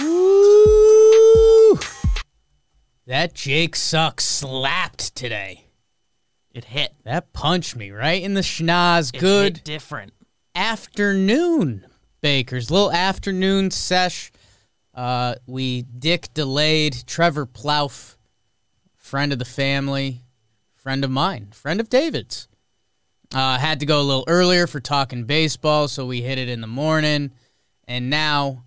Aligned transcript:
Ooh, 0.00 1.78
that 3.06 3.34
Jake 3.34 3.76
sucks 3.76 4.24
slapped 4.24 5.14
today. 5.14 5.66
It 6.52 6.64
hit. 6.66 6.94
That 7.04 7.32
punched 7.32 7.76
me 7.76 7.90
right 7.90 8.22
in 8.22 8.34
the 8.34 8.40
schnoz. 8.40 9.14
It 9.14 9.18
Good 9.18 9.64
different. 9.64 10.12
afternoon, 10.54 11.86
Bakers. 12.20 12.70
Little 12.70 12.92
afternoon 12.92 13.70
sesh. 13.70 14.30
Uh, 14.94 15.34
we 15.46 15.82
Dick 15.82 16.32
delayed 16.34 17.04
Trevor 17.06 17.46
Plouffe, 17.46 18.16
friend 18.96 19.32
of 19.32 19.38
the 19.38 19.44
family, 19.44 20.22
friend 20.72 21.04
of 21.04 21.10
mine, 21.10 21.48
friend 21.52 21.80
of 21.80 21.88
David's. 21.88 22.46
Uh, 23.34 23.58
had 23.58 23.80
to 23.80 23.86
go 23.86 24.00
a 24.00 24.02
little 24.02 24.24
earlier 24.28 24.68
for 24.68 24.78
talking 24.78 25.24
baseball, 25.24 25.88
so 25.88 26.06
we 26.06 26.22
hit 26.22 26.38
it 26.38 26.48
in 26.48 26.60
the 26.60 26.68
morning. 26.68 27.32
And 27.88 28.08
now 28.08 28.64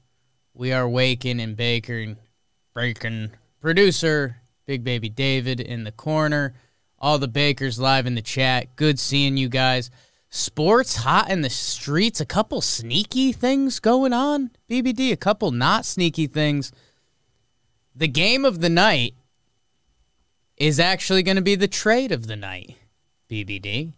we 0.57 0.73
are 0.73 0.89
waking 0.89 1.39
and 1.39 1.55
baking, 1.55 2.17
breaking 2.73 3.31
producer, 3.61 4.37
Big 4.65 4.83
Baby 4.83 5.09
David 5.09 5.59
in 5.59 5.83
the 5.83 5.91
corner. 5.91 6.55
All 6.99 7.19
the 7.19 7.27
bakers 7.27 7.79
live 7.79 8.07
in 8.07 8.15
the 8.15 8.21
chat. 8.21 8.75
Good 8.75 8.99
seeing 8.99 9.37
you 9.37 9.49
guys. 9.49 9.91
Sports 10.29 10.97
hot 10.97 11.29
in 11.29 11.41
the 11.41 11.49
streets. 11.49 12.19
A 12.19 12.25
couple 12.25 12.59
sneaky 12.61 13.31
things 13.31 13.79
going 13.79 14.13
on. 14.13 14.51
BBD, 14.69 15.11
a 15.11 15.17
couple 15.17 15.51
not 15.51 15.85
sneaky 15.85 16.27
things. 16.27 16.71
The 17.95 18.07
game 18.07 18.43
of 18.43 18.59
the 18.59 18.69
night 18.69 19.13
is 20.57 20.79
actually 20.79 21.23
going 21.23 21.37
to 21.37 21.41
be 21.41 21.55
the 21.55 21.67
trade 21.67 22.11
of 22.11 22.27
the 22.27 22.35
night. 22.35 22.75
BBD. 23.29 23.93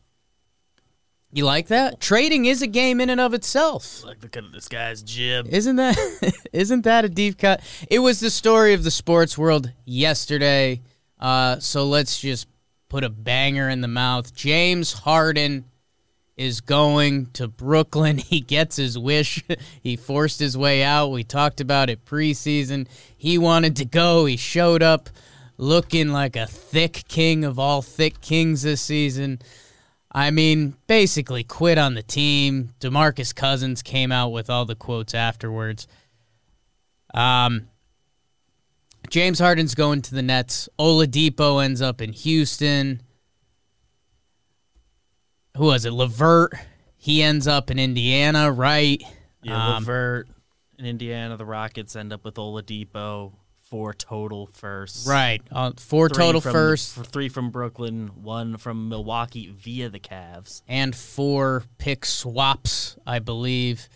You 1.31 1.45
like 1.45 1.67
that? 1.67 1.99
Trading 1.99 2.45
is 2.45 2.63
a 2.63 2.67
game 2.67 2.99
in 2.99 3.09
and 3.09 3.21
of 3.21 3.35
itself. 3.35 4.03
Like, 4.03 4.23
look 4.23 4.35
at 4.35 4.51
this 4.51 4.67
guy's 4.67 5.03
jib. 5.03 5.47
Isn't 5.49 5.75
that 5.75 6.47
isn't 6.53 6.83
that 6.85 7.05
a 7.05 7.09
deep 7.09 7.37
cut? 7.37 7.61
It 7.89 7.99
was 7.99 8.19
the 8.19 8.31
story 8.31 8.73
of 8.73 8.83
the 8.83 8.91
sports 8.91 9.37
world 9.37 9.71
yesterday. 9.85 10.81
Uh, 11.19 11.59
so 11.59 11.85
let's 11.85 12.19
just 12.19 12.47
put 12.87 13.03
a 13.03 13.09
banger 13.09 13.69
in 13.69 13.81
the 13.81 13.87
mouth. 13.87 14.33
James 14.33 14.91
Harden 14.91 15.65
is 16.35 16.61
going 16.61 17.27
to 17.33 17.47
Brooklyn. 17.47 18.17
He 18.29 18.41
gets 18.41 18.77
his 18.77 18.97
wish. 18.97 19.43
he 19.83 19.97
forced 19.97 20.39
his 20.39 20.57
way 20.57 20.83
out. 20.83 21.11
We 21.11 21.23
talked 21.23 21.61
about 21.61 21.89
it 21.91 22.05
preseason. 22.05 22.87
He 23.15 23.37
wanted 23.37 23.75
to 23.75 23.85
go. 23.85 24.25
He 24.25 24.37
showed 24.37 24.81
up 24.81 25.09
looking 25.57 26.09
like 26.09 26.35
a 26.35 26.47
thick 26.47 27.03
king 27.07 27.43
of 27.43 27.59
all 27.59 27.81
thick 27.83 28.21
kings 28.21 28.63
this 28.63 28.81
season. 28.81 29.39
I 30.11 30.31
mean, 30.31 30.75
basically 30.87 31.43
quit 31.43 31.77
on 31.77 31.93
the 31.93 32.01
team. 32.01 32.73
DeMarcus 32.79 33.33
Cousins 33.35 33.81
came 33.81 34.11
out 34.11 34.29
with 34.29 34.49
all 34.49 34.65
the 34.65 34.75
quotes 34.75 35.13
afterwards. 35.13 35.87
Um, 37.13 37.67
James 39.09 39.39
Harden's 39.39 39.75
going 39.75 40.01
to 40.03 40.15
the 40.15 40.21
Nets. 40.21 40.67
Oladipo 40.79 41.63
ends 41.63 41.81
up 41.81 42.01
in 42.01 42.13
Houston. 42.13 43.01
Who 45.57 45.65
was 45.65 45.85
it? 45.85 45.91
LeVert. 45.91 46.53
He 46.97 47.23
ends 47.23 47.47
up 47.47 47.71
in 47.71 47.79
Indiana, 47.79 48.51
right? 48.51 49.01
Yeah, 49.41 49.75
Um, 49.75 49.83
LeVert 49.83 50.27
in 50.77 50.85
Indiana, 50.85 51.37
the 51.37 51.45
Rockets 51.45 51.95
end 51.95 52.11
up 52.13 52.23
with 52.23 52.35
Oladipo, 52.35 53.33
four 53.69 53.93
total 53.93 54.47
firsts. 54.53 55.07
Right. 55.07 55.41
Uh, 55.51 55.71
four 55.77 56.09
Three 56.09 56.17
total 56.17 56.41
from- 56.41 56.51
first 56.51 56.95
Three 57.05 57.29
from 57.29 57.51
Brooklyn, 57.51 58.07
one 58.23 58.57
from 58.57 58.89
Milwaukee 58.89 59.47
via 59.55 59.89
the 59.89 59.99
Cavs. 59.99 60.61
and 60.67 60.95
four 60.95 61.63
pick 61.77 62.05
swaps, 62.05 62.97
I 63.05 63.19
believe. 63.19 63.87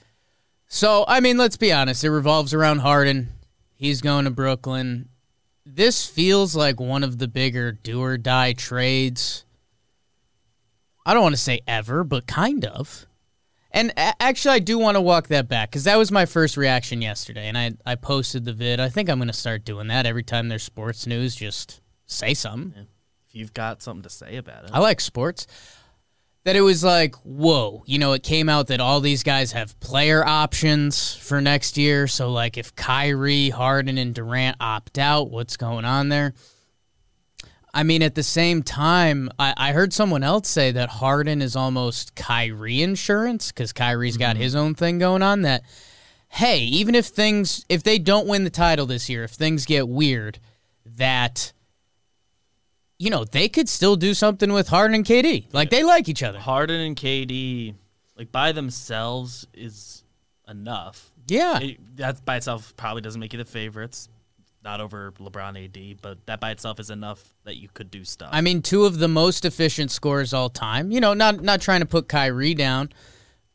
So, 0.67 1.05
I 1.07 1.19
mean, 1.19 1.37
let's 1.37 1.57
be 1.57 1.71
honest. 1.71 2.03
It 2.03 2.09
revolves 2.11 2.53
around 2.53 2.79
Harden. 2.79 3.29
He's 3.75 4.01
going 4.01 4.25
to 4.25 4.31
Brooklyn. 4.31 5.09
This 5.65 6.05
feels 6.05 6.55
like 6.55 6.79
one 6.79 7.03
of 7.03 7.17
the 7.19 7.27
bigger 7.27 7.71
do 7.71 8.01
or 8.01 8.17
die 8.17 8.53
trades. 8.53 9.45
I 11.05 11.13
don't 11.13 11.23
want 11.23 11.35
to 11.35 11.41
say 11.41 11.61
ever, 11.67 12.03
but 12.03 12.27
kind 12.27 12.65
of. 12.65 13.05
And 13.73 13.91
a- 13.97 14.21
actually, 14.21 14.55
I 14.55 14.59
do 14.59 14.77
want 14.77 14.95
to 14.95 15.01
walk 15.01 15.27
that 15.27 15.47
back 15.47 15.71
because 15.71 15.85
that 15.85 15.97
was 15.97 16.11
my 16.11 16.25
first 16.25 16.57
reaction 16.57 17.01
yesterday, 17.01 17.47
and 17.47 17.57
I 17.57 17.71
I 17.85 17.95
posted 17.95 18.45
the 18.45 18.53
vid. 18.53 18.79
I 18.79 18.89
think 18.89 19.09
I'm 19.09 19.17
going 19.17 19.27
to 19.27 19.33
start 19.33 19.65
doing 19.65 19.87
that 19.87 20.05
every 20.05 20.23
time 20.23 20.47
there's 20.47 20.63
sports 20.63 21.07
news. 21.07 21.35
Just 21.35 21.81
say 22.05 22.33
something. 22.33 22.87
If 23.27 23.35
you've 23.35 23.53
got 23.53 23.81
something 23.81 24.03
to 24.03 24.09
say 24.09 24.37
about 24.37 24.65
it, 24.65 24.71
I 24.73 24.79
like 24.79 25.01
sports. 25.01 25.47
That 26.45 26.57
it 26.57 26.61
was 26.61 26.83
like, 26.83 27.15
whoa, 27.23 27.83
you 27.85 27.97
know, 27.97 28.11
it 28.11 28.21
came 28.21 28.49
out 28.49 28.67
that 28.67 28.81
all 28.81 28.99
these 28.99 29.23
guys 29.23 29.53
have 29.53 29.79
player 29.79 30.25
options 30.25 31.15
for 31.15 31.39
next 31.39 31.77
year. 31.77 32.05
So, 32.05 32.31
like, 32.31 32.57
if 32.57 32.75
Kyrie, 32.75 33.49
Harden, 33.49 33.97
and 33.97 34.13
Durant 34.13 34.57
opt 34.59 34.99
out, 34.99 35.31
what's 35.31 35.55
going 35.55 35.85
on 35.85 36.09
there? 36.09 36.33
I 37.73 37.83
mean, 37.83 38.03
at 38.03 38.15
the 38.15 38.23
same 38.23 38.61
time, 38.61 39.29
I, 39.39 39.53
I 39.57 39.71
heard 39.71 39.93
someone 39.93 40.23
else 40.23 40.47
say 40.47 40.71
that 40.71 40.89
Harden 40.89 41.41
is 41.41 41.55
almost 41.55 42.15
Kyrie 42.15 42.83
insurance 42.83 43.51
because 43.51 43.73
Kyrie's 43.73 44.17
got 44.17 44.35
mm-hmm. 44.35 44.43
his 44.43 44.55
own 44.55 44.75
thing 44.75 44.99
going 44.99 45.23
on. 45.23 45.41
That, 45.41 45.63
hey, 46.27 46.59
even 46.59 46.93
if 46.93 47.07
things, 47.07 47.65
if 47.69 47.81
they 47.81 47.97
don't 47.97 48.27
win 48.27 48.43
the 48.43 48.51
title 48.51 48.85
this 48.85 49.09
year, 49.09 49.23
if 49.23 49.31
things 49.31 49.65
get 49.65 49.87
weird, 49.87 50.39
that 50.85 51.53
you 52.99 53.09
know, 53.09 53.25
they 53.25 53.49
could 53.49 53.67
still 53.67 53.97
do 53.97 54.13
something 54.13 54.53
with 54.53 54.69
Harden 54.69 54.95
and 54.95 55.05
KD. 55.05 55.47
Like 55.51 55.69
they 55.69 55.83
like 55.83 56.07
each 56.07 56.23
other. 56.23 56.39
Harden 56.39 56.79
and 56.79 56.95
KD, 56.95 57.75
like 58.17 58.31
by 58.31 58.53
themselves, 58.53 59.45
is 59.53 60.03
enough. 60.47 61.11
Yeah. 61.27 61.59
It- 61.59 61.97
that 61.97 62.23
by 62.23 62.37
itself 62.37 62.73
probably 62.77 63.01
doesn't 63.01 63.19
make 63.19 63.33
you 63.33 63.39
the 63.39 63.45
favorites. 63.45 64.07
Not 64.63 64.79
over 64.79 65.11
LeBron 65.19 65.65
AD, 65.65 66.01
but 66.01 66.25
that 66.25 66.39
by 66.39 66.51
itself 66.51 66.79
is 66.79 66.89
enough 66.89 67.33
that 67.43 67.57
you 67.57 67.67
could 67.73 67.91
do 67.91 68.05
stuff. 68.05 68.29
I 68.31 68.39
mean, 68.39 68.61
two 68.61 68.85
of 68.85 68.99
the 68.99 69.09
most 69.09 69.43
efficient 69.43 69.91
scorers 69.91 70.33
all 70.33 70.49
time. 70.49 70.89
You 70.91 71.01
know, 71.01 71.13
not 71.13 71.41
not 71.41 71.59
trying 71.59 71.81
to 71.81 71.85
put 71.85 72.07
Kyrie 72.07 72.53
down, 72.53 72.89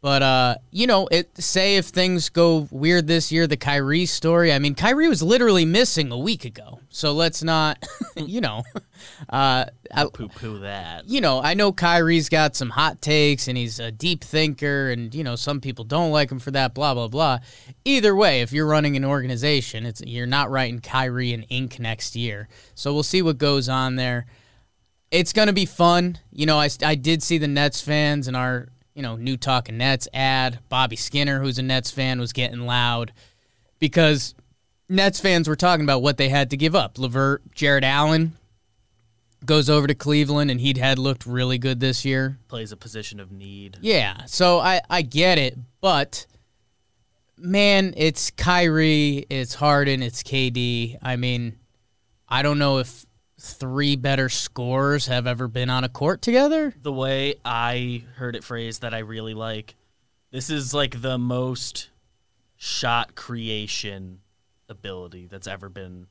but 0.00 0.22
uh, 0.22 0.54
you 0.70 0.86
know, 0.86 1.08
it 1.10 1.36
say 1.42 1.76
if 1.76 1.86
things 1.86 2.28
go 2.28 2.68
weird 2.70 3.08
this 3.08 3.32
year, 3.32 3.48
the 3.48 3.56
Kyrie 3.56 4.06
story. 4.06 4.52
I 4.52 4.60
mean, 4.60 4.76
Kyrie 4.76 5.08
was 5.08 5.22
literally 5.22 5.64
missing 5.64 6.12
a 6.12 6.18
week 6.18 6.44
ago. 6.44 6.78
So 6.88 7.12
let's 7.12 7.42
not, 7.42 7.84
you 8.16 8.40
know, 8.40 8.62
uh, 9.28 9.64
I, 9.92 10.04
poo 10.12 10.28
poo 10.28 10.60
that. 10.60 11.08
you 11.08 11.20
know, 11.20 11.42
I 11.42 11.54
know 11.54 11.72
Kyrie's 11.72 12.28
got 12.28 12.54
some 12.54 12.70
hot 12.70 13.02
takes 13.02 13.48
and 13.48 13.58
he's 13.58 13.80
a 13.80 13.90
deep 13.90 14.22
thinker, 14.22 14.90
and 14.90 15.12
you 15.12 15.24
know, 15.24 15.34
some 15.34 15.60
people 15.60 15.84
don't 15.84 16.12
like 16.12 16.30
him 16.30 16.38
for 16.38 16.52
that. 16.52 16.74
Blah 16.74 16.94
blah 16.94 17.08
blah. 17.08 17.38
Either 17.84 18.14
way, 18.14 18.40
if 18.40 18.52
you're 18.52 18.68
running 18.68 18.96
an 18.96 19.04
organization, 19.04 19.84
it's 19.84 20.00
you're 20.06 20.26
not 20.26 20.48
writing 20.48 20.80
Kyrie 20.80 21.32
in 21.32 21.42
ink 21.44 21.80
next 21.80 22.14
year. 22.14 22.48
So 22.76 22.94
we'll 22.94 23.02
see 23.02 23.22
what 23.22 23.38
goes 23.38 23.68
on 23.68 23.96
there. 23.96 24.26
It's 25.10 25.32
gonna 25.32 25.52
be 25.52 25.66
fun. 25.66 26.18
You 26.30 26.46
know, 26.46 26.58
I 26.58 26.68
I 26.84 26.94
did 26.94 27.20
see 27.20 27.38
the 27.38 27.48
Nets 27.48 27.80
fans 27.80 28.28
and 28.28 28.36
our 28.36 28.68
you 28.98 29.02
know 29.02 29.14
new 29.14 29.36
talking 29.36 29.78
Nets 29.78 30.08
ad. 30.12 30.58
Bobby 30.68 30.96
Skinner, 30.96 31.40
who's 31.40 31.56
a 31.56 31.62
Nets 31.62 31.88
fan, 31.88 32.18
was 32.18 32.32
getting 32.32 32.62
loud 32.62 33.12
because 33.78 34.34
Nets 34.88 35.20
fans 35.20 35.48
were 35.48 35.54
talking 35.54 35.84
about 35.84 36.02
what 36.02 36.16
they 36.16 36.28
had 36.28 36.50
to 36.50 36.56
give 36.56 36.74
up. 36.74 36.98
LeVert, 36.98 37.54
Jarrett 37.54 37.84
Allen 37.84 38.32
goes 39.44 39.70
over 39.70 39.86
to 39.86 39.94
Cleveland, 39.94 40.50
and 40.50 40.60
he'd 40.60 40.78
had 40.78 40.98
looked 40.98 41.26
really 41.26 41.58
good 41.58 41.78
this 41.78 42.04
year. 42.04 42.38
Plays 42.48 42.72
a 42.72 42.76
position 42.76 43.20
of 43.20 43.30
need. 43.30 43.78
Yeah, 43.80 44.24
so 44.26 44.58
I 44.58 44.80
I 44.90 45.02
get 45.02 45.38
it, 45.38 45.56
but 45.80 46.26
man, 47.36 47.94
it's 47.96 48.32
Kyrie, 48.32 49.26
it's 49.30 49.54
Harden, 49.54 50.02
it's 50.02 50.24
KD. 50.24 50.98
I 51.00 51.14
mean, 51.14 51.56
I 52.28 52.42
don't 52.42 52.58
know 52.58 52.78
if 52.78 53.06
three 53.38 53.96
better 53.96 54.28
scorers 54.28 55.06
have 55.06 55.26
ever 55.26 55.48
been 55.48 55.70
on 55.70 55.84
a 55.84 55.88
court 55.88 56.20
together. 56.22 56.74
The 56.82 56.92
way 56.92 57.36
I 57.44 58.04
heard 58.16 58.36
it 58.36 58.44
phrased 58.44 58.82
that 58.82 58.94
I 58.94 58.98
really 58.98 59.34
like. 59.34 59.76
This 60.30 60.50
is 60.50 60.74
like 60.74 61.00
the 61.00 61.18
most 61.18 61.90
shot 62.56 63.14
creation 63.14 64.20
ability 64.68 65.26
that's 65.26 65.46
ever 65.46 65.68
been 65.68 66.08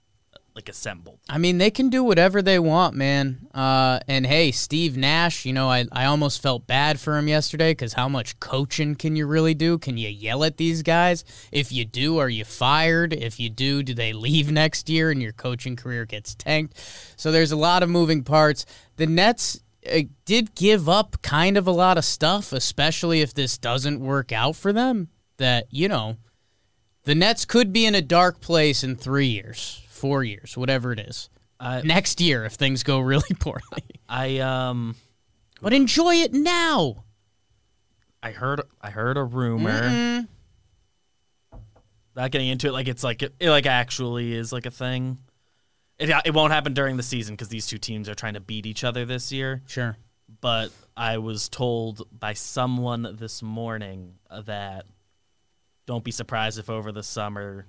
like 0.57 0.69
assembled. 0.69 1.19
I 1.30 1.38
mean, 1.38 1.59
they 1.59 1.69
can 1.69 1.89
do 1.89 2.04
whatever 2.04 2.42
they 2.42 2.57
want, 2.57 2.95
man. 2.95 3.48
Uh, 3.54 4.00
and 4.07 4.25
hey, 4.25 4.51
Steve 4.51 4.98
Nash, 4.98 5.45
you 5.45 5.54
know, 5.54 5.69
I, 5.69 5.86
I 5.92 6.06
almost 6.06 6.42
felt 6.42 6.65
bad 6.65 7.00
for 7.00 7.15
him 7.15 7.27
yesterday 7.27 7.71
because 7.71 7.94
how 7.94 8.09
much 8.09 8.39
coaching 8.39 8.95
can 8.95 9.15
you 9.15 9.27
really 9.27 9.54
do? 9.54 9.77
Can 9.77 9.98
you 9.98 10.09
yell 10.09 10.44
at 10.44 10.57
these 10.57 10.81
guys? 10.81 11.24
If 11.51 11.71
you 11.71 11.86
do, 11.86 12.18
are 12.18 12.27
you 12.27 12.44
fired? 12.44 13.13
If 13.13 13.39
you 13.39 13.51
do, 13.51 13.83
do 13.83 13.94
they 13.94 14.13
leave 14.13 14.51
next 14.51 14.89
year 14.89 15.12
and 15.12 15.21
your 15.21 15.31
coaching 15.31 15.75
career 15.75 16.06
gets 16.06 16.33
tanked? 16.33 16.74
So 17.18 17.31
there's 17.31 17.51
a 17.51 17.56
lot 17.56 17.83
of 17.83 17.89
moving 17.89 18.24
parts. 18.24 18.65
The 18.95 19.06
Nets 19.06 19.62
uh, 19.89 20.00
did 20.25 20.56
give 20.56 20.89
up 20.89 21.21
kind 21.21 21.56
of 21.56 21.68
a 21.68 21.71
lot 21.71 22.00
of 22.00 22.04
stuff, 22.04 22.51
especially 22.51 23.21
if 23.21 23.36
this 23.36 23.59
doesn't 23.59 24.00
work 24.00 24.31
out 24.31 24.56
for 24.56 24.74
them. 24.74 25.09
That, 25.38 25.68
you 25.69 25.88
know, 25.88 26.18
the 27.04 27.13
Nets 27.13 27.45
could 27.45 27.71
be 27.71 27.86
in 27.86 27.94
a 27.94 28.01
dark 28.01 28.42
place 28.42 28.83
in 28.83 28.95
three 28.95 29.27
years 29.27 29.83
four 29.97 30.23
years, 30.23 30.57
whatever 30.57 30.91
it 30.91 30.99
is. 30.99 31.29
I 31.59 31.81
Next 31.81 32.21
year, 32.21 32.45
if 32.45 32.53
things 32.53 32.83
go 32.83 32.99
really 32.99 33.35
poorly. 33.39 33.83
I 34.07 34.38
um 34.39 34.95
But 35.61 35.73
enjoy 35.73 36.15
it 36.15 36.33
now. 36.33 37.03
I 38.21 38.31
heard 38.31 38.61
I 38.81 38.89
heard 38.89 39.17
a 39.17 39.23
rumor. 39.23 40.27
Not 42.15 42.31
getting 42.31 42.47
into 42.47 42.67
it 42.67 42.71
like 42.71 42.88
it's 42.88 43.03
like 43.03 43.21
it, 43.21 43.35
it 43.39 43.49
like 43.49 43.65
actually 43.65 44.33
is 44.33 44.51
like 44.51 44.65
a 44.65 44.71
thing. 44.71 45.19
It 45.99 46.09
it 46.25 46.33
won't 46.33 46.53
happen 46.53 46.73
during 46.73 46.97
the 46.97 47.03
season 47.03 47.35
because 47.35 47.49
these 47.49 47.67
two 47.67 47.77
teams 47.77 48.09
are 48.09 48.15
trying 48.15 48.33
to 48.33 48.39
beat 48.39 48.65
each 48.65 48.83
other 48.83 49.05
this 49.05 49.31
year. 49.31 49.61
Sure. 49.67 49.97
But 50.41 50.71
I 50.95 51.19
was 51.19 51.47
told 51.49 52.07
by 52.11 52.33
someone 52.33 53.15
this 53.19 53.41
morning 53.41 54.15
that 54.45 54.85
don't 55.85 56.03
be 56.03 56.11
surprised 56.11 56.59
if 56.59 56.69
over 56.69 56.91
the 56.91 57.03
summer 57.03 57.65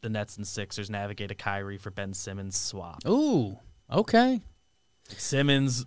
the 0.00 0.08
Nets 0.08 0.36
and 0.36 0.46
Sixers 0.46 0.88
navigate 0.90 1.30
a 1.30 1.34
Kyrie 1.34 1.78
for 1.78 1.90
Ben 1.90 2.14
Simmons 2.14 2.58
swap. 2.58 3.00
Ooh, 3.06 3.58
okay. 3.90 4.40
Simmons 5.16 5.86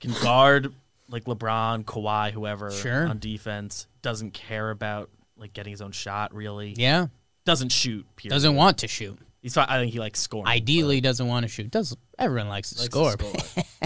can 0.00 0.12
guard 0.22 0.72
like 1.08 1.24
LeBron, 1.24 1.84
Kawhi, 1.84 2.30
whoever 2.32 2.70
Sure. 2.70 3.06
on 3.06 3.18
defense. 3.18 3.86
Doesn't 4.02 4.32
care 4.32 4.70
about 4.70 5.10
like 5.36 5.52
getting 5.52 5.70
his 5.72 5.82
own 5.82 5.92
shot. 5.92 6.34
Really, 6.34 6.74
Yeah. 6.76 7.08
doesn't 7.44 7.70
shoot. 7.72 8.06
Period. 8.16 8.34
Doesn't 8.34 8.54
want 8.54 8.78
to 8.78 8.88
shoot. 8.88 9.18
He's. 9.42 9.56
I 9.56 9.78
think 9.78 9.92
he 9.92 10.00
likes 10.00 10.18
scoring. 10.20 10.46
Ideally, 10.48 11.00
doesn't 11.00 11.26
want 11.26 11.44
to 11.44 11.48
shoot. 11.48 11.70
Does 11.70 11.96
everyone 12.18 12.48
likes 12.48 12.70
to 12.70 12.80
likes 12.80 12.92
score? 12.92 13.16
to 13.16 13.40
score. 13.40 13.64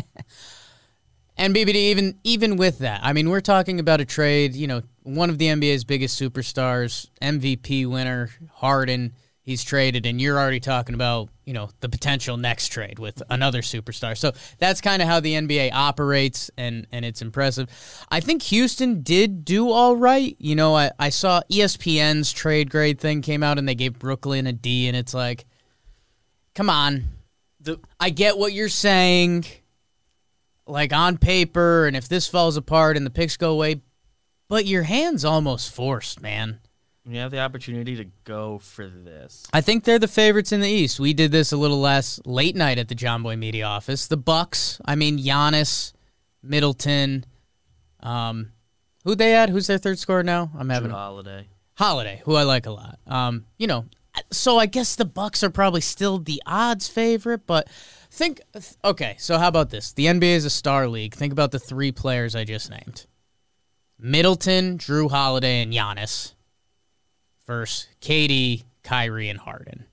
And 1.36 1.54
BBD, 1.54 1.74
even 1.74 2.18
even 2.22 2.56
with 2.56 2.80
that, 2.80 3.00
I 3.02 3.14
mean, 3.14 3.30
we're 3.30 3.40
talking 3.40 3.80
about 3.80 4.00
a 4.00 4.04
trade. 4.04 4.54
You 4.54 4.66
know, 4.66 4.82
one 5.04 5.30
of 5.30 5.38
the 5.38 5.46
NBA's 5.46 5.84
biggest 5.84 6.20
superstars, 6.20 7.08
MVP 7.22 7.86
winner, 7.86 8.28
Harden. 8.56 9.14
He's 9.50 9.64
traded, 9.64 10.06
and 10.06 10.20
you're 10.20 10.38
already 10.38 10.60
talking 10.60 10.94
about 10.94 11.28
you 11.44 11.52
know 11.52 11.70
the 11.80 11.88
potential 11.88 12.36
next 12.36 12.68
trade 12.68 13.00
with 13.00 13.20
another 13.30 13.62
superstar. 13.62 14.16
So 14.16 14.30
that's 14.58 14.80
kind 14.80 15.02
of 15.02 15.08
how 15.08 15.18
the 15.18 15.34
NBA 15.34 15.72
operates, 15.72 16.52
and 16.56 16.86
and 16.92 17.04
it's 17.04 17.20
impressive. 17.20 17.68
I 18.12 18.20
think 18.20 18.42
Houston 18.42 19.02
did 19.02 19.44
do 19.44 19.72
all 19.72 19.96
right. 19.96 20.36
You 20.38 20.54
know, 20.54 20.76
I, 20.76 20.92
I 21.00 21.08
saw 21.08 21.42
ESPN's 21.50 22.32
trade 22.32 22.70
grade 22.70 23.00
thing 23.00 23.22
came 23.22 23.42
out, 23.42 23.58
and 23.58 23.68
they 23.68 23.74
gave 23.74 23.98
Brooklyn 23.98 24.46
a 24.46 24.52
D, 24.52 24.86
and 24.86 24.96
it's 24.96 25.14
like, 25.14 25.46
come 26.54 26.70
on, 26.70 27.06
The- 27.60 27.80
I 27.98 28.10
get 28.10 28.38
what 28.38 28.52
you're 28.52 28.68
saying, 28.68 29.46
like 30.64 30.92
on 30.92 31.18
paper, 31.18 31.88
and 31.88 31.96
if 31.96 32.08
this 32.08 32.28
falls 32.28 32.56
apart 32.56 32.96
and 32.96 33.04
the 33.04 33.10
picks 33.10 33.36
go 33.36 33.50
away, 33.50 33.82
but 34.48 34.64
your 34.64 34.84
hand's 34.84 35.24
almost 35.24 35.74
forced, 35.74 36.20
man. 36.22 36.60
When 37.10 37.16
you 37.16 37.22
have 37.22 37.32
the 37.32 37.40
opportunity 37.40 37.96
to 37.96 38.04
go 38.22 38.60
for 38.60 38.86
this, 38.86 39.44
I 39.52 39.62
think 39.62 39.82
they're 39.82 39.98
the 39.98 40.06
favorites 40.06 40.52
in 40.52 40.60
the 40.60 40.68
East. 40.68 41.00
We 41.00 41.12
did 41.12 41.32
this 41.32 41.50
a 41.50 41.56
little 41.56 41.80
last 41.80 42.24
late 42.24 42.54
night 42.54 42.78
at 42.78 42.86
the 42.86 42.94
Jomboy 42.94 43.36
Media 43.36 43.64
office. 43.64 44.06
The 44.06 44.16
Bucks, 44.16 44.80
I 44.84 44.94
mean 44.94 45.18
Giannis, 45.18 45.92
Middleton, 46.40 47.24
um, 47.98 48.52
who 49.02 49.16
they 49.16 49.32
had? 49.32 49.50
Who's 49.50 49.66
their 49.66 49.78
third 49.78 49.98
scorer 49.98 50.22
now? 50.22 50.52
I'm 50.56 50.68
having 50.68 50.92
Jrue 50.92 50.94
a 50.94 50.98
Holiday. 50.98 51.48
Holiday, 51.74 52.22
who 52.24 52.36
I 52.36 52.44
like 52.44 52.66
a 52.66 52.70
lot. 52.70 53.00
Um, 53.08 53.44
you 53.58 53.66
know, 53.66 53.86
so 54.30 54.56
I 54.58 54.66
guess 54.66 54.94
the 54.94 55.04
Bucks 55.04 55.42
are 55.42 55.50
probably 55.50 55.80
still 55.80 56.20
the 56.20 56.40
odds 56.46 56.86
favorite, 56.86 57.44
but 57.44 57.68
think 58.12 58.40
okay, 58.84 59.16
so 59.18 59.36
how 59.36 59.48
about 59.48 59.70
this? 59.70 59.92
The 59.94 60.06
NBA 60.06 60.36
is 60.36 60.44
a 60.44 60.50
star 60.50 60.86
league. 60.86 61.14
Think 61.14 61.32
about 61.32 61.50
the 61.50 61.58
three 61.58 61.90
players 61.90 62.36
I 62.36 62.44
just 62.44 62.70
named. 62.70 63.06
Middleton, 63.98 64.78
Jrue 64.78 65.10
Holiday, 65.10 65.60
and 65.60 65.72
Giannis 65.72 66.34
versus 67.46 67.88
KD, 68.00 68.64
Kyrie, 68.82 69.28
and 69.28 69.38
Harden. 69.38 69.84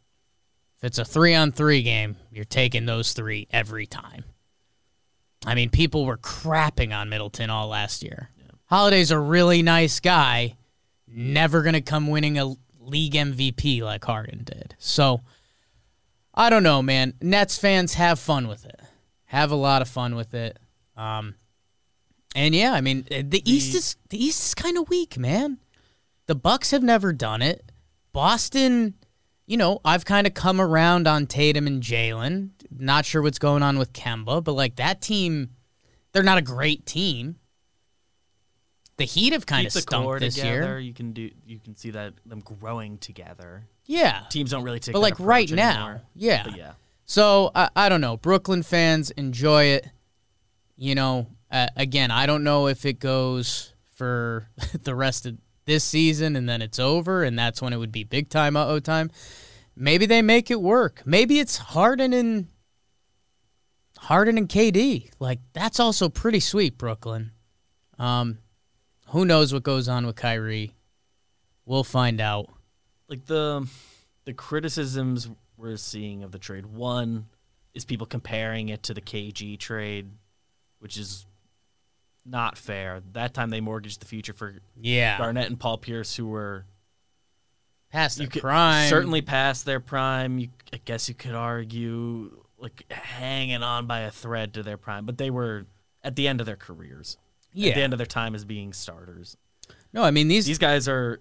If 0.77 0.83
it's 0.83 0.99
a 0.99 1.05
three 1.05 1.33
on 1.33 1.51
three 1.51 1.81
game, 1.81 2.17
you're 2.31 2.45
taking 2.45 2.85
those 2.85 3.13
three 3.13 3.47
every 3.51 3.87
time. 3.87 4.23
I 5.45 5.55
mean, 5.55 5.69
people 5.69 6.05
were 6.05 6.17
crapping 6.17 6.95
on 6.95 7.09
Middleton 7.09 7.49
all 7.49 7.67
last 7.67 8.03
year. 8.03 8.29
Holiday's 8.65 9.11
a 9.11 9.19
really 9.19 9.63
nice 9.63 9.99
guy, 9.99 10.57
never 11.07 11.61
going 11.61 11.73
to 11.73 11.81
come 11.81 12.07
winning 12.07 12.37
a 12.37 12.53
league 12.79 13.13
MVP 13.13 13.81
like 13.81 14.03
Harden 14.03 14.43
did. 14.43 14.75
So, 14.77 15.21
I 16.33 16.49
don't 16.49 16.63
know, 16.63 16.81
man. 16.81 17.13
Nets 17.21 17.57
fans 17.57 17.93
have 17.95 18.19
fun 18.19 18.47
with 18.47 18.65
it. 18.65 18.79
Have 19.25 19.51
a 19.51 19.55
lot 19.55 19.81
of 19.81 19.87
fun 19.87 20.15
with 20.15 20.33
it. 20.33 20.59
Um, 20.95 21.35
and 22.35 22.53
yeah, 22.53 22.73
I 22.73 22.81
mean, 22.81 23.07
the 23.09 23.41
East 23.49 23.73
is 23.73 23.95
the 24.09 24.23
East 24.23 24.47
is 24.47 24.53
kind 24.53 24.77
of 24.77 24.89
weak, 24.89 25.17
man. 25.17 25.57
The 26.27 26.35
Bucks 26.35 26.71
have 26.71 26.83
never 26.83 27.13
done 27.13 27.41
it. 27.41 27.71
Boston, 28.13 28.93
you 29.45 29.57
know, 29.57 29.79
I've 29.85 30.05
kind 30.05 30.27
of 30.27 30.33
come 30.33 30.59
around 30.61 31.07
on 31.07 31.25
Tatum 31.27 31.67
and 31.67 31.81
Jalen. 31.81 32.49
Not 32.69 33.05
sure 33.05 33.21
what's 33.21 33.39
going 33.39 33.63
on 33.63 33.77
with 33.79 33.93
Kemba, 33.93 34.43
but 34.43 34.53
like 34.53 34.75
that 34.75 35.01
team, 35.01 35.51
they're 36.11 36.23
not 36.23 36.37
a 36.37 36.41
great 36.41 36.85
team. 36.85 37.37
The 38.97 39.05
Heat 39.05 39.33
have 39.33 39.45
kind 39.45 39.67
Keep 39.67 39.75
of 39.75 39.81
stunk 39.83 40.19
this 40.19 40.35
together. 40.35 40.55
year. 40.55 40.79
You 40.79 40.93
can 40.93 41.13
do. 41.13 41.29
You 41.45 41.59
can 41.59 41.75
see 41.75 41.91
that 41.91 42.13
them 42.25 42.39
growing 42.39 42.97
together. 42.97 43.63
Yeah, 43.85 44.23
Teams 44.29 44.49
don't 44.51 44.63
really 44.63 44.79
take. 44.79 44.93
but 44.93 44.99
like 44.99 45.19
right 45.19 45.49
now, 45.51 45.69
anymore. 45.69 46.01
yeah. 46.15 46.43
But 46.43 46.57
yeah. 46.57 46.71
So 47.05 47.51
I, 47.55 47.69
I 47.75 47.89
don't 47.89 48.01
know. 48.01 48.17
Brooklyn 48.17 48.63
fans 48.63 49.11
enjoy 49.11 49.65
it. 49.65 49.87
You 50.75 50.95
know, 50.95 51.27
uh, 51.51 51.67
again, 51.75 52.09
I 52.11 52.25
don't 52.25 52.43
know 52.43 52.67
if 52.67 52.85
it 52.85 52.99
goes 52.99 53.73
for 53.95 54.49
the 54.83 54.95
rest 54.95 55.25
of 55.27 55.37
this 55.67 55.83
season 55.83 56.35
and 56.35 56.49
then 56.49 56.63
it's 56.63 56.79
over, 56.79 57.23
and 57.23 57.37
that's 57.37 57.61
when 57.61 57.71
it 57.73 57.77
would 57.77 57.91
be 57.91 58.03
big 58.03 58.29
time 58.29 58.57
uh 58.57 58.65
oh 58.65 58.79
time. 58.79 59.11
Maybe 59.75 60.07
they 60.07 60.23
make 60.23 60.49
it 60.49 60.59
work. 60.59 61.03
Maybe 61.05 61.39
it's 61.39 61.57
Harden 61.57 62.11
and 62.11 62.47
Harden 63.99 64.37
and 64.37 64.49
KD. 64.49 65.11
Like 65.19 65.39
that's 65.53 65.79
also 65.79 66.09
pretty 66.09 66.39
sweet, 66.39 66.77
Brooklyn. 66.79 67.31
Um, 67.99 68.39
who 69.09 69.25
knows 69.25 69.53
what 69.53 69.63
goes 69.63 69.87
on 69.87 70.05
with 70.07 70.15
Kyrie? 70.15 70.73
We'll 71.65 71.83
find 71.83 72.19
out. 72.19 72.49
like 73.09 73.25
the 73.25 73.67
the 74.25 74.33
criticisms 74.33 75.29
we're 75.57 75.77
seeing 75.77 76.23
of 76.23 76.31
the 76.31 76.39
trade. 76.39 76.65
One 76.65 77.27
is 77.73 77.85
people 77.85 78.07
comparing 78.07 78.69
it 78.69 78.83
to 78.83 78.93
the 78.93 79.01
KG 79.01 79.57
trade, 79.59 80.09
which 80.79 80.97
is 80.97 81.25
not 82.27 82.57
fair. 82.57 83.01
That 83.13 83.33
time 83.33 83.49
they 83.49 83.61
mortgaged 83.61 84.01
the 84.01 84.05
future 84.05 84.33
for 84.33 84.55
Yeah, 84.79 85.17
Garnett 85.17 85.47
and 85.47 85.59
Paul 85.59 85.77
Pierce, 85.77 86.15
who 86.15 86.27
were 86.27 86.65
past 87.91 88.17
their 88.17 88.27
prime. 88.27 88.89
certainly 88.89 89.21
past 89.21 89.65
their 89.65 89.79
prime. 89.79 90.39
You, 90.39 90.49
I 90.73 90.79
guess 90.83 91.07
you 91.07 91.15
could 91.15 91.35
argue 91.35 92.43
like 92.57 92.91
hanging 92.91 93.63
on 93.63 93.85
by 93.87 94.01
a 94.01 94.11
thread 94.11 94.53
to 94.55 94.63
their 94.63 94.77
prime, 94.77 95.05
but 95.05 95.17
they 95.17 95.29
were 95.29 95.65
at 96.03 96.15
the 96.15 96.27
end 96.27 96.39
of 96.39 96.45
their 96.45 96.55
careers. 96.55 97.17
Yeah. 97.53 97.69
At 97.69 97.75
the 97.75 97.81
end 97.81 97.93
of 97.93 97.97
their 97.97 98.05
time 98.05 98.35
as 98.35 98.45
being 98.45 98.73
starters. 98.73 99.37
No, 99.93 100.03
I 100.03 100.11
mean 100.11 100.27
these 100.27 100.45
These 100.45 100.57
guys 100.57 100.87
are 100.87 101.19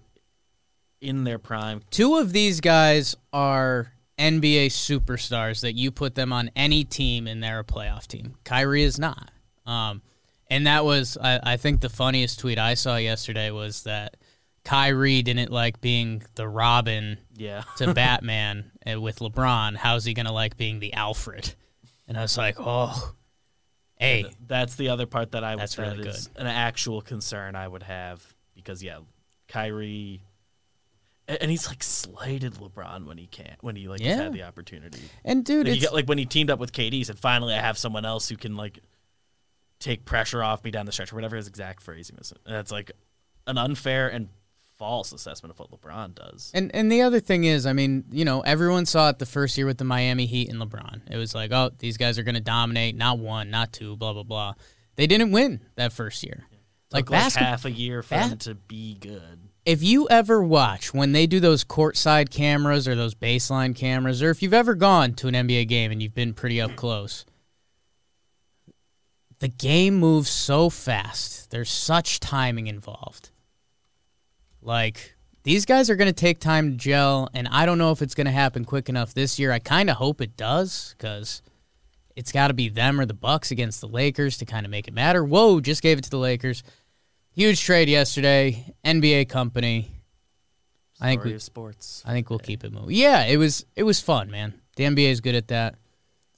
in 1.01 1.23
their 1.23 1.39
prime. 1.39 1.81
Two 1.89 2.17
of 2.17 2.33
these 2.33 2.59
guys 2.59 3.15
are 3.31 3.93
NBA 4.19 4.67
superstars 4.67 5.61
that 5.61 5.73
you 5.73 5.91
put 5.91 6.15
them 6.15 6.33
on 6.33 6.49
any 6.55 6.83
team 6.83 7.27
and 7.27 7.41
they're 7.41 7.59
a 7.59 7.63
playoff 7.63 8.07
team. 8.07 8.35
Kyrie 8.43 8.83
is 8.83 8.99
not. 8.99 9.31
Um, 9.65 10.01
and 10.49 10.67
that 10.67 10.85
was, 10.85 11.17
I, 11.21 11.39
I 11.43 11.57
think, 11.57 11.81
the 11.81 11.89
funniest 11.89 12.39
tweet 12.39 12.57
I 12.57 12.73
saw 12.75 12.97
yesterday 12.97 13.51
was 13.51 13.83
that 13.83 14.17
Kyrie 14.63 15.21
didn't 15.21 15.51
like 15.51 15.79
being 15.81 16.23
the 16.35 16.47
Robin 16.47 17.17
Yeah. 17.35 17.63
to 17.77 17.93
Batman 17.95 18.71
and 18.83 19.01
with 19.01 19.19
LeBron. 19.19 19.75
How's 19.75 20.05
he 20.05 20.13
gonna 20.13 20.33
like 20.33 20.57
being 20.57 20.79
the 20.79 20.93
Alfred? 20.93 21.53
And 22.07 22.17
I 22.17 22.21
was 22.21 22.37
like, 22.37 22.55
oh, 22.59 23.13
hey, 23.95 24.25
That's 24.45 24.75
the 24.75 24.89
other 24.89 25.05
part 25.05 25.31
that 25.31 25.43
I 25.43 25.55
would 25.55 25.61
That's 25.61 25.75
that 25.75 25.97
really 25.97 26.07
is 26.09 26.29
an 26.35 26.47
actual 26.47 27.01
concern 27.01 27.55
I 27.55 27.67
would 27.67 27.83
have 27.83 28.25
because 28.55 28.81
yeah, 28.83 28.99
Kyrie 29.47 30.21
and 31.27 31.51
he's 31.51 31.67
like 31.67 31.83
slighted 31.83 32.53
LeBron 32.53 33.05
when 33.05 33.17
he 33.17 33.27
can't 33.27 33.61
when 33.61 33.75
he 33.75 33.87
like 33.89 33.99
has 34.01 34.17
Yeah. 34.17 34.23
had 34.23 34.33
the 34.33 34.43
opportunity. 34.43 34.99
and 35.25 35.43
dude, 35.43 35.65
Like, 35.65 35.67
it's 35.67 35.75
you 35.75 35.81
get, 35.81 35.93
like 35.93 36.05
when 36.07 36.17
he 36.17 36.25
teamed 36.25 36.49
up 36.49 36.59
with 36.59 36.71
KD, 36.71 36.93
he 36.93 37.03
said 37.03 37.19
finally 37.19 37.53
I 37.53 37.59
have 37.59 37.77
someone 37.77 38.05
else 38.05 38.29
who 38.29 38.37
can 38.37 38.55
like 38.55 38.79
take 39.79 40.05
pressure 40.05 40.43
off 40.43 40.63
me 40.63 40.71
down 40.71 40.85
the 40.85 40.91
stretch 40.91 41.11
or 41.11 41.15
whatever 41.15 41.35
his 41.35 41.47
exact 41.47 41.81
phrasing 41.81 42.15
was. 42.17 42.33
And 42.45 42.55
that's 42.55 42.71
like 42.71 42.91
an 43.45 43.57
unfair 43.57 44.07
and 44.09 44.29
false 44.77 45.11
assessment 45.11 45.51
of 45.51 45.59
what 45.59 45.71
LeBron 45.71 46.13
does. 46.15 46.51
And 46.53 46.69
and 46.75 46.91
the 46.91 47.01
other 47.01 47.19
thing 47.19 47.43
is, 47.45 47.65
I 47.65 47.73
mean, 47.73 48.05
you 48.11 48.25
know, 48.25 48.41
everyone 48.41 48.85
saw 48.85 49.09
it 49.09 49.19
the 49.19 49.25
first 49.25 49.57
year 49.57 49.65
with 49.65 49.77
the 49.77 49.83
Miami 49.85 50.25
Heat 50.25 50.49
and 50.49 50.59
LeBron. 50.61 51.01
It 51.09 51.17
was 51.17 51.33
like, 51.33 51.51
oh, 51.51 51.71
these 51.79 51.97
guys 51.97 52.19
are 52.19 52.23
going 52.23 52.35
to 52.35 52.41
dominate, 52.41 52.95
not 52.95 53.17
one, 53.19 53.49
not 53.49 53.73
two, 53.73 53.95
blah 53.97 54.13
blah 54.13 54.23
blah. 54.23 54.53
They 54.95 55.07
didn't 55.07 55.31
win 55.31 55.61
that 55.75 55.93
first 55.93 56.23
year. 56.23 56.45
Like 56.91 57.05
Took, 57.05 57.13
like 57.13 57.33
half 57.33 57.65
a 57.65 57.71
year 57.71 58.01
for 58.01 58.15
bas- 58.15 58.31
him 58.31 58.37
to 58.39 58.55
be 58.55 58.95
good. 58.95 59.39
if 59.65 59.83
you 59.83 60.07
ever 60.09 60.41
watch 60.41 60.93
when 60.93 61.11
they 61.11 61.27
do 61.27 61.39
those 61.39 61.63
courtside 61.65 62.29
cameras 62.29 62.87
or 62.87 62.95
those 62.95 63.13
baseline 63.13 63.75
cameras, 63.75 64.23
or 64.23 64.29
if 64.29 64.41
you've 64.41 64.53
ever 64.53 64.73
gone 64.73 65.13
to 65.15 65.27
an 65.27 65.33
NBA 65.33 65.67
game 65.67 65.91
and 65.91 66.01
you've 66.01 66.15
been 66.15 66.33
pretty 66.33 66.61
up 66.61 66.75
close, 66.75 67.25
the 69.39 69.47
game 69.47 69.95
moves 69.99 70.29
so 70.29 70.69
fast. 70.69 71.51
There's 71.51 71.69
such 71.69 72.19
timing 72.19 72.67
involved. 72.67 73.29
Like, 74.61 75.15
these 75.43 75.65
guys 75.65 75.89
are 75.89 75.95
going 75.95 76.07
to 76.09 76.13
take 76.13 76.39
time 76.39 76.71
to 76.71 76.77
gel, 76.77 77.29
and 77.33 77.47
I 77.47 77.65
don't 77.65 77.77
know 77.77 77.91
if 77.91 78.01
it's 78.01 78.15
going 78.15 78.25
to 78.25 78.31
happen 78.31 78.65
quick 78.65 78.89
enough 78.89 79.13
this 79.13 79.39
year. 79.39 79.51
I 79.51 79.59
kind 79.59 79.89
of 79.89 79.97
hope 79.97 80.21
it 80.21 80.35
does 80.35 80.93
because 80.97 81.41
it's 82.15 82.31
got 82.31 82.47
to 82.47 82.53
be 82.53 82.69
them 82.69 82.99
or 82.99 83.05
the 83.05 83.13
Bucks 83.13 83.51
against 83.51 83.79
the 83.79 83.87
Lakers 83.87 84.37
to 84.39 84.45
kind 84.45 84.65
of 84.65 84.71
make 84.71 84.87
it 84.87 84.93
matter. 84.93 85.23
Whoa, 85.23 85.59
just 85.61 85.81
gave 85.81 85.97
it 85.97 86.03
to 86.05 86.09
the 86.09 86.17
Lakers. 86.17 86.63
Huge 87.33 87.61
trade 87.61 87.87
yesterday. 87.87 88.73
NBA 88.83 89.29
company. 89.29 89.91
I 90.99 91.09
think 91.09 91.21
Story 91.21 91.31
we- 91.31 91.35
of 91.35 91.43
sports. 91.43 92.03
I 92.05 92.11
think 92.11 92.29
we'll 92.31 92.39
keep 92.39 92.63
it 92.63 92.73
moving. 92.73 92.95
Yeah, 92.95 93.25
it 93.25 93.37
was 93.37 93.65
it 93.75 93.83
was 93.83 93.99
fun, 94.01 94.31
man. 94.31 94.55
The 94.77 94.85
NBA 94.85 95.11
is 95.11 95.21
good 95.21 95.35
at 95.35 95.49
that. 95.49 95.75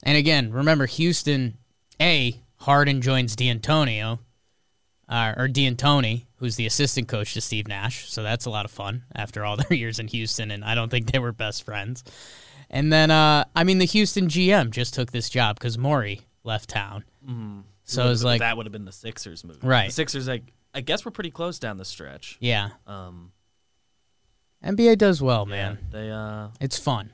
And 0.02 0.18
again, 0.18 0.52
remember 0.52 0.84
Houston. 0.86 1.56
A 1.98 2.38
Harden 2.60 3.00
joins 3.00 3.34
D'Antonio, 3.36 4.20
uh, 5.08 5.34
or 5.36 5.48
D'Antoni, 5.48 6.26
who's 6.36 6.56
the 6.56 6.66
assistant 6.66 7.08
coach 7.08 7.34
to 7.34 7.40
Steve 7.40 7.66
Nash. 7.66 8.10
So 8.10 8.22
that's 8.22 8.44
a 8.46 8.50
lot 8.50 8.64
of 8.64 8.70
fun 8.70 9.04
after 9.14 9.44
all 9.44 9.56
their 9.68 9.72
years 9.76 9.98
in 9.98 10.08
Houston, 10.08 10.50
and 10.50 10.64
I 10.64 10.74
don't 10.74 10.88
think 10.90 11.10
they 11.10 11.18
were 11.18 11.32
best 11.32 11.64
friends. 11.64 12.04
And 12.68 12.92
then, 12.92 13.10
uh, 13.10 13.44
I 13.56 13.64
mean, 13.64 13.78
the 13.78 13.84
Houston 13.86 14.28
GM 14.28 14.70
just 14.70 14.94
took 14.94 15.10
this 15.10 15.28
job 15.28 15.58
because 15.58 15.76
Morey 15.76 16.20
left 16.44 16.70
town. 16.70 17.04
So 17.84 18.02
Would've 18.02 18.12
it's 18.12 18.22
like, 18.24 18.40
that 18.40 18.56
would 18.56 18.66
have 18.66 18.72
been 18.72 18.84
the 18.84 18.92
Sixers 18.92 19.42
move. 19.44 19.58
Right. 19.64 19.88
The 19.88 19.92
Sixers, 19.94 20.28
like 20.28 20.44
I 20.72 20.80
guess, 20.80 21.04
we're 21.04 21.10
pretty 21.10 21.32
close 21.32 21.58
down 21.58 21.78
the 21.78 21.84
stretch. 21.84 22.36
yeah, 22.40 22.70
Um, 22.86 23.32
NBA 24.64 24.98
does 24.98 25.20
well, 25.22 25.46
yeah, 25.48 25.54
man. 25.54 25.78
they 25.90 26.10
uh 26.10 26.48
It's 26.60 26.78
fun. 26.78 27.10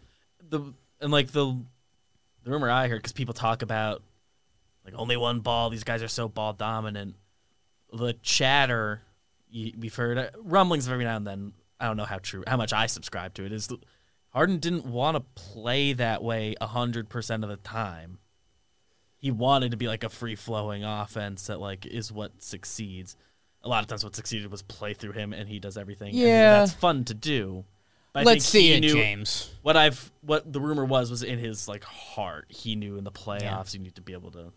the 0.46 0.60
and 1.00 1.10
like 1.12 1.28
the 1.28 1.56
the 2.44 2.50
rumor 2.50 2.68
I 2.70 2.88
heard 2.88 2.98
because 2.98 3.12
people 3.12 3.32
talk 3.34 3.62
about 3.62 4.02
like 4.86 4.94
only 4.96 5.16
one 5.16 5.40
ball. 5.40 5.68
These 5.68 5.84
guys 5.84 6.02
are 6.02 6.08
so 6.08 6.28
ball 6.28 6.52
dominant. 6.54 7.16
The 7.92 8.14
chatter 8.22 9.02
you, 9.50 9.72
we've 9.78 9.94
heard 9.94 10.16
uh, 10.18 10.28
rumblings 10.42 10.86
of 10.86 10.92
every 10.92 11.04
now 11.04 11.16
and 11.16 11.26
then. 11.26 11.52
I 11.78 11.86
don't 11.86 11.98
know 11.98 12.04
how 12.06 12.18
true, 12.18 12.42
how 12.46 12.56
much 12.56 12.72
I 12.72 12.86
subscribe 12.86 13.34
to 13.34 13.44
it. 13.44 13.52
Is 13.52 13.68
Harden 14.30 14.58
didn't 14.58 14.86
want 14.86 15.16
to 15.16 15.20
play 15.42 15.92
that 15.94 16.22
way 16.22 16.54
hundred 16.60 17.08
percent 17.08 17.44
of 17.44 17.50
the 17.50 17.56
time. 17.56 18.18
He 19.18 19.30
wanted 19.30 19.72
to 19.72 19.76
be 19.76 19.88
like 19.88 20.04
a 20.04 20.08
free 20.08 20.36
flowing 20.36 20.84
offense 20.84 21.46
that 21.48 21.60
like 21.60 21.84
is 21.84 22.10
what 22.12 22.42
succeeds. 22.42 23.16
A 23.62 23.68
lot 23.68 23.82
of 23.82 23.88
times, 23.88 24.04
what 24.04 24.14
succeeded 24.14 24.50
was 24.50 24.62
play 24.62 24.94
through 24.94 25.12
him, 25.12 25.32
and 25.32 25.48
he 25.48 25.58
does 25.58 25.76
everything. 25.76 26.10
and 26.10 26.18
Yeah. 26.18 26.58
that's 26.60 26.72
fun 26.72 27.04
to 27.04 27.14
do. 27.14 27.64
But 28.12 28.20
I 28.20 28.22
Let's 28.24 28.50
think 28.50 28.62
see 28.62 28.72
it, 28.72 28.82
James. 28.92 29.52
what 29.62 29.76
I've 29.76 30.10
what 30.22 30.50
the 30.50 30.60
rumor 30.60 30.84
was 30.84 31.10
was 31.10 31.22
in 31.22 31.38
his 31.38 31.66
like 31.68 31.84
heart. 31.84 32.46
He 32.48 32.74
knew 32.76 32.96
in 32.96 33.04
the 33.04 33.12
playoffs 33.12 33.74
you 33.74 33.80
need 33.80 33.94
to 33.96 34.02
be 34.02 34.12
able 34.14 34.30
to 34.32 34.52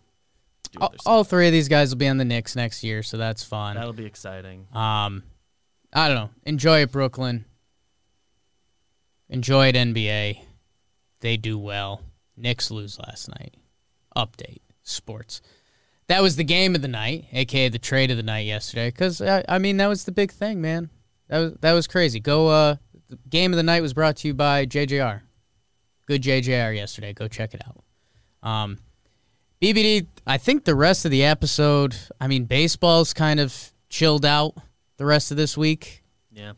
do 0.72 0.78
All, 0.80 0.94
all 1.06 1.24
three 1.24 1.46
of 1.46 1.52
these 1.52 1.68
guys 1.68 1.90
will 1.90 1.98
be 1.98 2.08
on 2.08 2.18
the 2.18 2.24
Knicks 2.24 2.56
next 2.56 2.84
year, 2.84 3.02
so 3.02 3.16
that's 3.16 3.42
fun. 3.42 3.76
That'll 3.76 3.92
be 3.92 4.06
exciting. 4.06 4.66
Um, 4.72 5.22
I 5.92 6.08
don't 6.08 6.16
know. 6.16 6.30
Enjoy 6.44 6.82
it, 6.82 6.92
Brooklyn. 6.92 7.44
Enjoy 9.28 9.68
it, 9.68 9.76
NBA. 9.76 10.40
They 11.20 11.36
do 11.36 11.58
well. 11.58 12.02
Knicks 12.36 12.70
lose 12.70 12.98
last 12.98 13.28
night. 13.28 13.54
Update 14.16 14.60
sports. 14.82 15.40
That 16.08 16.22
was 16.22 16.36
the 16.36 16.44
game 16.44 16.74
of 16.74 16.82
the 16.82 16.88
night, 16.88 17.26
aka 17.32 17.68
the 17.68 17.78
trade 17.78 18.10
of 18.10 18.16
the 18.16 18.22
night 18.22 18.46
yesterday. 18.46 18.88
Because 18.88 19.20
I, 19.20 19.44
I 19.48 19.58
mean, 19.58 19.76
that 19.76 19.86
was 19.86 20.04
the 20.04 20.12
big 20.12 20.32
thing, 20.32 20.60
man. 20.60 20.90
That 21.28 21.38
was 21.38 21.52
that 21.60 21.72
was 21.72 21.86
crazy. 21.86 22.18
Go. 22.18 22.48
Uh, 22.48 22.76
the 23.08 23.18
game 23.28 23.52
of 23.52 23.56
the 23.56 23.62
night 23.62 23.82
was 23.82 23.92
brought 23.92 24.16
to 24.18 24.28
you 24.28 24.34
by 24.34 24.66
JJR. 24.66 25.22
Good 26.06 26.22
JJR 26.22 26.74
yesterday. 26.74 27.12
Go 27.12 27.28
check 27.28 27.54
it 27.54 27.62
out. 27.66 28.48
Um, 28.48 28.78
BBD. 29.60 30.06
I 30.26 30.38
think 30.38 30.64
the 30.64 30.74
rest 30.74 31.04
of 31.04 31.10
the 31.10 31.24
episode. 31.24 31.94
I 32.20 32.26
mean, 32.28 32.44
baseball's 32.44 33.12
kind 33.12 33.40
of 33.40 33.72
chilled 33.88 34.24
out 34.24 34.54
the 34.96 35.04
rest 35.04 35.30
of 35.30 35.36
this 35.36 35.56
week. 35.56 36.02
Yeah. 36.32 36.52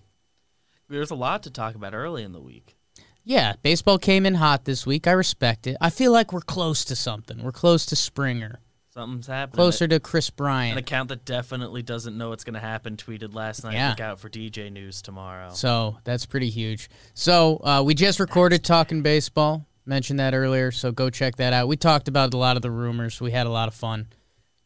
There's 0.88 1.10
a 1.10 1.14
lot 1.16 1.42
to 1.44 1.50
talk 1.50 1.74
about 1.74 1.94
early 1.94 2.22
in 2.22 2.32
the 2.32 2.40
week. 2.40 2.76
Yeah, 3.24 3.54
baseball 3.62 3.98
came 3.98 4.26
in 4.26 4.34
hot 4.34 4.64
this 4.64 4.84
week. 4.84 5.06
I 5.06 5.12
respect 5.12 5.66
it. 5.66 5.76
I 5.80 5.90
feel 5.90 6.12
like 6.12 6.32
we're 6.32 6.40
close 6.40 6.84
to 6.86 6.96
something. 6.96 7.42
We're 7.42 7.52
close 7.52 7.86
to 7.86 7.96
Springer, 7.96 8.58
Something's 8.92 9.28
happening. 9.28 9.54
closer 9.56 9.86
to 9.88 10.00
Kris 10.00 10.28
Bryant. 10.28 10.72
An 10.72 10.78
account 10.78 11.08
that 11.08 11.24
definitely 11.24 11.82
doesn't 11.82 12.18
know 12.18 12.30
what's 12.30 12.44
going 12.44 12.54
to 12.54 12.60
happen 12.60 12.96
tweeted 12.96 13.32
last 13.34 13.62
night. 13.64 13.74
Yeah. 13.74 13.90
Look 13.90 14.00
out 14.00 14.18
for 14.20 14.28
DJ 14.28 14.70
News 14.72 15.00
tomorrow. 15.02 15.50
So 15.54 15.98
that's 16.04 16.26
pretty 16.26 16.50
huge. 16.50 16.90
So 17.14 17.60
uh, 17.64 17.82
we 17.86 17.94
just 17.94 18.20
recorded 18.20 18.64
talking 18.64 19.02
baseball. 19.02 19.66
Mentioned 19.84 20.20
that 20.20 20.32
earlier, 20.34 20.70
so 20.70 20.92
go 20.92 21.10
check 21.10 21.36
that 21.36 21.52
out. 21.52 21.66
We 21.68 21.76
talked 21.76 22.06
about 22.08 22.32
a 22.34 22.36
lot 22.36 22.56
of 22.56 22.62
the 22.62 22.70
rumors. 22.70 23.20
We 23.20 23.32
had 23.32 23.46
a 23.46 23.50
lot 23.50 23.66
of 23.68 23.74
fun. 23.74 24.06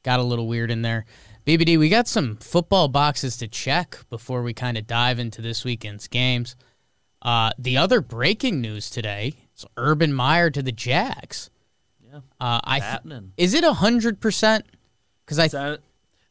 Got 0.03 0.21
a 0.21 0.23
little 0.23 0.47
weird 0.47 0.71
in 0.71 0.83
there. 0.83 1.07
BBD, 1.47 1.79
we 1.79 1.89
got 1.89 2.07
some 2.07 2.37
football 2.37 2.89
boxes 2.89 3.37
to 3.39 3.49
check 3.49 3.99
before 4.11 4.43
we 4.43 4.53
kind 4.53 4.77
of 4.77 4.87
dive 4.87 5.19
into 5.19 5.41
this 5.41 5.65
weekend's 5.65 6.07
games. 6.09 6.55
Uh, 7.23 7.51
the 7.59 7.79
other 7.79 8.01
breaking 8.01 8.61
news 8.61 8.91
today 8.91 9.35
is 9.57 9.65
Urban 9.77 10.13
Meyer 10.13 10.51
to 10.51 10.63
the 10.63 10.73
Jags. 10.73 11.51
yeah. 12.05 12.19
Uh, 12.41 12.61
I 12.63 12.79
th- 12.81 12.91
happening. 12.91 13.33
is 13.37 13.55
it 13.55 13.65
hundred 13.65 14.21
percent? 14.21 14.67
Because 15.25 15.39
I 15.39 15.49
that- 15.49 15.81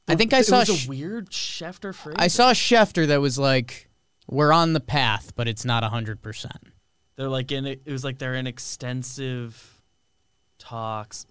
I 0.07 0.15
think 0.15 0.33
I 0.33 0.41
saw 0.41 0.59
was 0.59 0.69
sh- 0.69 0.85
a 0.85 0.89
weird 0.89 1.31
Schefter 1.31 1.93
phrase. 1.95 2.15
I 2.19 2.27
saw 2.27 2.51
Schefter 2.51 3.07
that 3.07 3.19
was 3.21 3.39
like, 3.39 3.89
"We're 4.27 4.51
on 4.53 4.73
the 4.73 4.79
path, 4.79 5.33
but 5.35 5.47
it's 5.47 5.65
not 5.65 5.83
hundred 5.83 6.21
percent." 6.21 6.67
They're 7.15 7.29
like 7.29 7.51
in 7.51 7.65
it 7.65 7.85
was 7.85 8.03
like 8.03 8.17
they're 8.17 8.35
in 8.35 8.47
extensive 8.47 9.81
talks. 10.57 11.25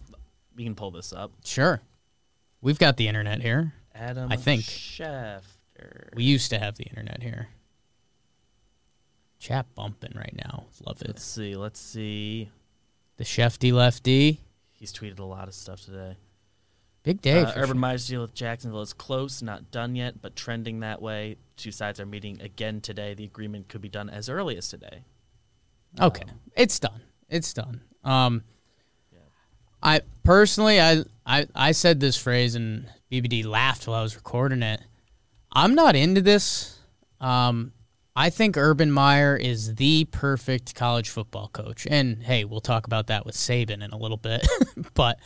We 0.56 0.64
can 0.64 0.74
pull 0.74 0.90
this 0.90 1.12
up. 1.12 1.32
Sure, 1.44 1.80
we've 2.62 2.78
got 2.78 2.96
the 2.96 3.08
internet 3.08 3.42
here. 3.42 3.74
Adam 3.94 4.30
I 4.32 4.36
think. 4.36 4.62
Schefter. 4.62 6.14
We 6.14 6.24
used 6.24 6.50
to 6.50 6.58
have 6.58 6.76
the 6.76 6.84
internet 6.84 7.22
here. 7.22 7.48
Chat 9.38 9.66
bumping 9.74 10.12
right 10.16 10.34
now. 10.36 10.64
Love 10.86 11.02
it. 11.02 11.08
Let's 11.08 11.24
see. 11.24 11.54
Let's 11.54 11.78
see. 11.78 12.50
The 13.18 13.24
Shefty 13.24 13.72
lefty. 13.72 14.40
He's 14.72 14.92
tweeted 14.92 15.18
a 15.18 15.24
lot 15.24 15.48
of 15.48 15.54
stuff 15.54 15.82
today. 15.84 16.16
Big 17.02 17.20
day. 17.20 17.42
Uh, 17.42 17.52
Urban 17.56 17.76
Schef- 17.76 17.80
Meyer's 17.80 18.06
deal 18.08 18.22
with 18.22 18.34
Jacksonville 18.34 18.80
is 18.80 18.94
close, 18.94 19.42
not 19.42 19.70
done 19.70 19.94
yet, 19.94 20.22
but 20.22 20.34
trending 20.34 20.80
that 20.80 21.02
way. 21.02 21.36
Two 21.56 21.70
sides 21.70 22.00
are 22.00 22.06
meeting 22.06 22.40
again 22.40 22.80
today. 22.80 23.12
The 23.12 23.24
agreement 23.24 23.68
could 23.68 23.82
be 23.82 23.90
done 23.90 24.08
as 24.08 24.30
early 24.30 24.56
as 24.56 24.68
today. 24.68 25.02
Okay, 26.00 26.24
it's 26.56 26.78
done. 26.78 27.02
It's 27.28 27.52
done. 27.52 27.80
Um, 28.02 28.42
I 29.82 30.00
personally, 30.22 30.80
I, 30.80 31.04
I, 31.26 31.46
I 31.54 31.72
said 31.72 32.00
this 32.00 32.16
phrase 32.16 32.54
and 32.54 32.86
BBD 33.12 33.44
laughed 33.44 33.86
while 33.86 34.00
I 34.00 34.02
was 34.02 34.16
recording 34.16 34.62
it. 34.62 34.80
I'm 35.52 35.74
not 35.74 35.94
into 35.94 36.20
this. 36.20 36.78
Um, 37.20 37.72
I 38.16 38.30
think 38.30 38.56
Urban 38.56 38.90
Meyer 38.92 39.36
is 39.36 39.74
the 39.74 40.04
perfect 40.06 40.74
college 40.74 41.10
football 41.10 41.48
coach, 41.48 41.86
and 41.88 42.22
hey, 42.22 42.44
we'll 42.44 42.60
talk 42.60 42.86
about 42.86 43.08
that 43.08 43.26
with 43.26 43.34
Saban 43.34 43.82
in 43.82 43.90
a 43.90 43.96
little 43.96 44.16
bit. 44.16 44.46
but 44.94 45.18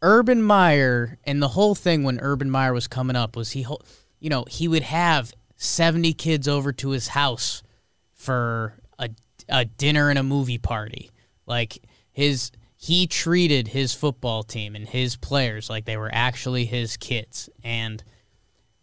Urban 0.00 0.42
Meyer 0.42 1.18
and 1.24 1.42
the 1.42 1.48
whole 1.48 1.74
thing 1.74 2.02
when 2.02 2.18
Urban 2.20 2.50
Meyer 2.50 2.72
was 2.72 2.88
coming 2.88 3.16
up 3.16 3.36
was 3.36 3.52
he, 3.52 3.66
you 4.20 4.30
know, 4.30 4.44
he 4.48 4.68
would 4.68 4.82
have 4.82 5.32
70 5.56 6.14
kids 6.14 6.48
over 6.48 6.72
to 6.72 6.90
his 6.90 7.08
house 7.08 7.62
for 8.12 8.74
a, 8.98 9.10
a 9.48 9.64
dinner 9.64 10.10
and 10.10 10.18
a 10.18 10.22
movie 10.22 10.58
party. 10.58 11.10
Like 11.46 11.82
his 12.12 12.50
he 12.76 13.06
treated 13.06 13.68
his 13.68 13.94
football 13.94 14.42
team 14.42 14.76
and 14.76 14.86
his 14.86 15.16
players 15.16 15.70
like 15.70 15.84
they 15.84 15.96
were 15.96 16.10
actually 16.12 16.66
his 16.66 16.96
kids. 16.96 17.48
And 17.62 18.02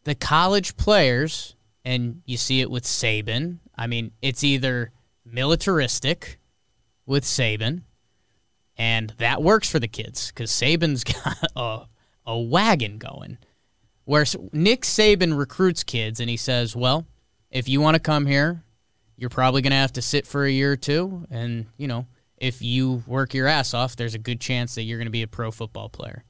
the 0.04 0.16
college 0.16 0.76
players 0.76 1.56
and 1.84 2.22
you 2.26 2.38
see 2.38 2.62
it 2.62 2.72
with 2.72 2.84
Saban. 2.84 3.60
I 3.76 3.88
mean, 3.88 4.12
it's 4.22 4.44
either 4.44 4.92
militaristic 5.26 6.40
with 7.06 7.24
Saban, 7.24 7.82
and 8.78 9.14
that 9.18 9.42
works 9.42 9.70
for 9.70 9.80
the 9.80 9.88
kids 9.88 10.28
because 10.30 10.52
Saban's 10.52 11.04
got 11.24 11.38
a, 11.56 11.86
a 12.26 12.40
wagon 12.40 12.98
going. 12.98 13.38
Where 14.06 14.26
Nick 14.52 14.82
Saban 14.82 15.38
recruits 15.38 15.84
kids, 15.84 16.20
and 16.20 16.30
he 16.30 16.38
says, 16.38 16.76
"Well, 16.76 17.06
if 17.52 17.70
you 17.70 17.80
want 17.80 17.96
to 17.96 18.00
come 18.00 18.26
here, 18.26 18.64
you're 19.22 19.30
probably 19.30 19.62
going 19.62 19.72
to 19.72 19.78
have 19.78 19.94
to 19.94 20.02
sit 20.02 20.26
for 20.26 20.44
a 20.46 20.52
year 20.52 20.72
or 20.72 20.76
two, 20.76 21.28
and 21.30 21.68
you 21.78 21.88
know, 21.88 22.08
if 22.38 22.64
you 22.64 23.04
work 23.06 23.36
your 23.36 23.46
ass 23.46 23.76
off, 23.76 23.96
there's 23.96 24.16
a 24.16 24.20
good 24.20 24.42
chance 24.42 24.74
that 24.74 24.82
you're 24.82 24.98
going 24.98 25.06
to 25.06 25.12
be 25.12 25.22
a 25.22 25.28
pro 25.28 25.52
football 25.52 25.90
player." 25.90 26.24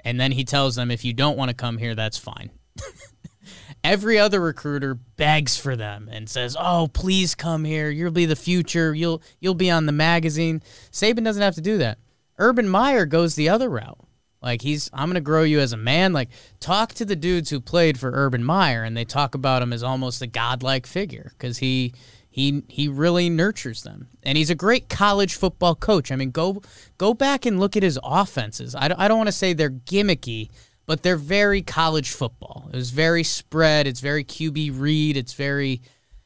And 0.00 0.20
then 0.20 0.32
he 0.32 0.44
tells 0.44 0.74
them, 0.74 0.90
"If 0.90 1.04
you 1.04 1.12
don't 1.12 1.38
want 1.38 1.50
to 1.50 1.54
come 1.54 1.78
here, 1.78 1.94
that's 1.94 2.18
fine." 2.18 2.50
Every 3.84 4.18
other 4.18 4.40
recruiter 4.40 4.94
begs 4.94 5.56
for 5.56 5.76
them 5.76 6.08
and 6.10 6.28
says, 6.28 6.56
"Oh, 6.58 6.88
please 6.92 7.36
come 7.36 7.64
here. 7.64 7.88
You'll 7.88 8.10
be 8.10 8.26
the 8.26 8.34
future. 8.34 8.92
You'll 8.92 9.22
you'll 9.38 9.54
be 9.54 9.70
on 9.70 9.86
the 9.86 9.92
magazine." 9.92 10.60
Saban 10.90 11.22
doesn't 11.22 11.42
have 11.42 11.54
to 11.54 11.60
do 11.60 11.78
that. 11.78 11.98
Urban 12.36 12.68
Meyer 12.68 13.06
goes 13.06 13.36
the 13.36 13.48
other 13.48 13.70
route. 13.70 14.04
Like 14.42 14.60
he's, 14.60 14.90
I'm 14.92 15.08
gonna 15.08 15.20
grow 15.20 15.44
you 15.44 15.60
as 15.60 15.72
a 15.72 15.76
man. 15.76 16.12
Like 16.12 16.30
talk 16.58 16.94
to 16.94 17.04
the 17.04 17.16
dudes 17.16 17.50
who 17.50 17.60
played 17.60 17.98
for 17.98 18.10
Urban 18.12 18.42
Meyer, 18.42 18.82
and 18.82 18.96
they 18.96 19.04
talk 19.04 19.36
about 19.36 19.62
him 19.62 19.72
as 19.72 19.84
almost 19.84 20.20
a 20.20 20.26
godlike 20.26 20.86
figure 20.86 21.32
because 21.38 21.58
he 21.58 21.94
he 22.34 22.64
he 22.68 22.88
really 22.88 23.30
nurtures 23.30 23.84
them, 23.84 24.08
and 24.24 24.36
he's 24.36 24.50
a 24.50 24.56
great 24.56 24.88
college 24.88 25.36
football 25.36 25.76
coach. 25.76 26.10
I 26.10 26.16
mean, 26.16 26.32
go 26.32 26.62
go 26.98 27.14
back 27.14 27.46
and 27.46 27.60
look 27.60 27.76
at 27.76 27.84
his 27.84 27.96
offenses. 28.02 28.74
I 28.74 28.92
I 28.98 29.06
don't 29.06 29.18
want 29.18 29.28
to 29.28 29.32
say 29.32 29.52
they're 29.52 29.70
gimmicky, 29.70 30.50
but 30.84 31.04
they're 31.04 31.16
very 31.16 31.62
college 31.62 32.10
football. 32.10 32.68
It 32.72 32.74
was 32.74 32.90
very 32.90 33.22
spread. 33.22 33.86
It's 33.86 34.00
very 34.00 34.24
QB 34.24 34.80
read. 34.80 35.16
It's 35.16 35.34
very 35.34 35.80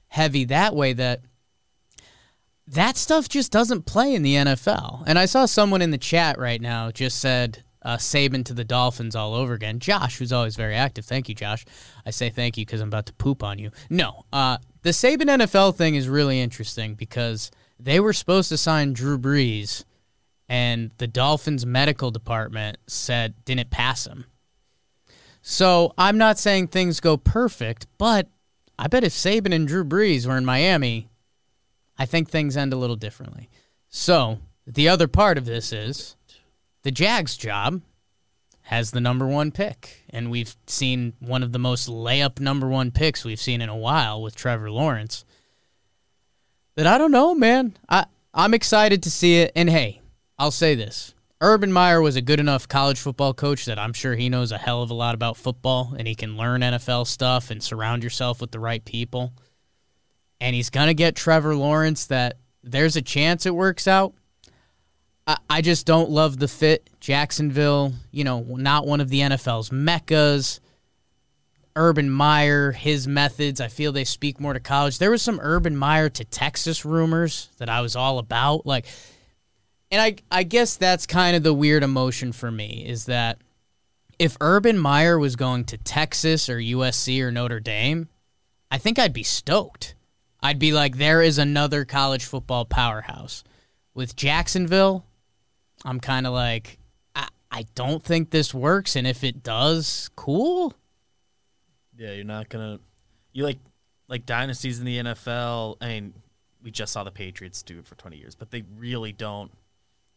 heavy 0.07 0.47
that 0.47 0.75
way. 0.75 0.95
That 0.95 1.21
that 2.67 2.97
stuff 2.97 3.29
just 3.29 3.53
doesn't 3.53 3.85
play 3.85 4.15
in 4.15 4.23
the 4.23 4.37
NFL. 4.37 5.05
And 5.07 5.19
I 5.19 5.27
saw 5.27 5.45
someone 5.45 5.83
in 5.83 5.91
the 5.91 5.99
chat 5.99 6.39
right 6.39 6.63
now 6.63 6.91
just 6.91 7.21
said 7.21 7.65
uh, 7.89 7.97
Saban 7.97 8.45
to 8.45 8.53
the 8.53 8.65
Dolphins 8.65 9.17
all 9.17 9.35
over 9.35 9.55
again. 9.55 9.79
Josh, 9.79 10.19
who's 10.19 10.31
always 10.31 10.57
very 10.57 10.75
active. 10.75 11.07
Thank 11.07 11.27
you, 11.31 11.35
Josh. 11.35 11.65
I 12.05 12.11
say 12.11 12.29
thank 12.29 12.59
you 12.59 12.67
because 12.67 12.83
I'm 12.83 12.89
about 12.89 13.07
to 13.07 13.15
poop 13.15 13.43
on 13.43 13.59
you. 13.59 13.71
No, 13.89 14.27
uh, 14.31 14.59
the 14.83 14.91
Saban 14.91 15.23
NFL 15.23 15.75
thing 15.75 15.95
is 15.95 16.07
really 16.07 16.39
interesting 16.39 16.97
because 16.97 17.51
they 17.81 17.99
were 17.99 18.13
supposed 18.13 18.51
to 18.51 18.59
sign 18.59 18.93
Drew 18.93 19.19
Brees, 19.19 19.85
and 20.51 20.91
the 20.99 21.07
Dolphins 21.07 21.65
medical 21.65 22.11
department 22.11 22.77
said 22.87 23.43
didn't 23.47 23.71
pass 23.71 24.07
him. 24.07 24.27
So 25.41 25.95
I'm 25.97 26.19
not 26.19 26.39
saying 26.39 26.69
things 26.69 27.01
go 27.01 27.17
perfect, 27.17 27.87
but 27.97 28.29
I 28.79 28.89
bet 28.89 29.03
if 29.03 29.15
Saban 29.15 29.55
and 29.55 29.67
Drew 29.67 29.83
Brees 29.83 30.27
were 30.27 30.37
in 30.37 30.45
Miami, 30.45 31.09
I 31.99 32.05
think 32.05 32.29
things 32.29 32.55
end 32.55 32.75
a 32.75 32.77
little 32.77 32.97
differently. 32.97 33.49
So 33.89 34.41
the 34.67 34.91
other 34.91 35.09
part 35.09 35.39
of 35.39 35.47
this 35.47 35.73
is 35.73 36.17
the 36.83 36.91
Jags 36.91 37.37
job 37.37 37.83
has 38.63 38.91
the 38.91 39.01
number 39.01 39.27
one 39.27 39.51
pick, 39.51 40.05
and 40.11 40.31
we've 40.31 40.57
seen 40.67 41.15
one 41.21 41.43
of 41.43 41.53
the 41.53 41.59
most 41.59 41.89
layup 41.89 42.41
number 42.41 42.69
one 42.69 42.91
picks 42.91 43.25
we've 43.25 43.41
seen 43.41 43.63
in 43.63 43.69
a 43.69 43.77
while 43.77 44.23
with 44.23 44.37
Trevor 44.37 44.71
Lawrence. 44.71 45.25
That 46.77 46.87
I 46.87 46.99
don't 46.99 47.11
know, 47.11 47.35
man. 47.35 47.77
I 47.89 48.07
I'm 48.35 48.55
excited 48.55 49.03
to 49.03 49.11
see 49.11 49.39
it, 49.39 49.53
and 49.57 49.69
hey, 49.69 50.01
I'll 50.39 50.51
say 50.51 50.75
this: 50.75 51.15
Urban 51.41 51.73
Meyer 51.73 52.01
was 52.01 52.17
a 52.17 52.23
good 52.23 52.41
enough 52.41 52.69
college 52.69 53.01
football 53.01 53.35
coach 53.35 53.65
that 53.65 53.79
I'm 53.79 53.93
sure 53.93 54.15
he 54.15 54.29
knows 54.29 54.53
a 54.53 54.59
hell 54.59 54.83
of 54.83 54.91
a 54.91 54.95
lot 54.95 55.15
about 55.15 55.37
football, 55.37 55.95
and 55.99 56.07
he 56.07 56.15
can 56.15 56.37
learn 56.37 56.61
NFL 56.61 57.07
stuff 57.07 57.51
and 57.51 57.63
surround 57.63 58.05
yourself 58.05 58.41
with 58.41 58.51
the 58.51 58.61
right 58.61 58.85
people 58.85 59.33
and 60.41 60.55
he's 60.55 60.71
gonna 60.71 60.95
get 60.95 61.17
Trevor 61.17 61.55
Lawrence. 61.55 62.07
That 62.07 62.39
there's 62.63 62.97
a 62.97 63.03
chance 63.03 63.47
it 63.47 63.55
works 63.55 63.87
out. 63.89 64.15
I, 65.51 65.61
just 65.61 65.85
don't 65.85 66.11
love 66.11 66.39
the 66.39 66.49
fit. 66.49 66.89
Jacksonville, 67.01 67.93
you 68.11 68.25
know, 68.25 68.41
not 68.41 68.87
one 68.87 69.03
of 69.03 69.11
the 69.11 69.21
NFL's 69.21 69.71
meccas. 69.71 70.61
Urban 71.77 72.11
Meyer, 72.11 72.73
his 72.73 73.07
methods, 73.07 73.61
I 73.61 73.69
feel 73.69 73.93
they 73.93 74.05
speak 74.05 74.41
more 74.41 74.55
to 74.55 74.61
college. 74.61 74.99
There 74.99 75.11
was 75.11 75.23
some 75.23 75.39
Urban 75.41 75.77
Meyer 75.77 76.09
to 76.09 76.25
Texas 76.25 76.85
rumors 76.85 77.51
that 77.59 77.69
I 77.69 77.83
was 77.83 77.95
all 77.95 78.19
about. 78.19 78.67
Like, 78.67 78.87
and 79.91 80.01
I, 80.01 80.17
I 80.31 80.43
guess 80.45 80.77
that's 80.77 81.07
kind 81.07 81.37
of 81.37 81.43
the 81.43 81.55
weird 81.55 81.83
emotion 81.83 82.33
for 82.33 82.51
me 82.51 82.85
is 82.87 83.05
that 83.05 83.39
if 84.19 84.37
Urban 84.41 84.79
Meyer 84.79 85.19
was 85.19 85.37
going 85.37 85.65
to 85.67 85.77
Texas 85.77 86.49
or 86.49 86.57
USC 86.57 87.21
or 87.21 87.31
Notre 87.31 87.61
Dame, 87.61 88.09
I 88.71 88.79
think 88.79 88.99
I'd 88.99 89.13
be 89.13 89.23
stoked. 89.23 89.95
I'd 90.43 90.59
be 90.59 90.73
like, 90.73 90.97
there 90.97 91.23
is 91.23 91.39
another 91.39 91.85
college 91.85 92.25
football 92.25 92.65
powerhouse. 92.65 93.45
With 93.95 94.17
Jacksonville, 94.17 95.05
I'm 95.85 96.01
kind 96.01 96.27
of 96.27 96.33
like, 96.33 96.79
I, 97.15 97.29
I 97.51 97.67
don't 97.75 98.03
think 98.03 98.31
this 98.31 98.53
works. 98.53 98.97
And 98.97 99.07
if 99.07 99.25
it 99.25 99.43
does, 99.43 100.11
cool. 100.17 100.75
Yeah, 101.97 102.13
you're 102.13 102.25
not 102.25 102.49
gonna. 102.49 102.81
You 103.33 103.45
like 103.45 103.59
like 104.09 104.27
dynasties 104.27 104.79
in 104.79 104.85
the 104.85 104.99
NFL. 104.99 105.77
I 105.81 105.89
mean, 105.89 106.15
we 106.63 106.71
just 106.71 106.93
saw 106.93 107.05
the 107.05 107.11
Patriots 107.11 107.63
do 107.63 107.79
it 107.79 107.87
for 107.87 107.95
20 107.95 108.17
years, 108.17 108.35
but 108.35 108.51
they 108.51 108.65
really 108.77 109.13
don't 109.13 109.53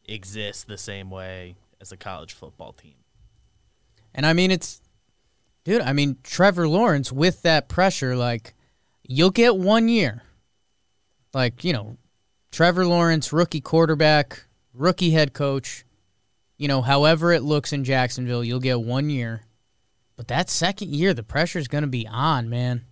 exist 0.05 0.67
the 0.67 0.77
same 0.77 1.09
way 1.09 1.55
as 1.79 1.91
a 1.91 1.97
college 1.97 2.33
football 2.33 2.73
team. 2.73 2.95
And 4.13 4.25
I 4.25 4.33
mean, 4.33 4.51
it's, 4.51 4.81
dude, 5.63 5.81
I 5.81 5.93
mean, 5.93 6.17
Trevor 6.23 6.67
Lawrence 6.67 7.11
with 7.11 7.41
that 7.43 7.69
pressure, 7.69 8.15
like, 8.15 8.53
you'll 9.03 9.31
get 9.31 9.55
one 9.55 9.87
year. 9.87 10.23
Like, 11.33 11.63
you 11.63 11.73
know, 11.73 11.97
Trevor 12.51 12.85
Lawrence, 12.85 13.31
rookie 13.31 13.61
quarterback, 13.61 14.45
rookie 14.73 15.11
head 15.11 15.33
coach, 15.33 15.85
you 16.57 16.67
know, 16.67 16.81
however 16.81 17.31
it 17.33 17.43
looks 17.43 17.73
in 17.73 17.83
Jacksonville, 17.83 18.43
you'll 18.43 18.59
get 18.59 18.81
one 18.81 19.09
year. 19.09 19.43
But 20.15 20.27
that 20.27 20.49
second 20.49 20.93
year, 20.93 21.13
the 21.13 21.23
pressure 21.23 21.59
is 21.59 21.67
going 21.67 21.83
to 21.83 21.87
be 21.87 22.07
on, 22.07 22.49
man. 22.49 22.85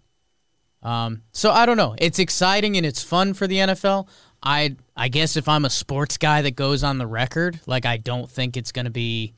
Um, 0.81 1.23
so 1.31 1.51
I 1.51 1.65
don't 1.65 1.77
know. 1.77 1.95
It's 1.97 2.19
exciting 2.19 2.77
and 2.77 2.85
it's 2.85 3.03
fun 3.03 3.33
for 3.33 3.47
the 3.47 3.57
NFL. 3.57 4.07
I 4.41 4.77
I 4.95 5.09
guess 5.09 5.35
if 5.35 5.47
I'm 5.47 5.65
a 5.65 5.69
sports 5.69 6.17
guy 6.17 6.41
that 6.41 6.55
goes 6.55 6.83
on 6.83 6.97
the 6.97 7.07
record, 7.07 7.59
like 7.65 7.85
I 7.85 7.97
don't 7.97 8.29
think 8.29 8.55
it's 8.55 8.71
going 8.71 8.85
to 8.85 8.91
be 8.91 9.33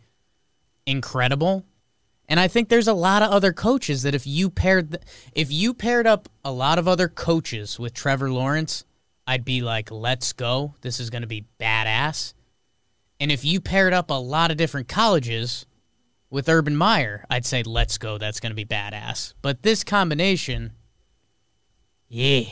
incredible. 0.85 1.65
And 2.29 2.39
I 2.39 2.47
think 2.47 2.69
there's 2.69 2.87
a 2.87 2.93
lot 2.93 3.23
of 3.23 3.31
other 3.31 3.51
coaches 3.51 4.03
that 4.03 4.15
if 4.15 4.25
you 4.25 4.49
paired 4.49 4.99
if 5.33 5.51
you 5.51 5.73
paired 5.73 6.07
up 6.07 6.29
a 6.45 6.51
lot 6.51 6.79
of 6.79 6.87
other 6.87 7.07
coaches 7.07 7.79
with 7.79 7.93
Trevor 7.93 8.31
Lawrence, 8.31 8.85
I'd 9.31 9.45
be 9.45 9.61
like, 9.61 9.89
"Let's 9.91 10.33
go. 10.33 10.75
This 10.81 10.99
is 10.99 11.09
going 11.09 11.21
to 11.21 11.27
be 11.27 11.45
badass." 11.57 12.33
And 13.17 13.31
if 13.31 13.45
you 13.45 13.61
paired 13.61 13.93
up 13.93 14.09
a 14.09 14.15
lot 14.15 14.51
of 14.51 14.57
different 14.57 14.89
colleges 14.89 15.65
with 16.29 16.49
Urban 16.49 16.75
Meyer, 16.75 17.25
I'd 17.29 17.45
say, 17.45 17.63
"Let's 17.63 17.97
go. 17.97 18.17
That's 18.17 18.41
going 18.41 18.49
to 18.49 18.55
be 18.57 18.65
badass." 18.65 19.33
But 19.41 19.63
this 19.63 19.85
combination, 19.85 20.73
yeah. 22.09 22.43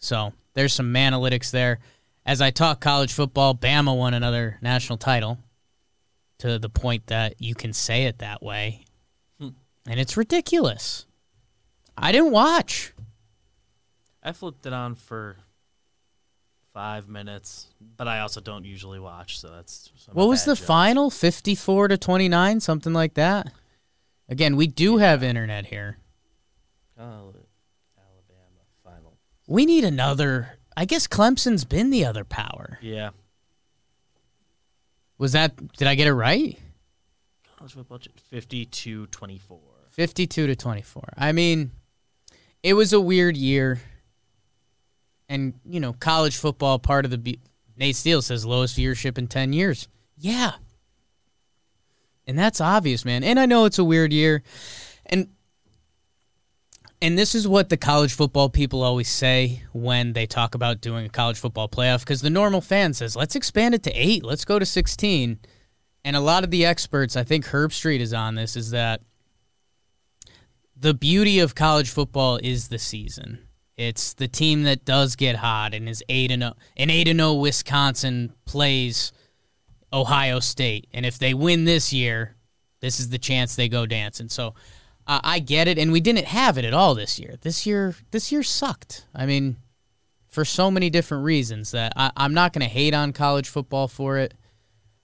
So, 0.00 0.32
there's 0.54 0.72
some 0.72 0.92
analytics 0.94 1.52
there. 1.52 1.78
As 2.26 2.40
I 2.40 2.50
talk 2.50 2.80
college 2.80 3.12
football, 3.12 3.54
Bama 3.54 3.96
won 3.96 4.14
another 4.14 4.58
national 4.60 4.98
title 4.98 5.38
to 6.38 6.58
the 6.58 6.68
point 6.68 7.06
that 7.06 7.40
you 7.40 7.54
can 7.54 7.72
say 7.72 8.06
it 8.06 8.18
that 8.18 8.42
way. 8.42 8.84
Hmm. 9.38 9.50
And 9.86 10.00
it's 10.00 10.16
ridiculous. 10.16 11.06
I 11.96 12.10
didn't 12.10 12.32
watch. 12.32 12.94
I 14.22 14.32
flipped 14.32 14.66
it 14.66 14.72
on 14.72 14.94
for 14.94 15.36
five 16.72 17.08
minutes, 17.08 17.68
but 17.96 18.06
I 18.06 18.20
also 18.20 18.40
don't 18.40 18.64
usually 18.64 19.00
watch, 19.00 19.38
so 19.38 19.48
that's. 19.48 19.90
What 20.12 20.28
was 20.28 20.44
the 20.44 20.54
judge. 20.54 20.64
final? 20.64 21.10
54 21.10 21.88
to 21.88 21.98
29, 21.98 22.60
something 22.60 22.92
like 22.92 23.14
that. 23.14 23.52
Again, 24.28 24.56
we 24.56 24.66
do 24.66 24.98
have 24.98 25.22
internet 25.22 25.66
here. 25.66 25.98
Oh, 26.98 27.32
Alabama 27.98 28.62
final. 28.84 29.16
We 29.48 29.66
need 29.66 29.84
another. 29.84 30.58
I 30.76 30.84
guess 30.84 31.06
Clemson's 31.06 31.64
been 31.64 31.90
the 31.90 32.04
other 32.04 32.24
power. 32.24 32.78
Yeah. 32.80 33.10
Was 35.18 35.32
that 35.32 35.56
did 35.74 35.88
I 35.88 35.94
get 35.96 36.06
it 36.06 36.14
right? 36.14 36.58
College 37.56 37.74
football 37.74 37.98
ch- 37.98 38.08
52 38.30 39.06
24. 39.08 39.58
52 39.90 40.46
to 40.46 40.56
24. 40.56 41.02
I 41.18 41.32
mean, 41.32 41.72
it 42.62 42.74
was 42.74 42.92
a 42.92 43.00
weird 43.00 43.36
year. 43.36 43.80
And, 45.30 45.54
you 45.64 45.78
know, 45.78 45.92
college 45.94 46.36
football 46.36 46.80
part 46.80 47.06
of 47.06 47.10
the 47.12 47.38
Nate 47.78 47.96
Steele 47.96 48.20
says 48.20 48.44
lowest 48.44 48.76
viewership 48.76 49.16
in 49.16 49.28
10 49.28 49.52
years. 49.54 49.88
Yeah. 50.18 50.52
And 52.26 52.38
that's 52.38 52.60
obvious, 52.60 53.04
man. 53.04 53.24
And 53.24 53.40
I 53.40 53.46
know 53.46 53.64
it's 53.64 53.78
a 53.78 53.84
weird 53.84 54.12
year. 54.12 54.42
And 55.06 55.28
and 57.02 57.18
this 57.18 57.34
is 57.34 57.48
what 57.48 57.70
the 57.70 57.78
college 57.78 58.12
football 58.12 58.50
people 58.50 58.82
always 58.82 59.08
say 59.08 59.62
when 59.72 60.12
they 60.12 60.26
talk 60.26 60.54
about 60.54 60.82
doing 60.82 61.06
a 61.06 61.08
college 61.08 61.38
football 61.38 61.66
playoff 61.66 62.00
because 62.00 62.20
the 62.20 62.28
normal 62.28 62.60
fan 62.60 62.92
says, 62.92 63.16
"Let's 63.16 63.34
expand 63.34 63.74
it 63.74 63.82
to 63.84 63.92
8. 63.92 64.22
Let's 64.22 64.44
go 64.44 64.58
to 64.58 64.66
16." 64.66 65.38
And 66.04 66.16
a 66.16 66.20
lot 66.20 66.44
of 66.44 66.50
the 66.50 66.66
experts, 66.66 67.16
I 67.16 67.24
think 67.24 67.46
Herbstreit 67.46 68.00
is 68.00 68.12
on 68.12 68.34
this, 68.34 68.54
is 68.54 68.70
that 68.70 69.00
the 70.76 70.92
beauty 70.92 71.38
of 71.38 71.54
college 71.54 71.88
football 71.88 72.38
is 72.42 72.68
the 72.68 72.78
season. 72.78 73.38
It's 73.80 74.12
the 74.12 74.28
team 74.28 74.64
that 74.64 74.84
does 74.84 75.16
get 75.16 75.36
hot 75.36 75.72
and 75.72 75.88
is 75.88 76.04
eight 76.10 76.30
and 76.30 76.42
0, 76.42 76.54
and 76.76 76.90
eight 76.90 77.08
and 77.08 77.18
0 77.18 77.32
Wisconsin 77.36 78.34
plays 78.44 79.10
Ohio 79.90 80.38
State, 80.38 80.86
and 80.92 81.06
if 81.06 81.18
they 81.18 81.32
win 81.32 81.64
this 81.64 81.90
year, 81.90 82.36
this 82.80 83.00
is 83.00 83.08
the 83.08 83.18
chance 83.18 83.56
they 83.56 83.70
go 83.70 83.86
dancing. 83.86 84.28
So 84.28 84.54
uh, 85.06 85.20
I 85.24 85.38
get 85.38 85.66
it, 85.66 85.78
and 85.78 85.92
we 85.92 86.00
didn't 86.00 86.26
have 86.26 86.58
it 86.58 86.66
at 86.66 86.74
all 86.74 86.94
this 86.94 87.18
year. 87.18 87.36
This 87.40 87.64
year, 87.64 87.94
this 88.10 88.30
year 88.30 88.42
sucked. 88.42 89.06
I 89.14 89.24
mean, 89.24 89.56
for 90.28 90.44
so 90.44 90.70
many 90.70 90.90
different 90.90 91.24
reasons 91.24 91.70
that 91.70 91.94
I, 91.96 92.10
I'm 92.18 92.34
not 92.34 92.52
going 92.52 92.60
to 92.60 92.72
hate 92.72 92.92
on 92.92 93.14
college 93.14 93.48
football 93.48 93.88
for 93.88 94.18
it, 94.18 94.34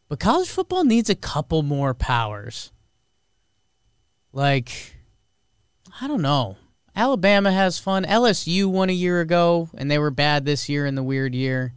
but 0.07 0.21
college 0.21 0.51
football 0.51 0.85
needs 0.85 1.09
a 1.09 1.15
couple 1.15 1.63
more 1.63 1.95
powers. 1.95 2.73
Like, 4.35 4.97
I 5.99 6.07
don't 6.09 6.21
know. 6.21 6.59
Alabama 6.97 7.53
has 7.53 7.79
fun. 7.79 8.05
LSU 8.05 8.67
won 8.67 8.89
a 8.89 8.95
year 8.95 9.21
ago, 9.21 9.69
and 9.77 9.91
they 9.91 9.99
were 9.99 10.11
bad 10.11 10.47
this 10.47 10.69
year 10.69 10.87
in 10.87 10.95
the 10.95 11.03
weird 11.03 11.35
year. 11.35 11.75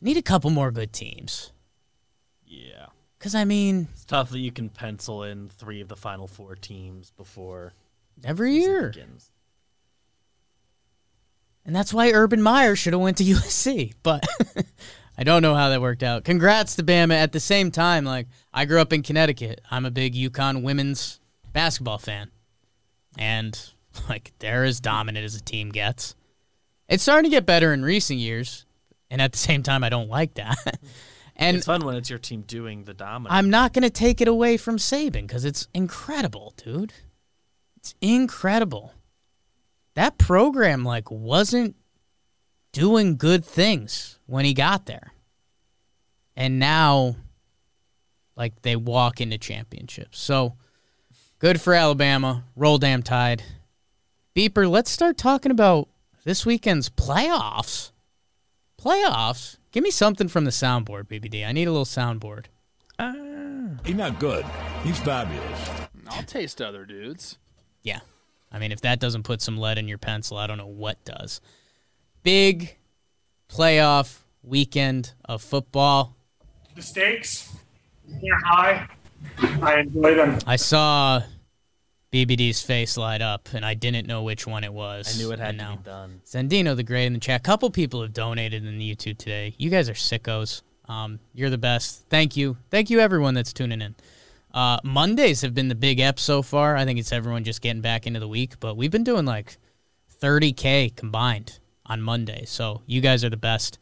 Need 0.00 0.16
a 0.16 0.22
couple 0.22 0.50
more 0.50 0.72
good 0.72 0.92
teams. 0.92 1.52
Yeah. 2.44 2.86
Because, 3.18 3.34
I 3.36 3.44
mean, 3.44 3.86
It's 3.92 4.04
tough 4.04 4.30
that 4.30 4.40
you 4.40 4.50
can 4.50 4.68
pencil 4.70 5.22
in 5.22 5.48
three 5.48 5.80
of 5.80 5.88
the 5.88 5.96
final 5.96 6.26
four 6.26 6.56
teams 6.56 7.12
before 7.16 7.72
every 8.24 8.54
year. 8.56 8.90
begins. 8.90 9.30
And 11.64 11.74
that's 11.74 11.92
why 11.94 12.10
Urban 12.12 12.42
Meyer 12.42 12.76
should 12.76 12.92
have 12.92 13.02
went 13.02 13.16
to 13.18 13.24
USC. 13.34 13.94
But 14.02 14.24
I 15.18 15.24
don't 15.24 15.42
know 15.42 15.54
how 15.54 15.68
that 15.70 15.80
worked 15.80 16.02
out. 16.02 16.24
Congrats 16.24 16.76
to 16.76 16.82
Bama. 16.82 17.14
At 17.14 17.32
the 17.32 17.40
same 17.40 17.70
time, 17.70 18.04
like 18.04 18.26
I 18.52 18.64
grew 18.64 18.80
up 18.80 18.92
in 18.92 19.02
Connecticut. 19.02 19.60
I'm 19.70 19.86
a 19.86 19.90
big 19.90 20.14
UConn 20.14 20.62
women's 20.62 21.20
basketball 21.52 21.98
fan. 21.98 22.30
And 23.18 23.58
like 24.08 24.32
they're 24.38 24.64
as 24.64 24.80
dominant 24.80 25.24
as 25.24 25.34
a 25.34 25.42
team 25.42 25.70
gets. 25.70 26.14
It's 26.88 27.02
starting 27.02 27.30
to 27.30 27.34
get 27.34 27.46
better 27.46 27.72
in 27.72 27.82
recent 27.82 28.18
years. 28.18 28.64
And 29.10 29.20
at 29.20 29.32
the 29.32 29.38
same 29.38 29.62
time, 29.62 29.84
I 29.84 29.88
don't 29.88 30.08
like 30.08 30.34
that. 30.34 30.58
and 31.36 31.56
it's 31.56 31.66
fun 31.66 31.84
when 31.84 31.96
it's 31.96 32.10
your 32.10 32.18
team 32.18 32.42
doing 32.42 32.84
the 32.84 32.94
dominant. 32.94 33.32
I'm 33.32 33.50
not 33.50 33.72
going 33.72 33.82
to 33.82 33.90
take 33.90 34.20
it 34.20 34.28
away 34.28 34.56
from 34.56 34.78
Saban 34.78 35.26
because 35.26 35.44
it's 35.44 35.68
incredible, 35.72 36.54
dude. 36.56 36.92
It's 37.76 37.94
incredible. 38.00 38.92
That 39.94 40.18
program 40.18 40.84
like 40.84 41.10
wasn't 41.10 41.76
doing 42.72 43.16
good 43.16 43.44
things 43.44 44.18
when 44.26 44.44
he 44.44 44.54
got 44.54 44.86
there. 44.86 45.12
And 46.36 46.58
now 46.58 47.16
like 48.36 48.60
they 48.62 48.76
walk 48.76 49.20
into 49.20 49.38
championships. 49.38 50.18
So 50.18 50.56
good 51.38 51.60
for 51.60 51.72
Alabama. 51.72 52.44
Roll 52.54 52.78
damn 52.78 53.02
tide. 53.02 53.42
Beeper, 54.36 54.68
let's 54.68 54.90
start 54.90 55.16
talking 55.16 55.50
about 55.50 55.88
this 56.24 56.44
weekend's 56.44 56.90
playoffs. 56.90 57.92
Playoffs? 58.78 59.56
Give 59.72 59.82
me 59.82 59.90
something 59.90 60.28
from 60.28 60.44
the 60.44 60.50
soundboard, 60.50 61.04
BBD. 61.04 61.46
I 61.46 61.52
need 61.52 61.66
a 61.66 61.70
little 61.70 61.86
soundboard. 61.86 62.44
Ah. 62.98 63.14
He's 63.82 63.94
not 63.94 64.20
good. 64.20 64.44
He's 64.84 64.98
fabulous. 64.98 65.70
I'll 66.08 66.22
taste 66.24 66.60
other 66.60 66.84
dudes. 66.84 67.38
Yeah. 67.82 68.00
I 68.52 68.58
mean, 68.58 68.72
if 68.72 68.82
that 68.82 69.00
doesn't 69.00 69.22
put 69.22 69.40
some 69.40 69.56
lead 69.56 69.78
in 69.78 69.88
your 69.88 69.96
pencil, 69.96 70.36
I 70.36 70.46
don't 70.46 70.58
know 70.58 70.66
what 70.66 71.02
does. 71.06 71.40
Big 72.22 72.76
playoff 73.48 74.18
weekend 74.42 75.14
of 75.24 75.40
football. 75.40 76.14
the 76.74 76.82
stakes 76.82 77.56
are 78.06 78.40
high. 78.44 78.88
I 79.62 79.80
enjoy 79.80 80.14
them. 80.14 80.38
I 80.46 80.56
saw 80.56 81.22
BBD's 82.24 82.62
face 82.62 82.96
light 82.96 83.20
up, 83.20 83.48
and 83.52 83.64
I 83.64 83.74
didn't 83.74 84.06
know 84.06 84.22
which 84.22 84.46
one 84.46 84.64
it 84.64 84.72
was. 84.72 85.14
I 85.14 85.18
knew 85.18 85.32
it 85.32 85.38
had 85.38 85.50
And 85.50 85.58
to 85.58 85.64
now- 85.64 85.76
be 85.76 85.82
done. 85.82 86.20
Zendino 86.24 86.74
the 86.74 86.82
Great 86.82 87.06
in 87.06 87.12
the 87.12 87.18
chat. 87.18 87.40
A 87.40 87.42
couple 87.42 87.68
people 87.70 88.00
have 88.00 88.14
donated 88.14 88.64
in 88.64 88.78
the 88.78 88.94
YouTube 88.94 89.18
today. 89.18 89.54
You 89.58 89.68
guys 89.68 89.88
are 89.90 89.94
sickos. 89.94 90.62
Um, 90.88 91.18
you're 91.34 91.50
the 91.50 91.58
best. 91.58 92.04
Thank 92.08 92.36
you. 92.36 92.56
Thank 92.70 92.88
you, 92.88 93.00
everyone 93.00 93.34
that's 93.34 93.52
tuning 93.52 93.82
in. 93.82 93.94
Uh, 94.54 94.78
Mondays 94.82 95.42
have 95.42 95.52
been 95.52 95.68
the 95.68 95.74
big 95.74 96.00
ep 96.00 96.18
so 96.18 96.40
far. 96.40 96.76
I 96.76 96.86
think 96.86 96.98
it's 96.98 97.12
everyone 97.12 97.44
just 97.44 97.60
getting 97.60 97.82
back 97.82 98.06
into 98.06 98.20
the 98.20 98.28
week, 98.28 98.58
but 98.60 98.76
we've 98.76 98.90
been 98.90 99.04
doing 99.04 99.26
like 99.26 99.58
30K 100.22 100.94
combined 100.96 101.58
on 101.84 102.00
Monday. 102.00 102.44
So 102.46 102.80
you 102.86 103.02
guys 103.02 103.24
are 103.24 103.30
the 103.30 103.36
best. 103.36 103.78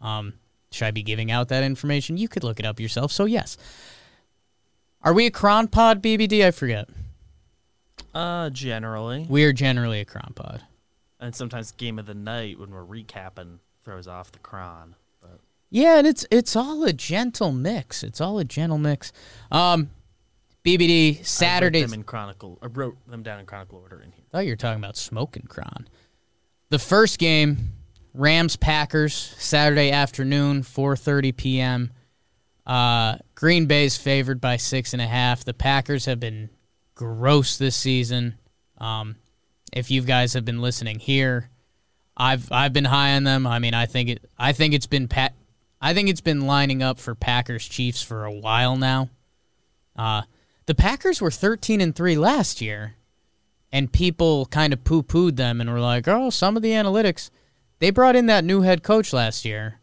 Um, 0.00 0.32
should 0.72 0.86
I 0.86 0.90
be 0.90 1.02
giving 1.04 1.30
out 1.30 1.48
that 1.48 1.62
information? 1.62 2.16
You 2.16 2.26
could 2.28 2.42
look 2.42 2.58
it 2.58 2.66
up 2.66 2.80
yourself. 2.80 3.12
So, 3.12 3.26
yes. 3.26 3.56
Are 5.02 5.14
we 5.14 5.26
a 5.26 5.30
Cron 5.30 5.68
Pod, 5.68 6.02
BBD? 6.02 6.44
I 6.44 6.50
forget. 6.50 6.88
Uh, 8.16 8.50
generally, 8.50 9.26
We 9.28 9.44
are 9.44 9.52
generally 9.52 10.00
a 10.00 10.04
Cron 10.06 10.32
Pod. 10.34 10.62
and 11.20 11.34
sometimes 11.34 11.72
game 11.72 11.98
of 11.98 12.06
the 12.06 12.14
night 12.14 12.58
when 12.58 12.70
we're 12.70 12.84
recapping 12.84 13.58
throws 13.84 14.08
off 14.08 14.32
the 14.32 14.38
cron. 14.38 14.94
But 15.20 15.40
Yeah, 15.70 15.98
and 15.98 16.06
it's 16.06 16.26
it's 16.30 16.56
all 16.56 16.82
a 16.84 16.92
gentle 16.94 17.52
mix. 17.52 18.02
It's 18.02 18.20
all 18.20 18.38
a 18.38 18.44
gentle 18.44 18.78
mix. 18.78 19.12
Um, 19.50 19.90
BBD 20.64 21.16
I 21.16 21.18
wrote 21.18 21.26
Saturdays. 21.26 21.90
them 21.90 22.00
in 22.00 22.04
chronicle. 22.04 22.58
I 22.62 22.66
wrote 22.66 22.96
them 23.06 23.22
down 23.22 23.38
in 23.38 23.46
chronicle 23.46 23.78
order 23.78 24.00
in 24.00 24.12
here. 24.12 24.24
thought 24.32 24.46
you 24.46 24.52
were 24.52 24.56
talking 24.56 24.82
about 24.82 24.96
smoking 24.96 25.44
cron. 25.48 25.86
The 26.70 26.78
first 26.80 27.18
game, 27.18 27.72
Rams 28.14 28.56
Packers, 28.56 29.12
Saturday 29.14 29.90
afternoon, 29.92 30.62
4:30 30.62 31.36
p.m. 31.36 31.92
Uh, 32.66 33.18
Green 33.36 33.66
Bay's 33.66 33.96
favored 33.96 34.40
by 34.40 34.56
six 34.56 34.92
and 34.94 35.02
a 35.02 35.06
half. 35.06 35.44
The 35.44 35.54
Packers 35.54 36.06
have 36.06 36.18
been 36.18 36.48
gross 36.96 37.56
this 37.56 37.76
season. 37.76 38.34
Um, 38.78 39.14
if 39.72 39.92
you 39.92 40.02
guys 40.02 40.32
have 40.32 40.44
been 40.44 40.60
listening 40.60 40.98
here, 40.98 41.50
I've 42.16 42.50
I've 42.50 42.72
been 42.72 42.86
high 42.86 43.14
on 43.14 43.22
them. 43.22 43.46
I 43.46 43.60
mean, 43.60 43.74
I 43.74 43.86
think 43.86 44.08
it 44.08 44.28
I 44.36 44.52
think 44.52 44.74
it's 44.74 44.88
been 44.88 45.06
pat 45.06 45.34
I 45.80 45.94
think 45.94 46.08
it's 46.08 46.20
been 46.20 46.48
lining 46.48 46.82
up 46.82 46.98
for 46.98 47.14
Packers 47.14 47.68
Chiefs 47.68 48.02
for 48.02 48.24
a 48.24 48.32
while 48.32 48.76
now. 48.76 49.10
Uh, 49.94 50.22
the 50.64 50.74
Packers 50.74 51.20
were 51.20 51.30
13 51.30 51.80
and 51.80 51.94
3 51.94 52.16
last 52.16 52.60
year 52.60 52.96
and 53.72 53.92
people 53.92 54.46
kind 54.46 54.72
of 54.72 54.84
poo 54.84 55.02
pooed 55.02 55.36
them 55.36 55.60
and 55.60 55.70
were 55.70 55.80
like, 55.80 56.08
oh, 56.08 56.30
some 56.30 56.56
of 56.56 56.62
the 56.62 56.70
analytics. 56.70 57.30
They 57.78 57.90
brought 57.90 58.16
in 58.16 58.26
that 58.26 58.44
new 58.44 58.62
head 58.62 58.82
coach 58.82 59.12
last 59.12 59.44
year. 59.44 59.80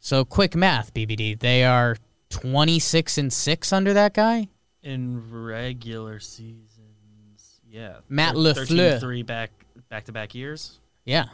So 0.00 0.24
quick 0.24 0.56
math, 0.56 0.92
BBD. 0.92 1.38
They 1.38 1.64
are 1.64 1.96
26 2.30 3.18
and 3.18 3.32
6 3.32 3.72
under 3.72 3.92
that 3.94 4.14
guy. 4.14 4.48
In 4.82 5.30
regular 5.30 6.20
seasons, 6.20 7.60
yeah. 7.68 7.96
Matt 8.08 8.34
Thir- 8.34 8.40
LaFleur. 8.40 9.00
three 9.00 9.22
back 9.22 9.50
back 9.88 10.04
to 10.04 10.12
back 10.12 10.34
years. 10.34 10.78
Yeah. 11.04 11.26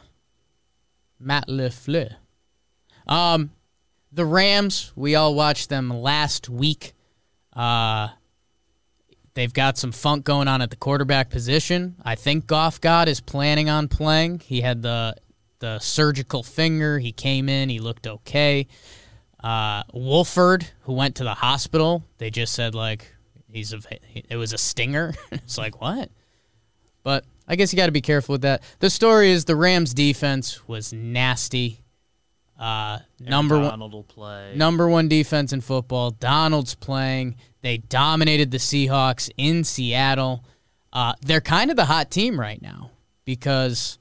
Matt 1.21 1.49
LaFleur. 1.49 2.17
Um, 3.07 3.51
the 4.13 4.25
Rams, 4.25 4.93
we 4.97 5.15
all 5.15 5.35
watched 5.35 5.69
them 5.69 5.91
last 5.91 6.49
week. 6.49 6.95
Uh, 7.53 8.09
they've 9.35 9.53
got 9.53 9.77
some 9.77 9.93
funk 9.93 10.25
going 10.25 10.49
on 10.49 10.63
at 10.63 10.71
the 10.71 10.77
quarterback 10.77 11.31
position. 11.31 11.97
I 12.05 12.15
think 12.15 12.47
Goff 12.47 12.81
God 12.81 13.09
is 13.09 13.21
planning 13.21 13.69
on 13.69 13.89
playing. 13.89 14.41
He 14.41 14.61
had 14.61 14.83
the 14.83 15.17
the 15.61 15.79
surgical 15.79 16.43
finger. 16.43 16.99
He 16.99 17.13
came 17.13 17.49
in. 17.49 17.69
He 17.69 17.79
looked 17.79 18.07
okay. 18.07 18.67
Uh, 19.43 19.83
Wolford, 19.93 20.67
who 20.83 20.95
went 20.95 21.17
to 21.17 21.25
the 21.25 21.35
hospital, 21.35 22.05
they 22.19 22.31
just 22.31 22.55
said 22.55 22.75
like 22.75 23.14
he's 23.55 23.73
a 23.73 23.81
it 24.29 24.37
was 24.37 24.53
a 24.53 24.59
stinger. 24.59 25.15
it's 25.33 25.57
like 25.57 25.81
what? 25.81 26.11
But 27.03 27.25
I 27.47 27.57
guess 27.57 27.73
you 27.73 27.77
got 27.77 27.87
to 27.87 27.93
be 27.93 28.01
careful 28.01 28.35
with 28.35 28.43
that. 28.43 28.63
The 28.81 28.91
story 28.91 29.31
is 29.31 29.45
the 29.45 29.57
Rams 29.57 29.95
defense 29.95 30.67
was 30.67 30.93
nasty. 30.93 31.81
Uh, 32.59 32.99
number 33.21 33.59
one, 33.59 33.71
Donald 33.71 33.93
will 33.93 34.05
play. 34.05 34.53
number 34.57 34.89
one 34.89 35.09
defense 35.09 35.53
in 35.53 35.61
football. 35.61 36.11
Donald's 36.13 36.75
playing. 36.75 37.37
They 37.63 37.79
dominated 37.79 38.51
the 38.51 38.59
Seahawks 38.59 39.31
in 39.37 39.65
Seattle. 39.65 40.45
Uh, 40.93 41.15
they're 41.23 41.41
kind 41.41 41.71
of 41.71 41.77
the 41.77 41.87
hot 41.87 42.11
team 42.11 42.39
right 42.39 42.63
now 42.63 42.91
because, 43.25 43.99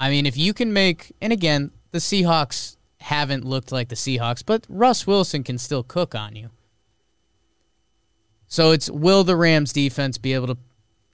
I 0.00 0.10
mean, 0.10 0.26
if 0.26 0.36
you 0.36 0.52
can 0.52 0.72
make, 0.72 1.12
and 1.20 1.32
again, 1.32 1.70
the 1.92 1.98
Seahawks 1.98 2.76
haven't 3.00 3.44
looked 3.44 3.70
like 3.70 3.88
the 3.88 3.94
Seahawks, 3.94 4.42
but 4.44 4.66
Russ 4.68 5.06
Wilson 5.06 5.44
can 5.44 5.58
still 5.58 5.84
cook 5.84 6.14
on 6.14 6.34
you. 6.34 6.50
So 8.52 8.72
it's 8.72 8.90
will 8.90 9.24
the 9.24 9.34
Rams 9.34 9.72
defense 9.72 10.18
be 10.18 10.34
able 10.34 10.48
to 10.48 10.58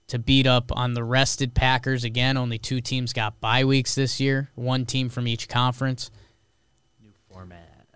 to 0.09 0.19
beat 0.19 0.49
up 0.49 0.73
on 0.77 0.95
the 0.95 1.05
rested 1.05 1.55
Packers 1.55 2.03
again? 2.03 2.37
Only 2.37 2.59
two 2.59 2.81
teams 2.81 3.13
got 3.13 3.41
bye 3.41 3.65
weeks 3.65 3.95
this 3.95 4.19
year, 4.19 4.51
one 4.57 4.85
team 4.85 5.09
from 5.09 5.29
each 5.29 5.47
conference. 5.47 6.11
New 7.01 7.13
format. 7.31 7.87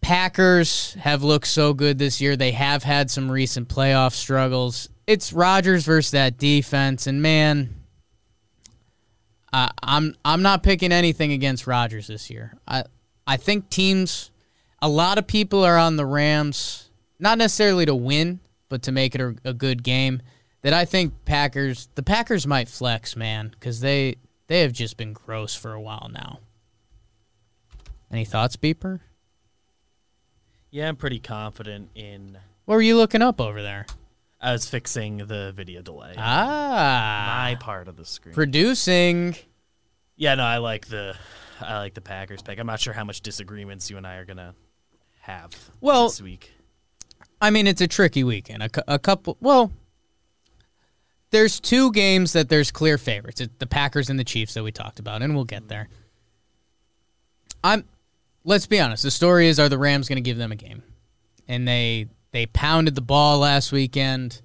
Packers 0.00 0.94
have 1.00 1.24
looked 1.24 1.48
so 1.48 1.74
good 1.74 1.98
this 1.98 2.20
year. 2.20 2.36
They 2.36 2.52
have 2.52 2.84
had 2.84 3.10
some 3.10 3.28
recent 3.28 3.68
playoff 3.68 4.12
struggles. 4.12 4.88
It's 5.08 5.32
Rodgers 5.32 5.84
versus 5.84 6.12
that 6.12 6.38
defense, 6.38 7.08
and 7.08 7.22
man, 7.22 7.74
I, 9.52 9.72
I'm 9.82 10.14
I'm 10.24 10.42
not 10.42 10.62
picking 10.62 10.92
anything 10.92 11.32
against 11.32 11.66
Rodgers 11.66 12.06
this 12.06 12.30
year. 12.30 12.56
I 12.68 12.84
I 13.26 13.36
think 13.36 13.68
teams, 13.68 14.30
a 14.80 14.88
lot 14.88 15.18
of 15.18 15.26
people 15.26 15.64
are 15.64 15.76
on 15.76 15.96
the 15.96 16.06
Rams, 16.06 16.83
not 17.18 17.38
necessarily 17.38 17.86
to 17.86 17.94
win, 17.94 18.40
but 18.68 18.82
to 18.82 18.92
make 18.92 19.14
it 19.14 19.20
a, 19.20 19.34
a 19.44 19.52
good 19.54 19.82
game. 19.82 20.20
that 20.62 20.72
I 20.72 20.84
think 20.84 21.24
Packers 21.24 21.88
the 21.94 22.02
Packers 22.02 22.46
might 22.46 22.68
flex, 22.68 23.16
man, 23.16 23.48
because 23.50 23.80
they 23.80 24.16
they 24.46 24.60
have 24.60 24.72
just 24.72 24.96
been 24.96 25.12
gross 25.12 25.54
for 25.54 25.72
a 25.72 25.80
while 25.80 26.10
now. 26.12 26.40
Any 28.10 28.24
thoughts, 28.24 28.56
Beeper? 28.56 29.00
Yeah, 30.70 30.88
I'm 30.88 30.96
pretty 30.96 31.20
confident 31.20 31.90
in. 31.94 32.38
What 32.64 32.76
were 32.76 32.82
you 32.82 32.96
looking 32.96 33.22
up 33.22 33.40
over 33.40 33.62
there? 33.62 33.86
I 34.40 34.52
was 34.52 34.68
fixing 34.68 35.18
the 35.18 35.52
video 35.56 35.80
delay. 35.82 36.14
Ah, 36.18 37.44
My 37.44 37.54
part 37.56 37.88
of 37.88 37.96
the 37.96 38.04
screen. 38.04 38.34
producing. 38.34 39.36
yeah, 40.16 40.34
no, 40.34 40.44
I 40.44 40.58
like 40.58 40.86
the 40.88 41.14
I 41.60 41.78
like 41.78 41.94
the 41.94 42.00
Packers 42.00 42.42
pick. 42.42 42.58
I'm 42.58 42.66
not 42.66 42.80
sure 42.80 42.92
how 42.92 43.04
much 43.04 43.20
disagreements 43.20 43.90
you 43.90 43.96
and 43.96 44.06
I 44.06 44.16
are 44.16 44.24
gonna 44.24 44.54
have 45.20 45.52
Well, 45.80 46.08
this 46.08 46.20
week. 46.20 46.52
I 47.40 47.50
mean, 47.50 47.66
it's 47.66 47.80
a 47.80 47.88
tricky 47.88 48.24
weekend. 48.24 48.62
A, 48.62 48.70
a 48.94 48.98
couple. 48.98 49.36
Well, 49.40 49.72
there's 51.30 51.60
two 51.60 51.92
games 51.92 52.32
that 52.32 52.48
there's 52.48 52.70
clear 52.70 52.96
favorites. 52.96 53.40
It's 53.40 53.52
the 53.58 53.66
Packers 53.66 54.08
and 54.08 54.18
the 54.18 54.24
Chiefs 54.24 54.54
that 54.54 54.62
we 54.62 54.72
talked 54.72 54.98
about, 54.98 55.22
and 55.22 55.34
we'll 55.34 55.44
get 55.44 55.68
there. 55.68 55.88
I'm. 57.62 57.84
Let's 58.46 58.66
be 58.66 58.78
honest. 58.78 59.02
The 59.02 59.10
story 59.10 59.48
is: 59.48 59.58
Are 59.58 59.68
the 59.68 59.78
Rams 59.78 60.08
going 60.08 60.16
to 60.16 60.22
give 60.22 60.36
them 60.36 60.52
a 60.52 60.56
game? 60.56 60.82
And 61.48 61.66
they 61.66 62.08
they 62.32 62.46
pounded 62.46 62.94
the 62.94 63.00
ball 63.00 63.38
last 63.40 63.72
weekend. 63.72 64.42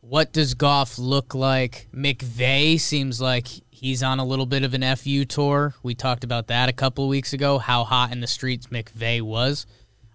What 0.00 0.32
does 0.32 0.54
Goff 0.54 0.98
look 0.98 1.34
like? 1.34 1.88
McVay 1.94 2.78
seems 2.78 3.20
like 3.20 3.48
he's 3.70 4.02
on 4.02 4.18
a 4.18 4.24
little 4.24 4.46
bit 4.46 4.64
of 4.64 4.74
an 4.74 4.96
FU 4.96 5.24
tour. 5.24 5.74
We 5.82 5.94
talked 5.94 6.24
about 6.24 6.48
that 6.48 6.68
a 6.68 6.72
couple 6.72 7.08
weeks 7.08 7.32
ago. 7.32 7.58
How 7.58 7.84
hot 7.84 8.12
in 8.12 8.20
the 8.20 8.26
streets 8.26 8.66
McVay 8.68 9.22
was. 9.22 9.66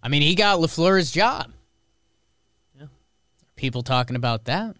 I 0.04 0.10
mean, 0.10 0.22
he 0.22 0.36
got 0.36 0.60
Lafleur's 0.60 1.12
job. 1.12 1.52
People 3.58 3.82
talking 3.84 4.16
about 4.16 4.46
that. 4.46 4.78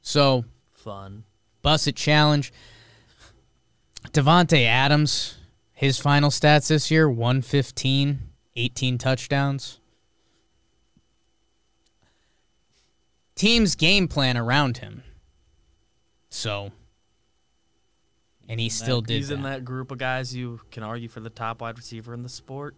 So 0.00 0.46
Fun. 0.72 1.24
Bussett 1.62 1.96
challenge. 1.96 2.52
Davante 4.12 4.64
Adams, 4.66 5.36
his 5.72 5.98
final 5.98 6.30
stats 6.30 6.68
this 6.68 6.90
year 6.90 7.08
115, 7.10 8.20
18 8.56 8.98
touchdowns. 8.98 9.80
Team's 13.34 13.74
game 13.74 14.06
plan 14.06 14.36
around 14.36 14.76
him. 14.78 15.02
So, 16.28 16.70
and 18.48 18.60
he 18.60 18.68
still 18.68 19.00
That- 19.00 19.08
did. 19.08 19.14
He's 19.16 19.30
in 19.30 19.42
that. 19.42 19.58
that 19.60 19.64
group 19.64 19.90
of 19.90 19.98
guys 19.98 20.34
you 20.34 20.60
can 20.70 20.82
argue 20.82 21.08
for 21.08 21.20
the 21.20 21.30
top 21.30 21.60
wide 21.60 21.76
receiver 21.76 22.14
in 22.14 22.22
the 22.22 22.28
sport. 22.28 22.76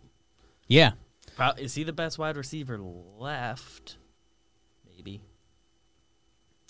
Yeah. 0.66 0.92
Pro- 1.36 1.50
Is 1.52 1.74
he 1.74 1.82
the 1.82 1.92
best 1.92 2.18
wide 2.18 2.36
receiver 2.36 2.78
left? 2.78 3.96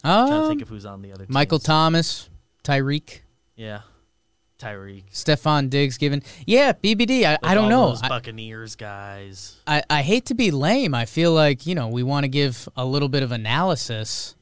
Maybe. 0.07 0.29
trying 0.29 0.41
to 0.41 0.43
Um, 0.45 0.49
think 0.49 0.63
of 0.63 0.69
who's 0.69 0.87
on 0.87 1.03
the 1.03 1.13
other. 1.13 1.27
Michael 1.29 1.59
teams. 1.59 1.67
Thomas, 1.67 2.31
Tyreek, 2.65 3.21
Yeah. 3.57 3.81
Tyreek. 4.59 5.05
Stefon 5.13 5.69
Diggs 5.69 5.99
given. 5.99 6.23
Yeah, 6.47 6.73
BBD. 6.73 7.25
I, 7.27 7.37
I 7.43 7.55
don't 7.55 7.69
know. 7.69 7.89
Those 7.91 8.03
I- 8.03 8.09
Buccaneers 8.09 8.75
guys. 8.75 9.57
I, 9.67 9.83
I 9.91 10.01
hate 10.03 10.25
to 10.27 10.35
be 10.35 10.51
lame. 10.51 10.95
I 10.95 11.05
feel 11.05 11.33
like, 11.35 11.67
you 11.67 11.75
know, 11.75 11.89
we 11.89 12.03
want 12.03 12.25
to 12.25 12.29
give 12.29 12.67
a 12.75 12.85
little 12.87 13.09
bit 13.11 13.23
of 13.23 13.33
analysis. 13.33 14.35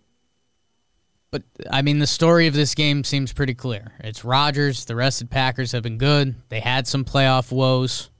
But, 1.32 1.42
I 1.68 1.82
mean, 1.82 1.98
the 1.98 2.06
story 2.06 2.46
of 2.46 2.54
this 2.54 2.76
game 2.76 3.02
seems 3.02 3.32
pretty 3.32 3.54
clear. 3.54 3.92
It's 4.04 4.24
Rodgers. 4.24 4.84
The 4.84 4.94
rested 4.94 5.30
Packers 5.30 5.72
have 5.72 5.82
been 5.82 5.98
good. 5.98 6.36
They 6.48 6.60
had 6.60 6.86
some 6.86 7.04
playoff 7.04 7.50
woes 7.50 8.10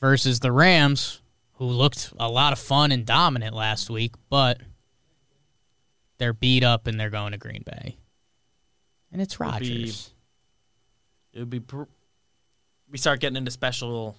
versus 0.00 0.38
the 0.38 0.52
Rams, 0.52 1.20
who 1.54 1.64
looked 1.64 2.12
a 2.20 2.28
lot 2.28 2.52
of 2.52 2.60
fun 2.60 2.92
and 2.92 3.04
dominant 3.04 3.56
last 3.56 3.90
week, 3.90 4.14
but 4.30 4.60
they're 6.18 6.32
beat 6.32 6.64
up 6.64 6.86
and 6.86 6.98
they're 6.98 7.10
going 7.10 7.32
to 7.32 7.38
Green 7.38 7.62
Bay. 7.64 7.96
And 9.12 9.22
it's 9.22 9.40
Rodgers. 9.40 10.10
It 11.32 11.40
would 11.40 11.50
be. 11.50 11.60
Pr- 11.60 11.84
we 12.90 12.98
start 12.98 13.20
getting 13.20 13.36
into 13.36 13.50
special 13.50 14.16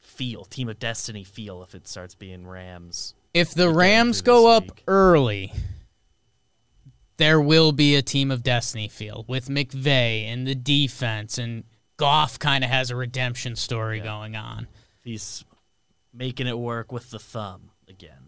feel, 0.00 0.44
team 0.44 0.68
of 0.68 0.78
destiny 0.78 1.24
feel 1.24 1.62
if 1.62 1.74
it 1.74 1.86
starts 1.86 2.14
being 2.14 2.46
Rams. 2.46 3.14
If 3.34 3.54
the 3.54 3.68
Rams 3.68 4.22
go 4.22 4.48
up 4.48 4.64
week. 4.64 4.84
early, 4.88 5.52
there 7.18 7.40
will 7.40 7.72
be 7.72 7.94
a 7.96 8.02
team 8.02 8.30
of 8.30 8.42
destiny 8.42 8.88
feel 8.88 9.24
with 9.28 9.48
McVay 9.48 10.24
and 10.24 10.46
the 10.46 10.54
defense, 10.54 11.38
and 11.38 11.64
Goff 11.96 12.38
kind 12.38 12.64
of 12.64 12.70
has 12.70 12.90
a 12.90 12.96
redemption 12.96 13.56
story 13.56 14.00
going 14.00 14.36
on. 14.36 14.68
He's 15.02 15.44
making 16.12 16.46
it 16.46 16.58
work 16.58 16.92
with 16.92 17.10
the 17.10 17.18
thumb 17.18 17.70
again. 17.88 18.27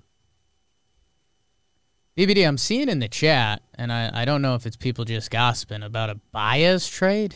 BBD, 2.16 2.46
I'm 2.46 2.58
seeing 2.58 2.88
in 2.88 2.98
the 2.98 3.08
chat, 3.08 3.62
and 3.74 3.92
I, 3.92 4.22
I 4.22 4.24
don't 4.24 4.42
know 4.42 4.54
if 4.54 4.66
it's 4.66 4.76
people 4.76 5.04
just 5.04 5.30
gossiping 5.30 5.82
about 5.82 6.10
a 6.10 6.16
bias 6.32 6.88
trade. 6.88 7.34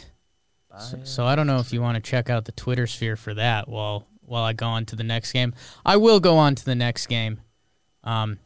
So, 0.79 0.99
so 1.05 1.25
I 1.25 1.37
don't 1.37 1.47
know 1.47 1.59
if 1.61 1.73
you 1.73 1.81
want 1.81 1.95
to 1.95 2.01
check 2.03 2.29
out 2.29 2.47
the 2.47 2.53
Twitter 2.53 2.89
sphere 2.89 3.15
for 3.15 3.33
that 3.35 3.69
while 3.69 4.07
while 4.23 4.43
I 4.43 4.55
go 4.55 4.67
on 4.67 4.87
to 4.87 4.97
the 4.97 5.05
next 5.05 5.33
game. 5.33 5.55
I 5.85 5.97
will 5.99 6.19
go 6.19 6.37
on 6.37 6.55
to 6.57 6.65
the 6.65 6.75
next 6.75 7.07
game. 7.07 7.41
Um, 8.03 8.39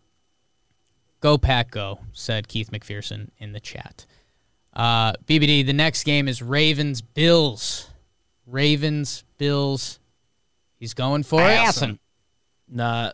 go 1.20 1.38
Pack 1.38 1.70
Go, 1.70 2.00
said 2.12 2.48
Keith 2.48 2.70
McPherson 2.70 3.30
in 3.38 3.52
the 3.52 3.60
chat. 3.60 4.04
Uh, 4.74 5.12
BBD, 5.24 5.64
the 5.64 5.72
next 5.72 6.04
game 6.04 6.28
is 6.28 6.42
Ravens 6.42 7.00
Bills. 7.00 7.88
Ravens 8.46 9.24
Bills. 9.38 9.98
He's 10.78 10.94
going 10.94 11.22
for 11.22 11.40
Awesome. 11.40 11.92
it. 11.92 11.98
Nah, 12.68 13.12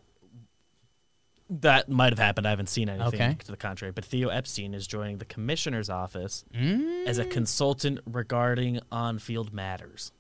that 1.51 1.89
might 1.89 2.13
have 2.13 2.19
happened. 2.19 2.47
I 2.47 2.51
haven't 2.51 2.69
seen 2.69 2.89
anything 2.89 3.07
Okay. 3.21 3.37
to 3.45 3.51
the 3.51 3.57
contrary. 3.57 3.93
But 3.93 4.05
Theo 4.05 4.29
Epstein 4.29 4.73
is 4.75 4.87
joining 4.87 5.19
the 5.19 5.25
commissioner's 5.25 5.91
office 5.91 6.45
Mm, 6.55 7.07
as 7.07 7.19
a 7.19 7.25
consultant 7.25 8.01
regarding 8.07 8.81
on-field 8.91 9.53
matters. 9.53 10.13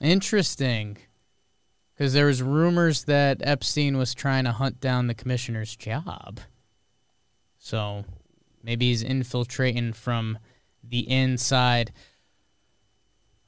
interesting. 0.00 0.96
Because 1.94 2.14
there 2.14 2.26
was 2.26 2.42
rumors 2.42 3.04
that 3.04 3.38
Epstein 3.42 3.98
was 3.98 4.14
trying 4.14 4.44
to 4.44 4.52
hunt 4.52 4.80
down 4.80 5.06
the 5.08 5.14
commissioner's 5.14 5.76
job. 5.76 6.40
So 7.58 8.04
maybe 8.62 8.86
he's 8.88 9.02
infiltrating 9.02 9.92
from 9.92 10.38
the 10.82 11.08
inside. 11.08 11.92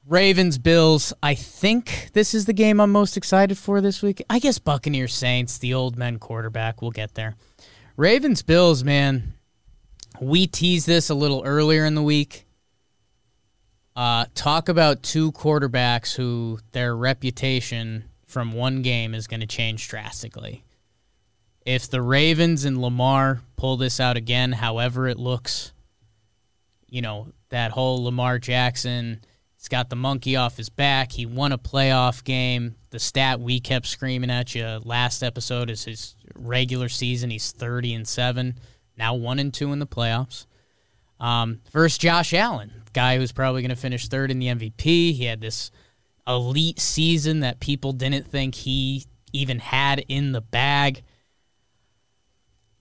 Ravens, 0.07 0.59
Bills. 0.59 1.13
I 1.23 1.33
think 1.33 2.11
this 2.13 2.35
is 2.35 2.45
the 2.45 2.53
game 2.53 2.79
I'm 2.79 2.91
most 2.91 3.17
excited 3.17 3.57
for 3.57 3.81
this 3.81 4.03
week. 4.03 4.21
I 4.29 4.37
guess 4.37 4.59
Buccaneers, 4.59 5.15
Saints, 5.15 5.57
the 5.57 5.73
old 5.73 5.97
men 5.97 6.19
quarterback. 6.19 6.81
We'll 6.81 6.91
get 6.91 7.15
there. 7.15 7.35
Ravens, 7.97 8.43
Bills, 8.43 8.83
man. 8.83 9.33
We 10.21 10.45
teased 10.45 10.85
this 10.85 11.09
a 11.09 11.15
little 11.15 11.41
earlier 11.43 11.85
in 11.85 11.95
the 11.95 12.03
week. 12.03 12.45
Uh, 13.95 14.25
talk 14.35 14.69
about 14.69 15.01
two 15.01 15.31
quarterbacks 15.31 16.15
who 16.15 16.59
their 16.71 16.95
reputation 16.95 18.03
from 18.27 18.51
one 18.51 18.83
game 18.83 19.15
is 19.15 19.25
going 19.25 19.39
to 19.39 19.47
change 19.47 19.87
drastically. 19.87 20.63
If 21.65 21.89
the 21.89 22.01
Ravens 22.03 22.63
and 22.63 22.79
Lamar 22.79 23.41
pull 23.55 23.77
this 23.77 23.99
out 23.99 24.17
again, 24.17 24.51
however 24.51 25.07
it 25.07 25.17
looks, 25.17 25.73
you 26.87 27.01
know, 27.01 27.29
that 27.49 27.71
whole 27.71 28.03
Lamar 28.03 28.37
Jackson, 28.37 29.21
he's 29.65 29.69
got 29.69 29.89
the 29.89 29.95
monkey 29.95 30.35
off 30.35 30.57
his 30.57 30.69
back. 30.69 31.11
He 31.11 31.25
won 31.25 31.51
a 31.51 31.57
playoff 31.57 32.23
game. 32.23 32.75
The 32.91 32.99
stat 32.99 33.39
we 33.39 33.59
kept 33.59 33.87
screaming 33.87 34.29
at 34.29 34.53
you 34.53 34.79
last 34.83 35.23
episode 35.23 35.71
is 35.71 35.85
his 35.85 36.15
regular 36.35 36.87
season. 36.87 37.31
He's 37.31 37.51
30 37.51 37.95
and 37.95 38.07
7, 38.07 38.59
now 38.95 39.15
1 39.15 39.39
and 39.39 39.51
2 39.51 39.71
in 39.71 39.79
the 39.79 39.87
playoffs. 39.87 40.45
Um, 41.19 41.61
versus 41.71 41.97
Josh 41.97 42.31
Allen, 42.31 42.83
guy 42.93 43.17
who's 43.17 43.31
probably 43.31 43.63
going 43.63 43.69
to 43.71 43.75
finish 43.75 44.07
third 44.07 44.29
in 44.29 44.37
the 44.37 44.49
MVP. 44.49 45.15
He 45.15 45.25
had 45.25 45.41
this 45.41 45.71
elite 46.27 46.79
season 46.79 47.39
that 47.39 47.59
people 47.59 47.91
didn't 47.91 48.27
think 48.27 48.53
he 48.53 49.05
even 49.33 49.57
had 49.57 50.05
in 50.07 50.31
the 50.31 50.41
bag. 50.41 51.01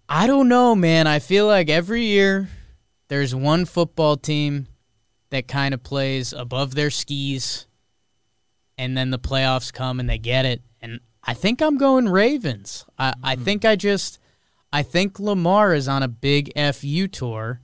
I 0.06 0.26
don't 0.26 0.50
know, 0.50 0.74
man. 0.74 1.06
I 1.06 1.18
feel 1.18 1.46
like 1.46 1.70
every 1.70 2.02
year 2.02 2.50
there's 3.08 3.34
one 3.34 3.64
football 3.64 4.18
team 4.18 4.66
that 5.34 5.48
kind 5.48 5.74
of 5.74 5.82
plays 5.82 6.32
above 6.32 6.74
their 6.74 6.90
skis, 6.90 7.66
and 8.78 8.96
then 8.96 9.10
the 9.10 9.18
playoffs 9.18 9.72
come 9.72 9.98
and 9.98 10.08
they 10.08 10.18
get 10.18 10.44
it. 10.44 10.62
And 10.80 11.00
I 11.24 11.34
think 11.34 11.60
I'm 11.60 11.76
going 11.76 12.08
Ravens. 12.08 12.84
I, 12.98 13.14
I 13.22 13.34
hmm. 13.34 13.42
think 13.42 13.64
I 13.64 13.74
just, 13.74 14.20
I 14.72 14.82
think 14.82 15.18
Lamar 15.18 15.74
is 15.74 15.88
on 15.88 16.04
a 16.04 16.08
big 16.08 16.52
FU 16.56 17.08
tour 17.08 17.60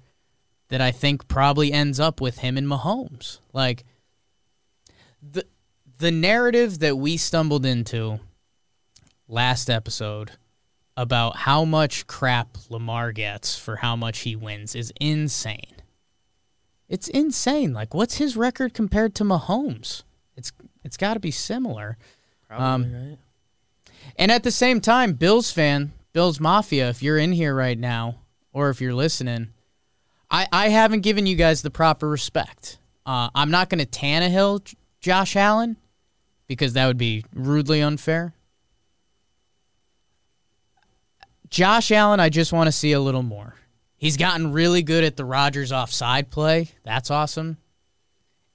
that 0.69 0.81
I 0.81 0.91
think 0.91 1.29
probably 1.29 1.73
ends 1.73 2.01
up 2.01 2.21
with 2.21 2.39
him 2.39 2.57
and 2.57 2.67
Mahomes. 2.67 3.39
Like 3.53 3.85
the 5.23 5.45
the 5.99 6.11
narrative 6.11 6.79
that 6.79 6.97
we 6.97 7.17
stumbled 7.17 7.67
into 7.67 8.19
last 9.29 9.71
episode 9.71 10.33
about 10.97 11.37
how 11.37 11.65
much 11.65 12.07
crap 12.07 12.57
Lamar 12.69 13.13
gets 13.13 13.57
for 13.57 13.77
how 13.77 13.95
much 13.95 14.21
he 14.21 14.35
wins 14.35 14.75
is 14.75 14.93
insane. 15.01 15.80
It's 16.91 17.09
insane. 17.09 17.73
Like 17.73 17.95
what's 17.95 18.17
his 18.17 18.37
record 18.37 18.75
compared 18.75 19.15
to 19.15 19.25
Mahomes? 19.25 20.03
It's 20.37 20.53
it's 20.85 20.99
got 20.99 21.15
to 21.15 21.21
be 21.21 21.31
similar. 21.31 21.97
Probably 22.49 22.67
Um, 22.67 22.93
right. 22.93 23.19
And 24.17 24.31
at 24.33 24.43
the 24.43 24.51
same 24.51 24.81
time, 24.81 25.15
Bills 25.15 25.51
fan, 25.53 25.93
Bills 26.13 26.41
Mafia, 26.41 26.91
if 26.91 27.03
you're 27.03 27.17
in 27.17 27.33
here 27.33 27.55
right 27.55 27.79
now 27.79 28.17
or 28.53 28.69
if 28.71 28.81
you're 28.81 28.95
listening, 28.95 29.49
I, 30.31 30.49
I 30.53 30.69
haven't 30.69 31.01
given 31.01 31.27
you 31.27 31.37
guys 31.37 31.63
the 31.63 31.71
proper 31.71 32.09
respect. 32.09 32.79
Uh, 33.07 33.31
I'm 33.35 33.51
not 33.51 33.69
going 33.69 33.79
to 33.79 33.87
Tannehill 33.87 34.75
Josh 35.01 35.37
Allen 35.37 35.77
because 36.49 36.73
that 36.73 36.87
would 36.87 36.99
be 36.99 37.25
rudely 37.33 37.81
unfair. 37.81 38.35
Josh 41.49 41.91
Allen, 41.91 42.21
I 42.21 42.29
just 42.29 42.53
want 42.53 42.69
to 42.69 42.73
see 42.73 42.93
a 42.93 43.01
little 43.01 43.23
more. 43.23 43.55
He's 44.01 44.17
gotten 44.17 44.53
really 44.53 44.83
good 44.83 45.05
at 45.05 45.19
the 45.19 45.27
Rodgers 45.27 45.73
offside 45.73 46.31
play. 46.31 46.71
That's 46.85 47.11
awesome. 47.11 47.59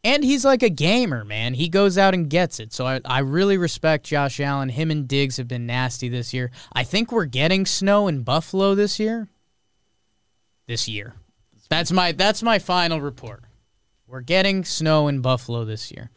And 0.04 0.24
he's 0.24 0.44
like 0.44 0.64
a 0.64 0.72
gamer, 0.72 1.24
man. 1.24 1.54
He 1.54 1.70
goes 1.70 2.00
out 2.00 2.16
and 2.16 2.28
gets 2.28 2.60
it. 2.60 2.74
So 2.74 2.88
I, 2.88 3.00
I 3.06 3.20
really 3.20 3.56
respect 3.56 4.08
Josh 4.08 4.40
Allen. 4.40 4.70
Him 4.70 4.90
and 4.90 5.08
Diggs 5.08 5.38
have 5.38 5.48
been 5.48 5.68
nasty 5.68 6.10
this 6.10 6.34
year. 6.34 6.50
I 6.74 6.84
think 6.84 7.12
we're 7.12 7.26
getting 7.26 7.68
snow 7.68 8.08
in 8.08 8.24
Buffalo 8.24 8.74
this 8.74 9.00
year. 9.00 9.30
This 10.66 10.88
year. 10.88 11.14
That's 11.70 11.92
my 11.92 12.12
that's 12.12 12.42
my 12.42 12.58
final 12.58 13.00
report. 13.00 13.44
We're 14.08 14.22
getting 14.22 14.66
snow 14.66 15.08
in 15.08 15.22
Buffalo 15.22 15.64
this 15.64 15.92
year. 15.92 16.10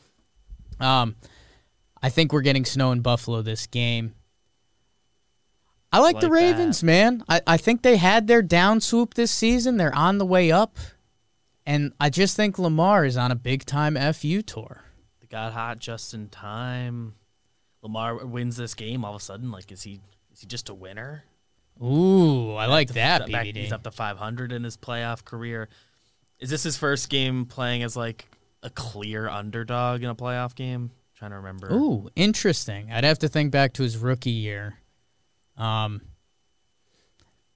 Um 0.81 1.17
I 2.01 2.09
think 2.09 2.33
we're 2.33 2.41
getting 2.41 2.65
snow 2.65 2.93
in 2.93 3.03
Buffalo 3.03 3.43
this 3.43 3.67
game. 3.67 4.15
I 5.93 6.01
like, 6.01 6.21
the 6.21 6.31
Ravens, 6.31 6.81
that. 6.81 6.87
man. 6.87 7.25
I, 7.29 7.41
I 7.47 7.57
think 7.57 7.83
they 7.83 7.97
had 7.97 8.27
their 8.27 8.43
down 8.43 8.81
swoop 8.81 9.15
this 9.15 9.31
season. 9.31 9.77
They're 9.77 9.95
on 9.95 10.19
the 10.19 10.27
way 10.27 10.53
up. 10.53 10.77
And 11.65 11.93
I 12.01 12.11
just 12.11 12.37
think 12.37 12.59
Lamar 12.59 13.05
is 13.05 13.17
on 13.17 13.31
a 13.31 13.35
big 13.35 13.65
time 13.65 13.97
FU 14.15 14.43
tour. 14.43 14.85
They 15.21 15.27
got 15.27 15.53
hot 15.53 15.79
just 15.79 16.15
in 16.15 16.29
time. 16.29 17.15
Lamar 17.83 18.25
wins 18.25 18.57
this 18.57 18.75
game. 18.75 19.05
All 19.05 19.15
of 19.15 19.21
a 19.21 19.25
sudden, 19.25 19.51
like, 19.51 19.71
is 19.71 19.83
he 19.83 20.01
is 20.33 20.41
he 20.41 20.47
just 20.47 20.69
a 20.69 20.75
winner? 20.75 21.25
Ooh, 21.83 22.53
I 22.53 22.67
like 22.67 22.89
to- 22.89 22.95
that, 22.95 23.31
back- 23.31 23.47
BBD. 23.47 23.57
He's 23.57 23.73
up 23.73 23.85
to 23.85 23.91
500 23.91 24.53
in 24.53 24.65
his 24.65 24.77
playoff 24.77 25.25
career. 25.25 25.69
Is 26.39 26.51
this 26.51 26.63
his 26.63 26.77
first 26.77 27.09
game 27.09 27.45
playing 27.47 27.83
as 27.83 27.97
like 27.97 28.27
a 28.63 28.71
clear 28.71 29.29
underdog 29.29 30.03
in 30.03 30.09
a 30.09 30.15
playoff 30.15 30.55
game? 30.55 30.91
trying 31.15 31.33
to 31.33 31.37
remember. 31.39 31.73
Ooh, 31.73 32.09
interesting. 32.15 32.93
I'd 32.93 33.03
have 33.03 33.19
to 33.19 33.29
think 33.29 33.51
back 33.51 33.73
to 33.75 33.83
his 33.83 33.97
rookie 33.97 34.31
year. 34.31 34.79
Um, 35.59 36.01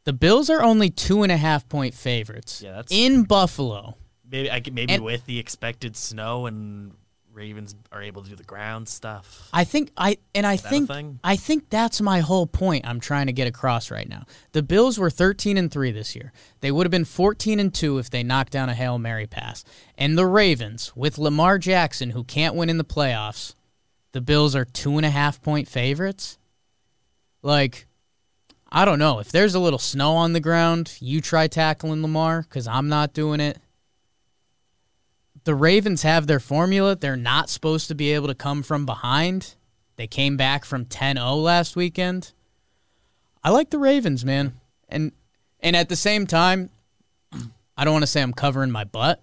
the 0.04 0.12
Bills 0.12 0.50
are 0.50 0.62
only 0.62 0.90
two 0.90 1.22
and 1.22 1.30
a 1.32 1.36
half 1.36 1.68
point 1.68 1.94
favorites. 1.94 2.60
Yeah, 2.62 2.72
that's- 2.72 2.88
in 2.90 3.22
Buffalo. 3.24 3.96
Maybe 4.28 4.50
I 4.50 4.60
could- 4.60 4.74
maybe 4.74 4.94
And- 4.94 5.04
with 5.04 5.26
the 5.26 5.38
expected 5.38 5.96
snow 5.96 6.46
and 6.46 6.92
Ravens 7.32 7.74
are 7.90 8.02
able 8.02 8.22
to 8.22 8.28
do 8.28 8.36
the 8.36 8.44
ground 8.44 8.88
stuff. 8.90 9.48
I 9.54 9.64
think 9.64 9.90
I 9.96 10.18
and 10.34 10.46
I 10.46 10.58
think? 10.58 10.90
I 11.24 11.36
think 11.36 11.70
that's 11.70 11.98
my 12.02 12.20
whole 12.20 12.46
point 12.46 12.86
I'm 12.86 13.00
trying 13.00 13.26
to 13.26 13.32
get 13.32 13.46
across 13.46 13.90
right 13.90 14.06
now. 14.06 14.24
The 14.52 14.62
Bills 14.62 14.98
were 14.98 15.08
13 15.08 15.56
and 15.56 15.70
3 15.70 15.92
this 15.92 16.14
year. 16.14 16.32
They 16.60 16.70
would 16.70 16.84
have 16.84 16.90
been 16.90 17.06
14 17.06 17.58
and 17.58 17.72
2 17.72 17.96
if 17.98 18.10
they 18.10 18.22
knocked 18.22 18.52
down 18.52 18.68
a 18.68 18.74
Hail 18.74 18.98
Mary 18.98 19.26
pass. 19.26 19.64
And 19.96 20.18
the 20.18 20.26
Ravens, 20.26 20.92
with 20.94 21.16
Lamar 21.16 21.58
Jackson, 21.58 22.10
who 22.10 22.22
can't 22.22 22.54
win 22.54 22.68
in 22.68 22.76
the 22.76 22.84
playoffs, 22.84 23.54
the 24.12 24.20
Bills 24.20 24.54
are 24.54 24.66
two 24.66 24.98
and 24.98 25.06
a 25.06 25.10
half 25.10 25.40
point 25.40 25.68
favorites. 25.68 26.36
Like, 27.40 27.86
I 28.72 28.84
don't 28.84 28.98
know. 28.98 29.18
If 29.18 29.30
there's 29.30 29.54
a 29.54 29.60
little 29.60 29.78
snow 29.78 30.16
on 30.16 30.32
the 30.32 30.40
ground, 30.40 30.96
you 30.98 31.20
try 31.20 31.46
tackling 31.46 32.02
Lamar, 32.02 32.42
because 32.42 32.66
I'm 32.66 32.88
not 32.88 33.12
doing 33.12 33.38
it 33.38 33.58
the 35.44 35.54
Ravens 35.54 36.02
have 36.02 36.26
their 36.26 36.40
formula. 36.40 36.96
They're 36.96 37.16
not 37.16 37.50
supposed 37.50 37.88
to 37.88 37.94
be 37.94 38.12
able 38.12 38.28
to 38.28 38.34
come 38.34 38.62
from 38.62 38.86
behind. 38.86 39.54
They 39.96 40.06
came 40.06 40.36
back 40.36 40.64
from 40.64 40.84
10-0 40.84 41.42
last 41.42 41.76
weekend. 41.76 42.32
I 43.42 43.50
like 43.50 43.70
the 43.70 43.78
Ravens, 43.78 44.24
man. 44.24 44.54
And 44.88 45.12
and 45.60 45.76
at 45.76 45.88
the 45.88 45.96
same 45.96 46.26
time, 46.26 46.70
I 47.76 47.84
don't 47.84 47.92
want 47.92 48.02
to 48.02 48.08
say 48.08 48.20
I'm 48.20 48.32
covering 48.32 48.70
my 48.70 48.84
butt, 48.84 49.22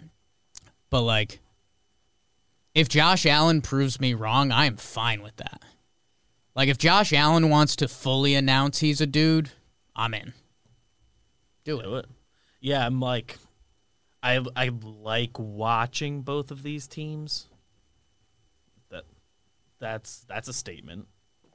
but 0.90 1.02
like 1.02 1.40
if 2.74 2.90
Josh 2.90 3.26
Allen 3.26 3.62
proves 3.62 4.00
me 4.00 4.14
wrong, 4.14 4.52
I 4.52 4.66
am 4.66 4.78
fine 4.78 5.22
with 5.22 5.36
that. 5.38 5.62
Like 6.60 6.68
if 6.68 6.78
Josh 6.78 7.14
Allen 7.14 7.50
wants 7.50 7.78
to 7.78 7.88
fully 7.88 8.36
announce 8.36 8.80
he's 8.80 9.00
a 9.00 9.08
dude, 9.08 9.52
I'm 9.96 10.14
in. 10.14 10.34
Do 11.64 11.80
it. 11.80 11.84
Do 11.84 11.96
it. 11.96 12.06
Yeah, 12.60 12.86
I'm 12.86 13.00
like, 13.00 13.38
I 14.22 14.46
I 14.58 14.70
like 14.84 15.40
watching 15.40 16.22
both 16.22 16.52
of 16.52 16.62
these 16.62 16.86
teams. 16.86 17.48
That 18.92 19.06
that's 19.80 20.26
that's 20.28 20.50
a 20.50 20.54
statement. 20.54 21.08
I 21.46 21.48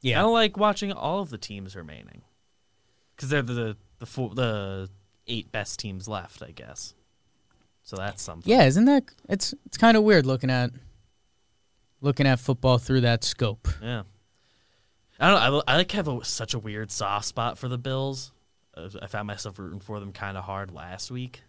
Yeah. 0.00 0.20
don't 0.22 0.32
like 0.32 0.56
watching 0.56 0.92
all 0.94 1.20
of 1.20 1.28
the 1.28 1.36
teams 1.36 1.76
remaining 1.76 2.22
because 3.14 3.28
they're 3.28 3.42
the 3.42 3.76
the 3.98 4.06
four, 4.06 4.34
the 4.34 4.88
eight 5.26 5.52
best 5.52 5.78
teams 5.78 6.08
left, 6.08 6.42
I 6.42 6.52
guess. 6.52 6.94
So 7.82 7.96
that's 7.96 8.22
something. 8.22 8.50
Yeah, 8.50 8.64
isn't 8.64 8.86
that 8.86 9.04
it's 9.28 9.54
it's 9.66 9.76
kind 9.76 9.94
of 9.98 10.04
weird 10.04 10.24
looking 10.24 10.48
at 10.48 10.70
looking 12.00 12.26
at 12.26 12.40
football 12.40 12.78
through 12.78 13.02
that 13.02 13.24
scope. 13.24 13.68
Yeah. 13.82 14.04
I 15.20 15.30
don't 15.30 15.52
know. 15.52 15.62
I, 15.66 15.74
I 15.74 15.76
like 15.78 15.90
have 15.92 16.08
a, 16.08 16.24
such 16.24 16.54
a 16.54 16.58
weird 16.58 16.90
soft 16.90 17.26
spot 17.26 17.58
for 17.58 17.68
the 17.68 17.78
Bills. 17.78 18.32
Uh, 18.76 18.88
I 19.02 19.06
found 19.08 19.26
myself 19.26 19.58
rooting 19.58 19.80
for 19.80 19.98
them 20.00 20.12
kind 20.12 20.36
of 20.36 20.44
hard 20.44 20.70
last 20.72 21.10
week, 21.10 21.42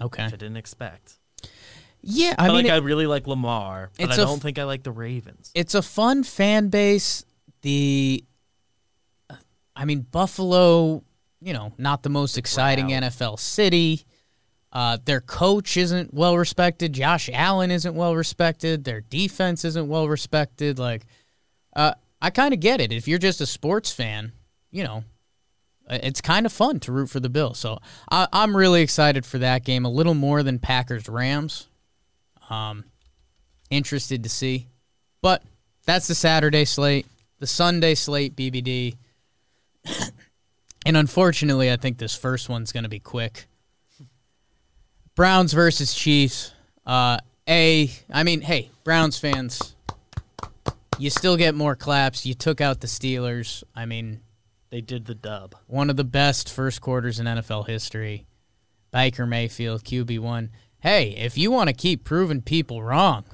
Okay. 0.00 0.24
which 0.24 0.34
I 0.34 0.36
didn't 0.36 0.56
expect. 0.56 1.18
Yeah, 2.00 2.34
I 2.38 2.44
I 2.44 2.46
mean 2.48 2.56
like 2.56 2.64
it- 2.66 2.72
I 2.72 2.76
really 2.76 3.06
like 3.06 3.26
Lamar, 3.26 3.90
but 3.98 4.12
I 4.12 4.16
don't 4.16 4.36
f- 4.36 4.42
think 4.42 4.58
I 4.58 4.64
like 4.64 4.84
the 4.84 4.92
Ravens. 4.92 5.50
it's 5.54 5.74
a 5.74 5.82
fun 5.82 6.22
fan 6.22 6.68
base. 6.68 7.24
The 7.62 8.24
I 9.74 9.84
mean 9.84 10.02
Buffalo, 10.10 11.02
you 11.40 11.52
know, 11.52 11.72
not 11.78 12.02
the 12.04 12.08
most 12.08 12.38
exciting 12.38 12.88
Crowd. 12.88 13.02
NFL 13.04 13.38
city. 13.40 14.04
Uh, 14.72 14.98
their 15.04 15.20
coach 15.20 15.76
isn't 15.76 16.12
well 16.14 16.36
respected. 16.36 16.92
Josh 16.92 17.30
Allen 17.32 17.70
isn't 17.70 17.94
well 17.94 18.14
respected. 18.14 18.84
Their 18.84 19.00
defense 19.00 19.64
isn't 19.64 19.88
well 19.88 20.08
respected. 20.08 20.78
Like, 20.78 21.06
uh, 21.74 21.94
I 22.20 22.30
kind 22.30 22.52
of 22.52 22.60
get 22.60 22.80
it. 22.80 22.92
If 22.92 23.06
you're 23.06 23.18
just 23.18 23.40
a 23.40 23.46
sports 23.46 23.92
fan, 23.92 24.32
you 24.70 24.84
know, 24.84 25.04
it's 25.88 26.20
kind 26.20 26.46
of 26.46 26.52
fun 26.52 26.80
to 26.80 26.92
root 26.92 27.10
for 27.10 27.20
the 27.20 27.28
Bills. 27.28 27.58
So 27.58 27.78
I, 28.10 28.28
I'm 28.32 28.56
really 28.56 28.82
excited 28.82 29.24
for 29.24 29.38
that 29.38 29.64
game. 29.64 29.84
A 29.84 29.90
little 29.90 30.14
more 30.14 30.42
than 30.42 30.58
Packers 30.58 31.08
Rams. 31.08 31.68
Um, 32.50 32.84
interested 33.70 34.22
to 34.22 34.28
see, 34.28 34.68
but 35.20 35.42
that's 35.84 36.08
the 36.08 36.14
Saturday 36.14 36.64
slate. 36.64 37.06
The 37.38 37.46
Sunday 37.46 37.94
slate, 37.94 38.34
BBD. 38.34 38.96
and 40.86 40.96
unfortunately, 40.96 41.70
I 41.70 41.76
think 41.76 41.98
this 41.98 42.16
first 42.16 42.48
one's 42.48 42.72
going 42.72 42.82
to 42.82 42.88
be 42.88 42.98
quick. 42.98 43.46
Browns 45.14 45.52
versus 45.52 45.94
Chiefs. 45.94 46.52
Uh, 46.86 47.18
a, 47.48 47.90
I 48.10 48.22
mean, 48.22 48.40
hey, 48.40 48.70
Browns 48.84 49.18
fans, 49.18 49.74
you 50.98 51.10
still 51.10 51.36
get 51.36 51.54
more 51.54 51.76
claps. 51.76 52.26
You 52.26 52.34
took 52.34 52.60
out 52.60 52.80
the 52.80 52.86
Steelers. 52.86 53.62
I 53.74 53.86
mean, 53.86 54.20
They 54.70 54.80
did 54.80 55.06
the 55.06 55.14
dub. 55.14 55.54
one 55.66 55.90
of 55.90 55.96
the 55.96 56.04
best 56.04 56.50
first 56.52 56.80
quarters 56.80 57.18
in 57.20 57.26
NFL 57.26 57.66
history. 57.68 58.26
Baker 58.90 59.26
Mayfield, 59.26 59.84
QB1. 59.84 60.48
Hey, 60.80 61.10
if 61.10 61.36
you 61.36 61.50
want 61.50 61.68
to 61.68 61.74
keep 61.74 62.04
proving 62.04 62.40
people 62.40 62.82
wrong, 62.82 63.24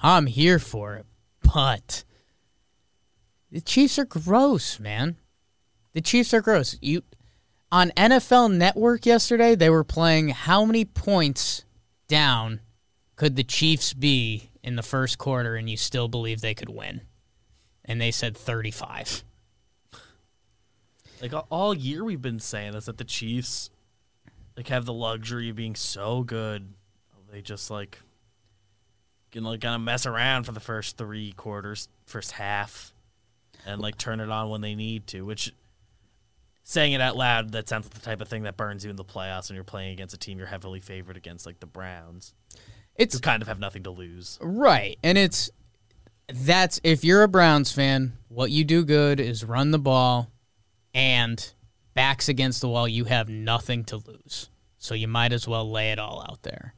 I'm 0.00 0.26
here 0.26 0.58
for 0.58 0.96
it. 0.96 1.06
But 1.42 2.04
the 3.50 3.60
Chiefs 3.60 3.98
are 3.98 4.04
gross, 4.04 4.78
man. 4.80 5.16
The 5.92 6.00
Chiefs 6.00 6.34
are 6.34 6.40
gross. 6.40 6.76
You 6.82 7.02
on 7.70 7.90
NFL 7.96 8.52
Network 8.52 9.06
yesterday, 9.06 9.54
they 9.54 9.70
were 9.70 9.84
playing 9.84 10.28
how 10.28 10.64
many 10.64 10.84
points 10.84 11.64
down 12.08 12.60
could 13.16 13.36
the 13.36 13.44
Chiefs 13.44 13.94
be 13.94 14.50
in 14.64 14.74
the 14.74 14.82
first 14.82 15.18
quarter 15.18 15.54
and 15.54 15.70
you 15.70 15.76
still 15.76 16.08
believe 16.08 16.40
they 16.40 16.54
could 16.54 16.70
win? 16.70 17.02
And 17.84 18.00
they 18.00 18.10
said 18.10 18.36
35. 18.36 19.22
Like 21.22 21.32
all- 21.50 21.74
year, 21.74 22.02
we've 22.02 22.20
been 22.20 22.40
saying 22.40 22.72
this 22.72 22.86
that 22.86 22.98
the 22.98 23.04
Chiefs 23.04 23.70
like 24.56 24.68
have 24.68 24.84
the 24.84 24.92
luxury 24.92 25.50
of 25.50 25.56
being 25.56 25.74
so 25.74 26.22
good, 26.22 26.72
they 27.30 27.42
just 27.42 27.70
like 27.70 27.98
can 29.32 29.44
like 29.44 29.60
kind 29.60 29.74
of 29.74 29.80
mess 29.80 30.06
around 30.06 30.44
for 30.44 30.52
the 30.52 30.60
first 30.60 30.96
three 30.96 31.32
quarters, 31.32 31.88
first 32.06 32.32
half, 32.32 32.94
and 33.66 33.80
like 33.80 33.98
turn 33.98 34.20
it 34.20 34.30
on 34.30 34.48
when 34.48 34.60
they 34.60 34.74
need 34.74 35.06
to. 35.08 35.22
Which 35.22 35.52
saying 36.62 36.92
it 36.92 37.00
out 37.00 37.16
loud, 37.16 37.52
that 37.52 37.68
sounds 37.68 37.86
like 37.86 37.94
the 37.94 38.00
type 38.00 38.20
of 38.20 38.28
thing 38.28 38.44
that 38.44 38.56
burns 38.56 38.84
you 38.84 38.90
in 38.90 38.96
the 38.96 39.04
playoffs 39.04 39.48
when 39.48 39.54
you're 39.54 39.64
playing 39.64 39.92
against 39.92 40.14
a 40.14 40.18
team 40.18 40.38
you're 40.38 40.46
heavily 40.46 40.80
favored 40.80 41.16
against, 41.16 41.44
like 41.46 41.60
the 41.60 41.66
Browns, 41.66 42.32
It's 42.96 43.14
who 43.14 43.20
kind 43.20 43.42
of 43.42 43.48
have 43.48 43.58
nothing 43.58 43.82
to 43.84 43.90
lose. 43.90 44.38
Right. 44.40 44.98
And 45.02 45.18
it's 45.18 45.50
that's 46.32 46.80
if 46.84 47.04
you're 47.04 47.22
a 47.22 47.28
Browns 47.28 47.72
fan, 47.72 48.14
what 48.28 48.50
you 48.50 48.64
do 48.64 48.84
good 48.84 49.20
is 49.20 49.44
run 49.44 49.70
the 49.70 49.78
ball 49.78 50.30
and 50.94 51.52
backs 51.94 52.28
against 52.28 52.60
the 52.60 52.68
wall, 52.68 52.88
you 52.88 53.04
have 53.04 53.28
nothing 53.28 53.84
to 53.84 53.96
lose. 53.96 54.48
So 54.78 54.94
you 54.94 55.08
might 55.08 55.32
as 55.32 55.48
well 55.48 55.70
lay 55.70 55.92
it 55.92 55.98
all 55.98 56.24
out 56.28 56.42
there. 56.42 56.74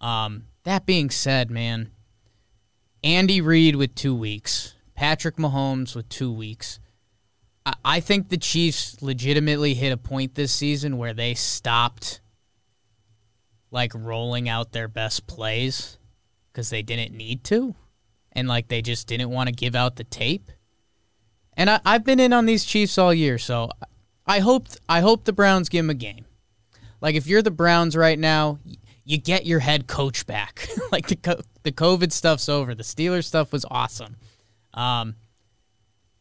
Um, 0.00 0.44
that 0.64 0.86
being 0.86 1.10
said, 1.10 1.50
man, 1.50 1.90
Andy 3.02 3.40
Reid 3.40 3.76
with 3.76 3.94
two 3.94 4.14
weeks, 4.14 4.74
Patrick 4.94 5.36
Mahomes 5.36 5.94
with 5.94 6.08
two 6.08 6.32
weeks. 6.32 6.80
I, 7.64 7.74
I 7.84 8.00
think 8.00 8.28
the 8.28 8.36
Chiefs 8.36 9.00
legitimately 9.02 9.74
hit 9.74 9.92
a 9.92 9.96
point 9.96 10.34
this 10.34 10.52
season 10.52 10.98
where 10.98 11.14
they 11.14 11.34
stopped 11.34 12.20
like 13.74 13.92
rolling 13.92 14.48
out 14.48 14.70
their 14.70 14.86
best 14.86 15.26
plays 15.26 15.98
because 16.52 16.70
they 16.70 16.80
didn't 16.80 17.12
need 17.12 17.42
to, 17.44 17.74
and 18.32 18.46
like 18.46 18.68
they 18.68 18.80
just 18.80 19.08
didn't 19.08 19.30
want 19.30 19.48
to 19.48 19.54
give 19.54 19.74
out 19.74 19.96
the 19.96 20.04
tape. 20.04 20.50
And 21.56 21.68
I, 21.68 21.80
I've 21.84 22.04
been 22.04 22.20
in 22.20 22.32
on 22.32 22.46
these 22.46 22.64
Chiefs 22.64 22.96
all 22.96 23.12
year, 23.12 23.36
so 23.36 23.70
I 24.26 24.38
hope 24.38 24.68
I 24.88 25.00
hope 25.00 25.24
the 25.24 25.32
Browns 25.32 25.68
give 25.68 25.84
them 25.84 25.90
a 25.90 25.94
game. 25.94 26.24
Like 27.00 27.16
if 27.16 27.26
you're 27.26 27.42
the 27.42 27.50
Browns 27.50 27.96
right 27.96 28.18
now, 28.18 28.60
you 29.04 29.18
get 29.18 29.44
your 29.44 29.58
head 29.58 29.88
coach 29.88 30.24
back. 30.24 30.68
like 30.92 31.08
the 31.08 31.16
co- 31.16 31.42
the 31.64 31.72
COVID 31.72 32.12
stuff's 32.12 32.48
over. 32.48 32.76
The 32.76 32.84
Steelers 32.84 33.24
stuff 33.24 33.52
was 33.52 33.66
awesome. 33.68 34.16
Um, 34.72 35.16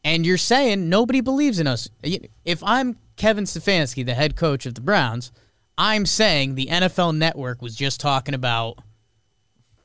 and 0.03 0.25
you're 0.25 0.37
saying 0.37 0.89
nobody 0.89 1.21
believes 1.21 1.59
in 1.59 1.67
us. 1.67 1.87
If 2.03 2.63
I'm 2.63 2.97
Kevin 3.15 3.43
Stefanski, 3.43 4.03
the 4.03 4.15
head 4.15 4.35
coach 4.35 4.65
of 4.65 4.73
the 4.73 4.81
Browns, 4.81 5.31
I'm 5.77 6.05
saying 6.05 6.55
the 6.55 6.67
NFL 6.67 7.15
Network 7.17 7.61
was 7.61 7.75
just 7.75 7.99
talking 7.99 8.33
about 8.35 8.77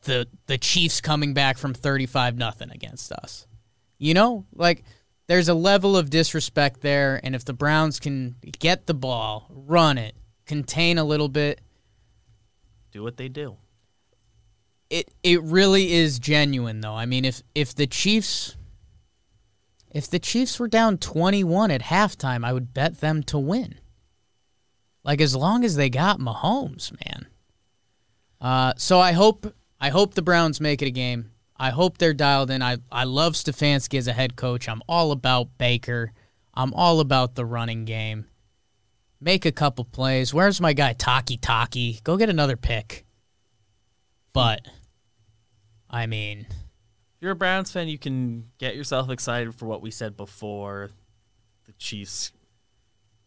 the 0.03 0.29
the 0.47 0.59
Chiefs 0.59 1.01
coming 1.01 1.35
back 1.35 1.59
from 1.59 1.75
35 1.75 2.37
nothing 2.37 2.71
against 2.71 3.13
us. 3.13 3.47
You 3.99 4.15
know, 4.15 4.47
like 4.55 4.85
there's 5.27 5.49
a 5.49 5.55
level 5.55 5.97
of 5.97 6.11
disrespect 6.11 6.81
there, 6.81 7.21
and 7.23 7.35
if 7.35 7.45
the 7.45 7.53
Browns 7.53 8.01
can 8.01 8.37
get 8.59 8.87
the 8.87 8.95
ball, 8.95 9.47
run 9.51 9.99
it, 9.99 10.15
contain 10.47 10.99
a 10.99 11.05
little 11.05 11.29
bit, 11.29 11.61
Do 12.93 13.03
what 13.03 13.17
they 13.17 13.29
do. 13.29 13.57
it 14.91 15.11
it 15.23 15.43
really 15.43 15.93
is 15.93 16.19
genuine 16.19 16.81
though. 16.81 16.95
I 16.95 17.07
mean, 17.07 17.25
if 17.25 17.43
if 17.55 17.75
the 17.75 17.87
Chiefs 17.87 18.57
if 19.91 20.09
the 20.09 20.19
Chiefs 20.19 20.61
were 20.61 20.69
down 20.69 20.99
21 20.99 21.71
at 21.71 21.83
halftime, 21.83 22.45
I 22.45 22.53
would 22.53 22.73
bet 22.75 23.01
them 23.01 23.23
to 23.25 23.39
win. 23.39 23.81
Like 25.05 25.21
as 25.21 25.35
long 25.35 25.65
as 25.65 25.77
they 25.77 25.89
got 25.91 26.19
Mahomes, 26.19 26.93
man. 27.05 27.27
Uh, 28.41 28.73
so 28.77 29.01
I 29.01 29.13
hope 29.13 29.53
I 29.81 29.91
hope 29.91 30.15
the 30.15 30.23
Browns 30.23 30.61
make 30.61 30.83
it 30.83 30.87
a 30.89 30.91
game. 30.91 31.31
I 31.57 31.71
hope 31.71 31.99
they're 31.99 32.15
dialed 32.15 32.51
in. 32.51 32.63
I 32.63 32.79
I 32.91 33.05
love 33.05 33.35
Stefanski 33.35 33.99
as 33.99 34.07
a 34.07 34.13
head 34.13 34.37
coach. 34.37 34.69
I'm 34.69 34.83
all 34.89 35.13
about 35.13 35.59
Baker. 35.59 36.13
I'm 36.55 36.73
all 36.75 37.01
about 37.01 37.35
the 37.35 37.45
running 37.45 37.85
game. 37.85 38.27
Make 39.21 39.45
a 39.45 39.53
couple 39.53 39.85
plays. 39.85 40.33
Where's 40.33 40.61
my 40.61 40.73
guy 40.73 40.93
Taki 40.93 41.37
Taki? 41.37 42.01
Go 42.05 42.17
get 42.17 42.29
another 42.29 42.57
pick. 42.57 43.05
But 44.33 44.67
I 45.91 46.07
mean, 46.07 46.47
If 46.51 47.23
you're 47.23 47.33
a 47.33 47.37
Browns 47.37 47.73
fan, 47.73 47.89
you 47.89 47.99
can 47.99 48.51
get 48.59 48.77
yourself 48.77 49.11
excited 49.11 49.55
for 49.55 49.67
what 49.67 49.83
we 49.83 49.91
said 49.91 50.17
before. 50.17 50.91
The 51.67 51.73
Chiefs 51.73 52.31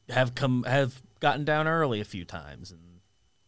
have 0.10 0.36
come 0.36 0.64
have 0.64 1.02
gotten 1.22 1.46
down 1.46 1.68
early 1.68 2.02
a 2.02 2.06
few 2.06 2.26
times, 2.26 2.72
and 2.72 2.82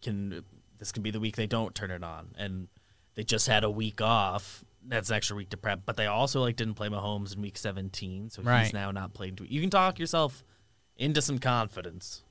can 0.02 0.44
this 0.80 0.92
can 0.94 1.04
be 1.04 1.12
the 1.12 1.20
week 1.20 1.36
they 1.36 1.48
don't 1.48 1.76
turn 1.76 1.92
it 1.92 2.04
on, 2.04 2.34
and 2.38 2.68
they 3.16 3.24
just 3.24 3.48
had 3.48 3.64
a 3.66 3.70
week 3.70 4.00
off. 4.02 4.64
That's 4.86 5.10
an 5.10 5.16
extra 5.16 5.36
week 5.36 5.50
to 5.50 5.58
prep, 5.58 5.82
but 5.86 5.96
they 5.98 6.06
also 6.08 6.42
like 6.42 6.56
didn't 6.56 6.74
play 6.76 6.90
Mahomes 6.90 7.36
in 7.36 7.42
week 7.42 7.58
17, 7.58 8.30
so 8.30 8.42
Right. 8.42 8.64
he's 8.64 8.74
now 8.74 8.92
not 8.92 9.14
playing. 9.14 9.38
You 9.48 9.62
can 9.62 9.70
talk 9.70 9.98
yourself 10.00 10.44
into 10.98 11.22
some 11.22 11.40
confidence, 11.40 12.22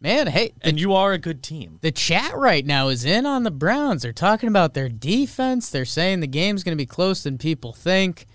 man, 0.00 0.26
hey, 0.28 0.52
the, 0.62 0.68
and 0.68 0.80
you 0.80 0.94
are 0.94 1.12
a 1.12 1.18
good 1.18 1.42
team. 1.42 1.78
the 1.82 1.92
chat 1.92 2.34
right 2.36 2.64
now 2.66 2.88
is 2.88 3.04
in 3.04 3.26
on 3.26 3.42
the 3.42 3.50
Browns. 3.50 4.02
They're 4.02 4.12
talking 4.12 4.48
about 4.48 4.74
their 4.74 4.88
defense. 4.88 5.68
They're 5.70 5.84
saying 5.84 6.20
the 6.20 6.26
game's 6.26 6.64
going 6.64 6.76
to 6.76 6.82
be 6.82 6.86
closer 6.86 7.28
than 7.28 7.38
people 7.38 7.72
think. 7.72 8.26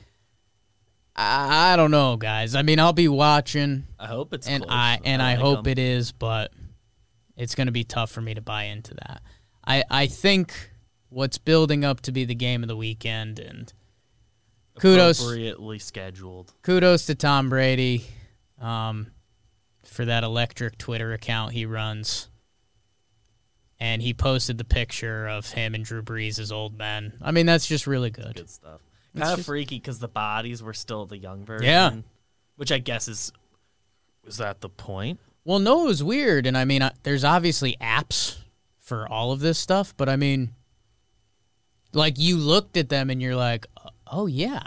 I, 1.18 1.74
I 1.74 1.76
don't 1.76 1.91
know, 1.91 2.15
guys. 2.15 2.53
I 2.55 2.61
mean, 2.61 2.80
I'll 2.80 2.93
be 2.93 3.07
watching, 3.07 3.86
I 3.99 4.05
hope 4.05 4.34
it's 4.34 4.47
and 4.47 4.63
close. 4.63 4.74
I 4.74 4.99
and 5.03 5.22
I 5.22 5.34
like 5.34 5.39
hope 5.39 5.68
it 5.68 5.80
is, 5.80 6.11
but 6.11 6.51
it's 7.36 7.55
going 7.55 7.68
to 7.68 7.72
be 7.72 7.84
tough 7.84 8.11
for 8.11 8.22
me 8.22 8.36
to 8.36 8.41
buy 8.41 8.65
into 8.65 8.93
that. 8.93 9.22
I 9.65 9.84
I 9.89 10.07
think 10.07 10.72
what's 11.09 11.38
building 11.38 11.84
up 11.84 12.01
to 12.01 12.11
be 12.11 12.26
the 12.26 12.36
game 12.36 12.63
of 12.63 12.68
the 12.68 12.78
weekend, 12.78 13.39
and 13.39 13.72
kudos 14.80 15.20
appropriately 15.20 15.80
scheduled. 15.80 16.53
kudos 16.61 17.07
to 17.07 17.15
Tom 17.15 17.49
Brady 17.49 18.05
um, 18.61 19.07
for 19.84 20.05
that 20.05 20.24
electric 20.24 20.78
Twitter 20.78 21.13
account 21.13 21.53
he 21.53 21.65
runs. 21.65 22.30
And 23.80 24.01
he 24.01 24.15
posted 24.15 24.57
the 24.57 24.63
picture 24.63 25.28
of 25.28 25.51
him 25.51 25.76
and 25.76 25.86
Drew 25.86 26.01
Brees 26.01 26.39
as 26.39 26.51
old 26.51 26.76
men. 26.76 27.13
I 27.22 27.30
mean, 27.30 27.45
that's 27.45 27.68
just 27.68 27.86
really 27.86 28.09
good. 28.09 28.34
good 28.34 28.49
stuff. 28.49 28.82
Kind 29.20 29.32
of 29.32 29.38
just- 29.38 29.47
freaky 29.47 29.78
because 29.78 29.99
the 29.99 30.07
bodies 30.07 30.61
were 30.63 30.74
still 30.74 31.05
the 31.05 31.18
young 31.18 31.45
version. 31.45 31.65
Yeah. 31.65 31.91
which 32.55 32.72
I 32.72 32.80
guess 32.80 33.07
is 33.07 33.32
is 34.26 34.38
that 34.38 34.61
the 34.61 34.70
point? 34.70 35.20
Well, 35.45 35.59
no, 35.59 35.84
it 35.86 35.88
was 35.88 36.03
weird. 36.03 36.45
And 36.45 36.57
I 36.57 36.65
mean, 36.65 36.82
uh, 36.82 36.91
there's 37.03 37.24
obviously 37.24 37.78
apps 37.80 38.38
for 38.80 39.07
all 39.07 39.32
of 39.32 39.39
this 39.39 39.57
stuff, 39.57 39.93
but 39.95 40.09
I 40.09 40.15
mean, 40.18 40.53
like 41.93 42.20
you 42.20 42.36
looked 42.38 42.76
at 42.78 42.89
them 42.89 43.09
and 43.09 43.22
you're 43.22 43.36
like, 43.38 43.65
oh, 44.11 44.28
yeah. 44.28 44.63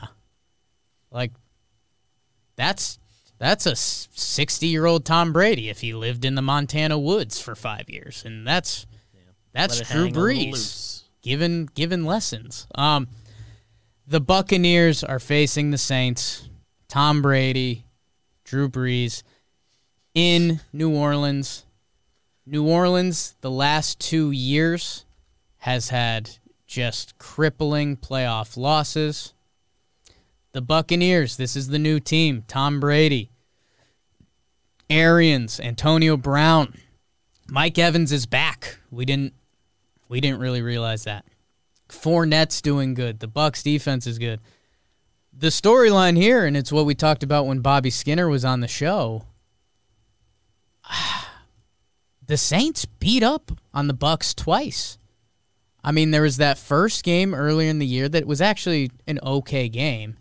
Like, 1.10 1.32
that's. 2.56 2.98
That's 3.38 3.64
a 3.64 3.74
60 3.74 4.66
year 4.66 4.84
old 4.84 5.06
Tom 5.06 5.32
Brady 5.32 5.70
if 5.70 5.80
he 5.80 5.94
lived 5.94 6.26
in 6.26 6.34
the 6.34 6.42
Montana 6.42 6.98
woods 6.98 7.40
for 7.40 7.54
five 7.54 7.88
years. 7.88 8.22
And 8.26 8.46
that's 8.46 8.86
that's 9.54 9.78
Let 9.78 9.90
it 9.90 9.92
Drew 9.94 10.04
hang 10.04 10.14
a 10.14 10.20
little 10.20 10.52
Brees. 10.52 11.02
given 11.22 11.64
given 11.74 12.04
lessons. 12.04 12.66
Um, 12.74 13.08
the 14.10 14.20
Buccaneers 14.20 15.04
are 15.04 15.20
facing 15.20 15.70
the 15.70 15.78
Saints. 15.78 16.48
Tom 16.88 17.22
Brady, 17.22 17.84
Drew 18.42 18.68
Brees, 18.68 19.22
in 20.14 20.60
New 20.72 20.92
Orleans. 20.92 21.64
New 22.44 22.66
Orleans, 22.66 23.36
the 23.40 23.52
last 23.52 24.00
two 24.00 24.32
years, 24.32 25.04
has 25.58 25.90
had 25.90 26.38
just 26.66 27.18
crippling 27.18 27.96
playoff 27.96 28.56
losses. 28.56 29.32
The 30.50 30.60
Buccaneers, 30.60 31.36
this 31.36 31.54
is 31.54 31.68
the 31.68 31.78
new 31.78 32.00
team. 32.00 32.42
Tom 32.48 32.80
Brady, 32.80 33.30
Arians, 34.90 35.60
Antonio 35.60 36.16
Brown, 36.16 36.74
Mike 37.48 37.78
Evans 37.78 38.10
is 38.10 38.26
back. 38.26 38.78
We 38.90 39.04
didn't 39.04 39.34
we 40.08 40.20
didn't 40.20 40.40
really 40.40 40.62
realize 40.62 41.04
that. 41.04 41.24
Fournette's 41.92 42.60
doing 42.60 42.94
good. 42.94 43.20
The 43.20 43.28
Bucks 43.28 43.62
defense 43.62 44.06
is 44.06 44.18
good. 44.18 44.40
The 45.32 45.48
storyline 45.48 46.16
here, 46.16 46.44
and 46.44 46.56
it's 46.56 46.72
what 46.72 46.86
we 46.86 46.94
talked 46.94 47.22
about 47.22 47.46
when 47.46 47.60
Bobby 47.60 47.90
Skinner 47.90 48.28
was 48.28 48.44
on 48.44 48.60
the 48.60 48.68
show. 48.68 49.24
The 52.26 52.36
Saints 52.36 52.84
beat 52.84 53.24
up 53.24 53.50
on 53.74 53.88
the 53.88 53.92
Bucks 53.92 54.34
twice. 54.34 54.98
I 55.82 55.90
mean, 55.90 56.12
there 56.12 56.22
was 56.22 56.36
that 56.36 56.58
first 56.58 57.02
game 57.02 57.34
earlier 57.34 57.68
in 57.68 57.80
the 57.80 57.86
year 57.86 58.08
that 58.08 58.24
was 58.24 58.40
actually 58.40 58.92
an 59.08 59.18
okay 59.20 59.68
game. 59.68 60.16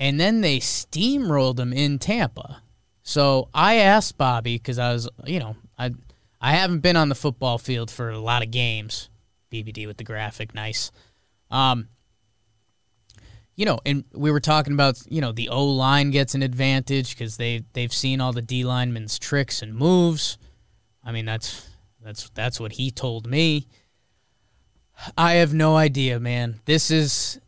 And 0.00 0.18
then 0.18 0.40
they 0.40 0.58
steamrolled 0.58 1.56
them 1.56 1.72
in 1.72 2.00
Tampa. 2.00 2.60
So 3.04 3.48
I 3.54 3.76
asked 3.76 4.18
Bobby 4.18 4.56
because 4.56 4.80
I 4.80 4.92
was, 4.92 5.08
you 5.24 5.38
know, 5.38 5.54
I 5.78 5.92
I 6.40 6.52
haven't 6.52 6.80
been 6.80 6.96
on 6.96 7.08
the 7.08 7.14
football 7.14 7.58
field 7.58 7.90
for 7.90 8.10
a 8.10 8.18
lot 8.18 8.42
of 8.42 8.50
games. 8.50 9.08
BBD 9.50 9.86
with 9.86 9.96
the 9.96 10.04
graphic, 10.04 10.54
nice. 10.54 10.90
Um, 11.50 11.88
you 13.54 13.64
know, 13.64 13.78
and 13.86 14.04
we 14.12 14.30
were 14.30 14.40
talking 14.40 14.74
about, 14.74 15.00
you 15.08 15.20
know, 15.20 15.32
the 15.32 15.48
O 15.48 15.64
line 15.64 16.10
gets 16.10 16.34
an 16.34 16.42
advantage 16.42 17.16
because 17.16 17.38
they 17.38 17.64
they've 17.72 17.92
seen 17.92 18.20
all 18.20 18.32
the 18.32 18.42
D 18.42 18.64
linemen's 18.64 19.18
tricks 19.18 19.62
and 19.62 19.74
moves. 19.74 20.36
I 21.02 21.12
mean, 21.12 21.24
that's 21.24 21.66
that's 22.02 22.30
that's 22.30 22.60
what 22.60 22.72
he 22.72 22.90
told 22.90 23.26
me. 23.26 23.66
I 25.16 25.34
have 25.34 25.54
no 25.54 25.76
idea, 25.76 26.20
man. 26.20 26.60
This 26.66 26.90
is 26.90 27.40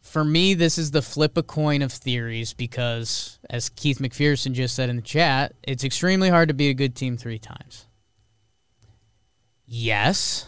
for 0.00 0.24
me, 0.24 0.54
this 0.54 0.78
is 0.78 0.92
the 0.92 1.02
flip 1.02 1.36
a 1.36 1.42
coin 1.42 1.82
of 1.82 1.92
theories 1.92 2.54
because, 2.54 3.38
as 3.50 3.68
Keith 3.68 3.98
McPherson 3.98 4.52
just 4.52 4.74
said 4.74 4.88
in 4.88 4.96
the 4.96 5.02
chat, 5.02 5.52
it's 5.62 5.84
extremely 5.84 6.30
hard 6.30 6.48
to 6.48 6.54
beat 6.54 6.70
a 6.70 6.74
good 6.74 6.94
team 6.94 7.16
three 7.16 7.38
times. 7.38 7.86
Yes, 9.66 10.46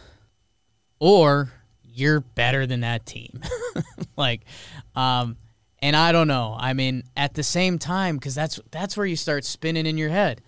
or 0.99 1.53
you're 1.83 2.21
better 2.21 2.67
than 2.67 2.81
that 2.81 3.07
team. 3.07 3.41
like, 4.17 4.43
um, 4.95 5.37
and 5.81 5.95
I 5.97 6.13
don't 6.13 6.29
know. 6.29 6.57
I 6.59 6.73
mean, 6.73 7.05
at 7.17 7.35
the 7.35 7.43
same 7.43 7.79
time, 7.79 8.17
because 8.17 8.35
that's 8.35 8.61
that's 8.71 8.97
where 8.97 9.07
you 9.07 9.17
start 9.17 9.45
spinning 9.45 9.87
in 9.87 9.99
your 9.99 10.11
head. 10.11 10.41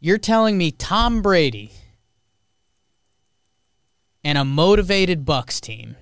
You're 0.00 0.18
telling 0.18 0.58
me 0.58 0.70
Tom 0.70 1.22
Brady 1.22 1.72
and 4.24 4.36
a 4.36 4.44
motivated 4.44 5.24
Bucks 5.24 5.60
team 5.60 5.96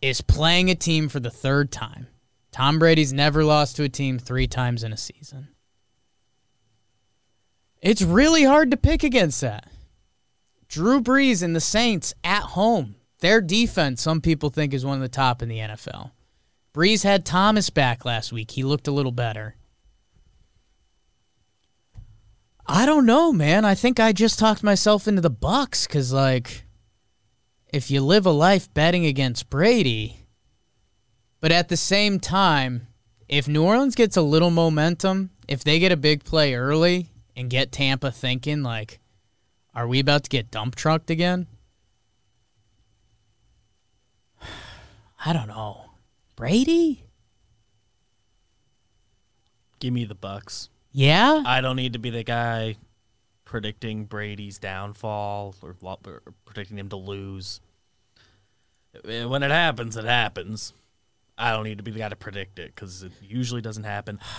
is 0.00 0.20
playing 0.20 0.70
a 0.70 0.74
team 0.74 1.08
for 1.08 1.20
the 1.20 1.30
third 1.30 1.70
time. 1.70 2.06
Tom 2.52 2.78
Brady's 2.78 3.12
never 3.12 3.44
lost 3.44 3.76
to 3.76 3.82
a 3.82 3.88
team 3.88 4.18
three 4.18 4.46
times 4.46 4.82
in 4.82 4.92
a 4.92 4.96
season. 4.96 5.48
It's 7.82 8.02
really 8.02 8.44
hard 8.44 8.70
to 8.70 8.76
pick 8.76 9.04
against 9.04 9.40
that. 9.42 9.68
Drew 10.76 11.00
Brees 11.00 11.42
and 11.42 11.56
the 11.56 11.60
Saints 11.60 12.12
at 12.22 12.42
home. 12.42 12.96
Their 13.20 13.40
defense, 13.40 14.02
some 14.02 14.20
people 14.20 14.50
think, 14.50 14.74
is 14.74 14.84
one 14.84 14.96
of 14.96 15.00
the 15.00 15.08
top 15.08 15.40
in 15.40 15.48
the 15.48 15.56
NFL. 15.56 16.10
Brees 16.74 17.02
had 17.02 17.24
Thomas 17.24 17.70
back 17.70 18.04
last 18.04 18.30
week. 18.30 18.50
He 18.50 18.62
looked 18.62 18.86
a 18.86 18.92
little 18.92 19.10
better. 19.10 19.56
I 22.66 22.84
don't 22.84 23.06
know, 23.06 23.32
man. 23.32 23.64
I 23.64 23.74
think 23.74 23.98
I 23.98 24.12
just 24.12 24.38
talked 24.38 24.62
myself 24.62 25.08
into 25.08 25.22
the 25.22 25.30
Bucks 25.30 25.86
because, 25.86 26.12
like, 26.12 26.66
if 27.72 27.90
you 27.90 28.02
live 28.02 28.26
a 28.26 28.30
life 28.30 28.68
betting 28.74 29.06
against 29.06 29.48
Brady, 29.48 30.26
but 31.40 31.52
at 31.52 31.70
the 31.70 31.78
same 31.78 32.20
time, 32.20 32.86
if 33.30 33.48
New 33.48 33.64
Orleans 33.64 33.94
gets 33.94 34.18
a 34.18 34.20
little 34.20 34.50
momentum, 34.50 35.30
if 35.48 35.64
they 35.64 35.78
get 35.78 35.90
a 35.90 35.96
big 35.96 36.22
play 36.22 36.54
early 36.54 37.08
and 37.34 37.48
get 37.48 37.72
Tampa 37.72 38.10
thinking 38.10 38.62
like, 38.62 39.00
are 39.76 39.86
we 39.86 40.00
about 40.00 40.24
to 40.24 40.30
get 40.30 40.50
dump 40.50 40.74
trucked 40.74 41.10
again? 41.10 41.46
I 45.24 45.32
don't 45.32 45.48
know. 45.48 45.90
Brady? 46.34 47.04
Give 49.78 49.92
me 49.92 50.04
the 50.04 50.14
Bucks. 50.14 50.70
Yeah? 50.92 51.42
I 51.46 51.60
don't 51.60 51.76
need 51.76 51.92
to 51.92 51.98
be 51.98 52.10
the 52.10 52.24
guy 52.24 52.76
predicting 53.44 54.06
Brady's 54.06 54.58
downfall 54.58 55.54
or, 55.62 55.76
or 55.82 56.22
predicting 56.46 56.78
him 56.78 56.88
to 56.88 56.96
lose. 56.96 57.60
Eh, 59.04 59.24
When 59.24 59.42
it 59.42 59.50
happens, 59.50 59.96
it 59.96 60.06
happens. 60.06 60.72
I 61.38 61.52
don't 61.52 61.64
need 61.64 61.76
to 61.76 61.84
be 61.84 61.90
the 61.90 61.98
guy 61.98 62.08
to 62.08 62.16
predict 62.16 62.58
it 62.58 62.74
because 62.74 63.02
it 63.02 63.12
usually 63.22 63.60
doesn't 63.60 63.84
happen. 63.84 64.18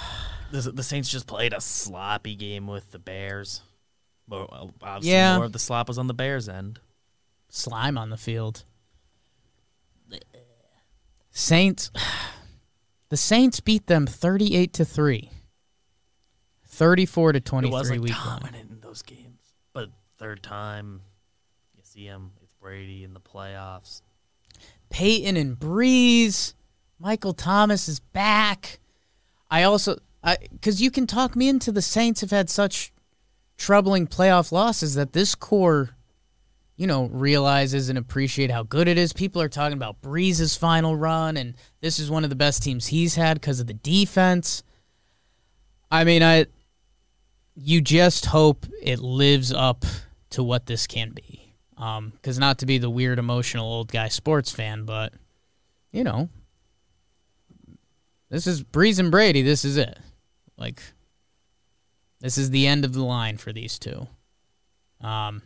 The, 0.50 0.62
the 0.72 0.82
Saints 0.82 1.10
just 1.10 1.28
played 1.28 1.52
a 1.52 1.60
sloppy 1.60 2.34
game 2.34 2.68
with 2.68 2.92
the 2.92 3.00
Bears. 3.00 3.64
Well, 4.28 4.50
uh, 4.52 4.86
obviously, 4.86 5.12
Yeah. 5.12 5.36
more 5.38 5.46
of 5.46 5.54
the 5.54 5.60
slop 5.60 5.88
was 5.88 5.98
on 5.98 6.08
the 6.08 6.14
Bears' 6.14 6.50
end. 6.50 6.80
Slime 7.50 7.98
on 7.98 8.10
the 8.10 8.18
field. 8.18 8.64
Saints 11.32 11.92
The 13.10 13.18
Saints 13.18 13.62
beat 13.62 13.88
them 13.88 14.06
38 14.06 14.74
to 14.74 14.84
3. 14.86 15.32
34 16.66 17.32
to 17.32 17.38
It 17.38 17.46
23 17.46 17.72
was 17.72 17.90
like 17.92 18.02
week 18.02 18.14
one. 18.14 18.42
dominant 18.42 18.70
in 18.72 18.80
those 18.82 19.02
games, 19.02 19.40
but 19.74 19.90
third 20.18 20.44
time 20.44 21.02
you 21.76 21.82
see 21.84 22.04
him, 22.06 22.32
it's 22.44 22.54
Brady 22.56 23.04
in 23.06 23.14
the 23.14 23.22
playoffs. 23.22 24.02
Payton 24.90 25.38
and 25.38 25.58
Brees. 25.58 26.54
Michael 27.00 27.34
Thomas 27.34 27.88
is 27.88 28.00
back. 28.00 28.80
I 29.50 29.64
also, 29.64 29.98
I 30.24 30.38
because 30.52 30.82
you 30.82 30.92
can 30.92 31.08
talk 31.08 31.36
me 31.36 31.48
into 31.48 31.72
the 31.72 31.82
Saints 31.82 32.20
have 32.22 32.32
had 32.32 32.50
such 32.50 32.92
troubling 33.58 34.08
playoff 34.08 34.52
losses 34.52 34.96
that 34.96 35.14
this 35.14 35.36
core, 35.36 35.90
you 36.76 36.88
know, 36.88 37.08
realizes 37.08 37.90
and 37.90 37.98
appreciate 37.98 38.52
how 38.52 38.64
good 38.64 38.88
it 38.88 38.98
is. 38.98 39.14
People 39.14 39.42
are 39.42 39.50
talking 39.50 39.78
about 39.78 40.02
Brees's 40.02 40.56
final 40.56 40.96
run, 40.96 41.38
and 41.38 41.56
this 41.82 42.00
is 42.00 42.10
one 42.10 42.24
of 42.24 42.30
the 42.30 42.36
best 42.36 42.64
teams 42.64 42.88
he's 42.88 43.16
had 43.16 43.40
because 43.40 43.60
of 43.60 43.68
the 43.68 43.74
defense. 43.74 44.64
I 45.92 46.04
mean, 46.04 46.22
I, 46.22 46.46
you 47.56 47.82
just 47.82 48.28
hope 48.28 48.66
it 48.82 49.00
lives 49.00 49.52
up 49.52 49.86
to 50.32 50.44
what 50.44 50.66
this 50.66 50.88
can 50.88 51.12
be. 51.12 51.54
Um, 51.78 52.12
because 52.16 52.40
not 52.40 52.60
to 52.60 52.66
be 52.66 52.80
the 52.80 52.90
weird, 52.90 53.20
emotional 53.20 53.72
old 53.72 53.92
guy 53.92 54.08
sports 54.08 54.52
fan, 54.52 54.86
but 54.86 55.14
you 55.92 56.04
know, 56.04 56.30
this 58.30 58.48
is 58.48 58.64
Breeze 58.64 59.00
and 59.00 59.12
Brady. 59.12 59.42
This 59.42 59.64
is 59.64 59.78
it. 59.78 59.98
Like, 60.58 60.82
this 62.20 62.38
is 62.38 62.50
the 62.50 62.68
end 62.68 62.86
of 62.86 62.94
the 62.94 63.04
line 63.04 63.38
for 63.38 63.54
these 63.54 63.78
two. 63.78 64.08
Um, 65.02 65.42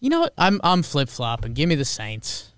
you 0.00 0.10
know 0.10 0.20
what? 0.20 0.34
I'm 0.38 0.60
I'm 0.62 0.82
flip 0.82 1.08
flopping. 1.08 1.54
Give 1.54 1.68
me 1.68 1.74
the 1.74 1.84
Saints. 1.84 2.52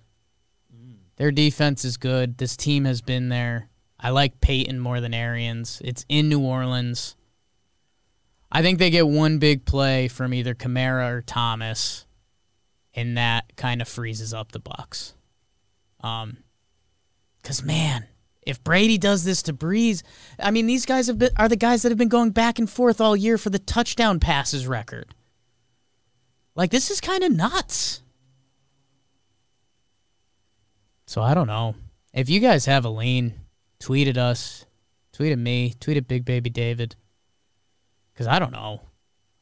Their 1.16 1.30
defense 1.30 1.84
is 1.84 1.96
good. 1.96 2.38
This 2.38 2.56
team 2.56 2.86
has 2.86 3.02
been 3.02 3.28
there. 3.28 3.68
I 3.98 4.10
like 4.10 4.40
Payton 4.40 4.80
more 4.80 5.00
than 5.00 5.12
Arians. 5.12 5.82
It's 5.84 6.06
in 6.08 6.30
New 6.30 6.40
Orleans. 6.40 7.14
I 8.50 8.62
think 8.62 8.78
they 8.78 8.90
get 8.90 9.06
one 9.06 9.38
big 9.38 9.64
play 9.64 10.08
from 10.08 10.32
either 10.32 10.54
Kamara 10.54 11.10
or 11.12 11.22
Thomas, 11.22 12.06
and 12.94 13.16
that 13.18 13.54
kind 13.56 13.82
of 13.82 13.88
freezes 13.88 14.32
up 14.32 14.52
the 14.52 14.58
Bucks. 14.58 15.14
Um, 16.00 16.38
cause 17.44 17.62
man, 17.62 18.06
if 18.42 18.62
Brady 18.64 18.98
does 18.98 19.24
this 19.24 19.42
to 19.42 19.52
Brees, 19.52 20.02
I 20.38 20.50
mean 20.50 20.66
these 20.66 20.86
guys 20.86 21.06
have 21.06 21.18
been 21.18 21.30
are 21.36 21.48
the 21.48 21.56
guys 21.56 21.82
that 21.82 21.90
have 21.90 21.98
been 21.98 22.08
going 22.08 22.30
back 22.30 22.58
and 22.58 22.68
forth 22.68 23.00
all 23.00 23.16
year 23.16 23.38
for 23.38 23.50
the 23.50 23.58
touchdown 23.58 24.20
passes 24.20 24.66
record. 24.66 25.14
Like 26.54 26.70
this 26.70 26.90
is 26.90 27.00
kind 27.00 27.22
of 27.22 27.32
nuts. 27.32 28.02
So 31.06 31.22
I 31.22 31.34
don't 31.34 31.46
know. 31.46 31.74
If 32.12 32.28
you 32.28 32.40
guys 32.40 32.66
have 32.66 32.84
a 32.84 32.90
lean, 32.90 33.34
tweet 33.78 34.08
at 34.08 34.16
us, 34.16 34.64
tweet 35.12 35.32
at 35.32 35.38
me, 35.38 35.74
tweet 35.80 35.96
at 35.96 36.08
Big 36.08 36.24
Baby 36.24 36.50
David. 36.50 36.96
Cause 38.16 38.26
I 38.26 38.38
don't 38.38 38.52
know. 38.52 38.82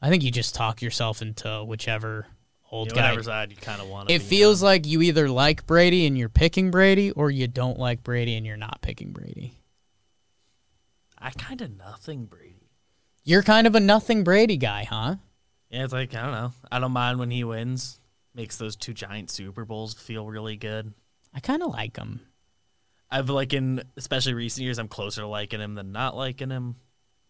I 0.01 0.09
think 0.09 0.23
you 0.23 0.31
just 0.31 0.55
talk 0.55 0.81
yourself 0.81 1.21
into 1.21 1.63
whichever 1.65 2.27
old 2.71 2.89
You 2.89 2.95
guy. 2.95 3.01
whatever 3.09 3.23
side 3.23 3.51
you 3.51 3.57
kind 3.57 3.81
of 3.81 3.87
want 3.87 4.09
to 4.09 4.15
It 4.15 4.21
feels 4.21 4.61
like 4.61 4.85
you 4.85 5.01
either 5.01 5.29
like 5.29 5.65
Brady 5.65 6.05
and 6.05 6.17
you're 6.17 6.29
picking 6.29 6.71
Brady, 6.71 7.11
or 7.11 7.31
you 7.31 7.47
don't 7.47 7.79
like 7.79 8.03
Brady 8.03 8.35
and 8.35 8.45
you're 8.45 8.57
not 8.57 8.81
picking 8.81 9.11
Brady. 9.11 9.55
I 11.17 11.31
kind 11.31 11.61
of 11.61 11.77
nothing 11.77 12.25
Brady. 12.25 12.69
You're 13.23 13.43
kind 13.43 13.67
of 13.67 13.75
a 13.75 13.79
nothing 13.79 14.23
Brady 14.23 14.57
guy, 14.57 14.85
huh? 14.85 15.15
Yeah, 15.69 15.83
it's 15.83 15.93
like 15.93 16.15
I 16.15 16.21
don't 16.21 16.31
know. 16.31 16.53
I 16.71 16.79
don't 16.79 16.91
mind 16.91 17.19
when 17.19 17.31
he 17.31 17.43
wins. 17.43 17.99
Makes 18.33 18.57
those 18.57 18.75
two 18.75 18.93
giant 18.93 19.29
Super 19.29 19.65
Bowls 19.65 19.93
feel 19.93 20.25
really 20.27 20.55
good. 20.55 20.93
I 21.33 21.39
kind 21.39 21.61
of 21.61 21.71
like 21.71 21.97
him. 21.97 22.21
I've 23.11 23.29
like 23.29 23.53
in 23.53 23.83
especially 23.97 24.33
recent 24.33 24.63
years, 24.63 24.79
I'm 24.79 24.87
closer 24.87 25.21
to 25.21 25.27
liking 25.27 25.59
him 25.59 25.75
than 25.75 25.91
not 25.91 26.15
liking 26.15 26.49
him. 26.49 26.75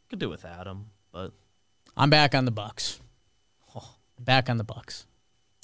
Could 0.10 0.20
do 0.20 0.30
without 0.30 0.68
him, 0.68 0.88
but 1.12 1.32
I'm 1.98 2.10
back 2.10 2.36
on 2.36 2.46
the 2.46 2.52
Bucks. 2.52 3.00
Oh. 3.76 3.96
Back 4.20 4.50
on 4.50 4.58
the 4.58 4.66
Bucks. 4.66 5.06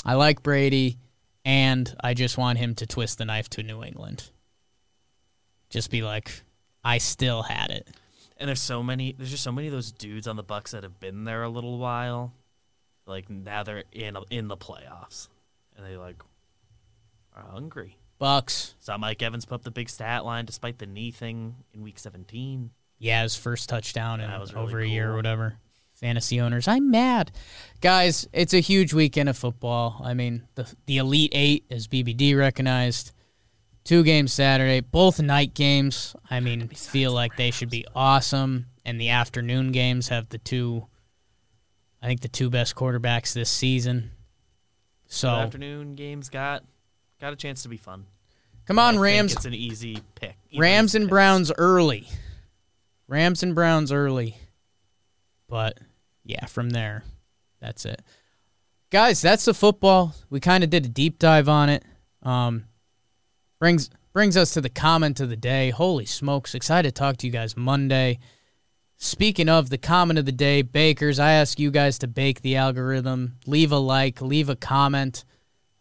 I 0.05 0.13
like 0.13 0.43
Brady, 0.43 0.99
and 1.43 1.93
I 1.99 2.13
just 2.13 2.37
want 2.37 2.59
him 2.59 2.75
to 2.75 2.85
twist 2.85 3.17
the 3.17 3.25
knife 3.25 3.49
to 3.51 3.63
New 3.63 3.83
England. 3.83 4.29
Just 5.69 5.89
be 5.89 6.01
like, 6.03 6.43
I 6.83 6.99
still 6.99 7.41
had 7.41 7.71
it. 7.71 7.87
and 8.37 8.47
there's 8.47 8.61
so 8.61 8.83
many. 8.83 9.13
There's 9.13 9.31
just 9.31 9.43
so 9.43 9.51
many 9.51 9.67
of 9.67 9.73
those 9.73 9.91
dudes 9.91 10.27
on 10.27 10.35
the 10.35 10.43
Bucks 10.43 10.71
that 10.71 10.83
have 10.83 10.99
been 10.99 11.23
there 11.23 11.43
a 11.43 11.49
little 11.49 11.79
while. 11.79 12.33
Like 13.07 13.29
now 13.29 13.63
they're 13.63 13.83
in 13.91 14.15
in 14.29 14.47
the 14.47 14.57
playoffs, 14.57 15.27
and 15.75 15.85
they 15.85 15.97
like 15.97 16.21
are 17.35 17.43
hungry. 17.51 17.97
Bucks. 18.17 18.75
Saw 18.79 18.97
Mike 18.97 19.21
Evans 19.21 19.45
put 19.45 19.55
up 19.55 19.63
the 19.63 19.71
big 19.71 19.89
stat 19.89 20.23
line 20.23 20.45
despite 20.45 20.77
the 20.77 20.85
knee 20.85 21.11
thing 21.11 21.55
in 21.73 21.81
Week 21.81 21.99
17. 21.99 22.69
Yeah, 22.97 23.23
his 23.23 23.35
first 23.35 23.67
touchdown 23.67 24.21
in 24.21 24.29
That 24.29 24.39
was 24.39 24.53
really 24.53 24.65
over 24.67 24.79
a 24.79 24.87
year 24.87 25.11
or 25.11 25.15
whatever. 25.17 25.57
Fantasy 25.95 26.41
owners, 26.41 26.67
I'm 26.67 26.91
mad, 26.91 27.31
guys. 27.79 28.27
It's 28.33 28.53
a 28.53 28.59
huge 28.59 28.93
weekend 28.93 29.29
of 29.29 29.37
football. 29.37 30.01
I 30.03 30.13
mean, 30.13 30.43
the 30.55 30.71
the 30.87 30.97
Elite 30.97 31.31
Eight 31.33 31.65
is 31.69 31.87
BBD 31.87 32.37
recognized. 32.37 33.11
Two 33.85 34.03
games 34.03 34.33
Saturday, 34.33 34.79
both 34.81 35.21
night 35.21 35.53
games. 35.53 36.15
I 36.29 36.39
mean, 36.39 36.67
feel 36.69 37.11
like 37.13 37.37
they 37.37 37.51
should 37.51 37.69
be 37.69 37.85
awesome. 37.95 38.65
And 38.83 38.99
the 38.99 39.09
afternoon 39.09 39.71
games 39.71 40.09
have 40.09 40.27
the 40.29 40.39
two, 40.39 40.87
I 42.01 42.07
think 42.07 42.21
the 42.21 42.27
two 42.27 42.49
best 42.49 42.75
quarterbacks 42.75 43.33
this 43.33 43.49
season. 43.49 44.11
So 45.07 45.27
The 45.27 45.33
afternoon 45.35 45.95
games 45.95 46.29
got 46.29 46.63
got 47.21 47.31
a 47.31 47.35
chance 47.35 47.61
to 47.63 47.69
be 47.69 47.77
fun. 47.77 48.07
come 48.65 48.79
on, 48.79 48.97
Rams. 48.99 49.33
It's 49.33 49.45
an 49.45 49.53
easy 49.53 50.01
pick. 50.15 50.35
Rams 50.57 50.95
and 50.95 51.03
picks. 51.05 51.09
Browns 51.11 51.51
early. 51.57 52.07
Rams 53.07 53.43
and 53.43 53.53
Browns 53.55 53.91
early. 53.91 54.35
But 55.47 55.77
yeah, 56.25 56.45
from 56.45 56.71
there, 56.71 57.03
that's 57.61 57.85
it. 57.85 58.01
Guys, 58.91 59.21
that's 59.21 59.45
the 59.45 59.53
football. 59.53 60.13
We 60.29 60.39
kind 60.39 60.63
of 60.63 60.69
did 60.69 60.85
a 60.85 60.89
deep 60.89 61.19
dive 61.19 61.47
on 61.47 61.69
it. 61.69 61.83
Um, 62.23 62.65
brings 63.59 63.89
brings 64.13 64.37
us 64.37 64.53
to 64.53 64.61
the 64.61 64.69
comment 64.69 65.19
of 65.19 65.29
the 65.29 65.35
day. 65.35 65.69
Holy 65.69 66.05
smokes, 66.05 66.55
excited 66.55 66.95
to 66.95 66.99
talk 66.99 67.17
to 67.17 67.27
you 67.27 67.33
guys 67.33 67.55
Monday. 67.55 68.19
Speaking 68.97 69.49
of 69.49 69.69
the 69.69 69.77
comment 69.77 70.17
of 70.17 70.25
the 70.25 70.31
day, 70.31 70.61
bakers, 70.61 71.19
I 71.19 71.33
ask 71.33 71.59
you 71.59 71.69
guys 71.69 71.99
to 71.99 72.07
bake 72.07 72.41
the 72.41 72.55
algorithm. 72.55 73.35
Leave 73.45 73.71
a 73.71 73.77
like, 73.77 74.21
leave 74.21 74.49
a 74.49 74.55
comment. 74.55 75.25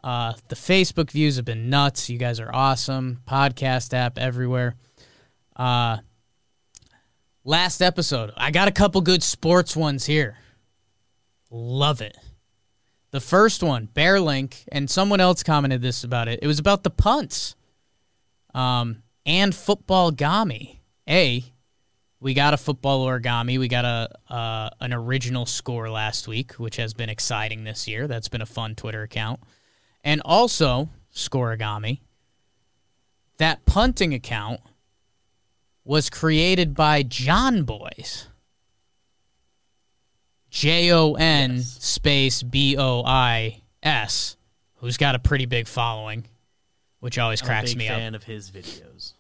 Uh, 0.02 0.34
the 0.48 0.56
Facebook 0.56 1.10
views 1.10 1.36
have 1.36 1.44
been 1.44 1.70
nuts. 1.70 2.10
You 2.10 2.18
guys 2.18 2.40
are 2.40 2.52
awesome. 2.52 3.20
Podcast 3.26 3.94
app 3.94 4.18
everywhere. 4.18 4.74
Uh, 5.54 5.98
last 7.44 7.82
episode, 7.82 8.32
I 8.36 8.50
got 8.50 8.68
a 8.68 8.72
couple 8.72 9.00
good 9.00 9.22
sports 9.22 9.76
ones 9.76 10.06
here. 10.06 10.38
Love 11.50 12.00
it. 12.00 12.16
The 13.10 13.20
first 13.20 13.62
one, 13.62 13.86
Bear 13.86 14.18
Link, 14.18 14.64
and 14.72 14.90
someone 14.90 15.20
else 15.20 15.42
commented 15.42 15.82
this 15.82 16.02
about 16.02 16.26
it. 16.26 16.40
It 16.42 16.48
was 16.48 16.58
about 16.58 16.82
the 16.82 16.90
punts. 16.90 17.54
Um, 18.52 19.02
and 19.24 19.54
football 19.54 20.10
gami. 20.10 20.78
A, 21.08 21.44
we 22.18 22.34
got 22.34 22.54
a 22.54 22.56
football 22.56 23.06
origami. 23.06 23.58
We 23.58 23.68
got 23.68 23.84
a 23.84 24.32
uh, 24.32 24.70
an 24.80 24.92
original 24.92 25.46
score 25.46 25.90
last 25.90 26.26
week, 26.26 26.52
which 26.54 26.76
has 26.76 26.94
been 26.94 27.08
exciting 27.08 27.64
this 27.64 27.86
year. 27.86 28.08
That's 28.08 28.28
been 28.28 28.40
a 28.40 28.46
fun 28.46 28.74
Twitter 28.74 29.02
account. 29.02 29.40
And 30.02 30.22
also, 30.24 30.90
Scorigami, 31.14 32.00
that 33.38 33.64
punting 33.66 34.14
account 34.14 34.60
was 35.84 36.08
created 36.10 36.74
by 36.74 37.02
Jon 37.02 37.64
Bois. 37.64 37.88
J 40.50 40.92
O 40.92 41.14
N 41.14 41.56
Yes. 41.56 41.78
space 41.84 42.42
B 42.42 42.76
O 42.78 43.02
I 43.04 43.62
S, 43.82 44.36
who's 44.76 44.96
got 44.96 45.14
a 45.14 45.18
pretty 45.18 45.46
big 45.46 45.66
following, 45.66 46.24
which 47.00 47.18
always 47.18 47.42
I'm 47.42 47.46
cracks 47.48 47.72
a 47.72 47.74
big 47.74 47.78
me 47.78 47.88
up. 47.88 47.96
fan 47.98 48.14
of 48.14 48.22
his 48.24 48.50
videos, 48.50 49.14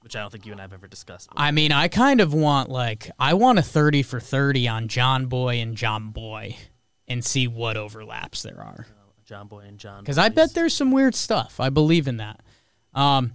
which 0.00 0.16
I 0.16 0.20
don't 0.20 0.30
think 0.30 0.46
you 0.46 0.52
and 0.52 0.60
I 0.60 0.64
have 0.64 0.72
ever 0.72 0.86
discussed. 0.88 1.28
I 1.36 1.50
mean, 1.50 1.70
I 1.70 1.88
kind 1.88 2.20
of 2.20 2.32
want 2.32 2.70
like 2.70 3.10
I 3.18 3.34
want 3.34 3.58
a 3.58 3.62
30 3.62 4.02
for 4.02 4.20
30 4.20 4.68
on 4.68 4.88
John 4.88 5.26
Boy 5.26 5.60
and 5.60 5.76
John 5.76 6.10
Boy 6.10 6.56
and 7.06 7.22
see 7.24 7.46
what 7.46 7.76
overlaps 7.76 8.42
there 8.42 8.58
are. 8.58 8.86
John 9.26 9.48
Boy 9.48 9.60
and 9.68 9.78
John. 9.78 10.04
Cuz 10.04 10.16
I 10.18 10.28
bet 10.30 10.54
there's 10.54 10.74
some 10.74 10.90
weird 10.92 11.14
stuff. 11.14 11.60
I 11.60 11.68
believe 11.68 12.08
in 12.08 12.16
that. 12.16 12.40
Um 12.94 13.34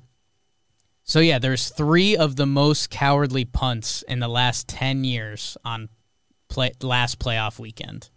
so 1.05 1.19
yeah, 1.19 1.37
there's 1.37 1.69
3 1.69 2.17
of 2.17 2.35
the 2.35 2.47
most 2.47 2.89
cowardly 2.89 3.45
punts 3.45 4.01
in 4.01 4.19
the 4.19 4.27
last 4.27 4.67
10 4.67 5.03
years 5.03 5.55
on 5.63 5.89
play 6.49 6.71
last 6.81 7.19
playoff 7.19 7.59
weekend. 7.59 8.09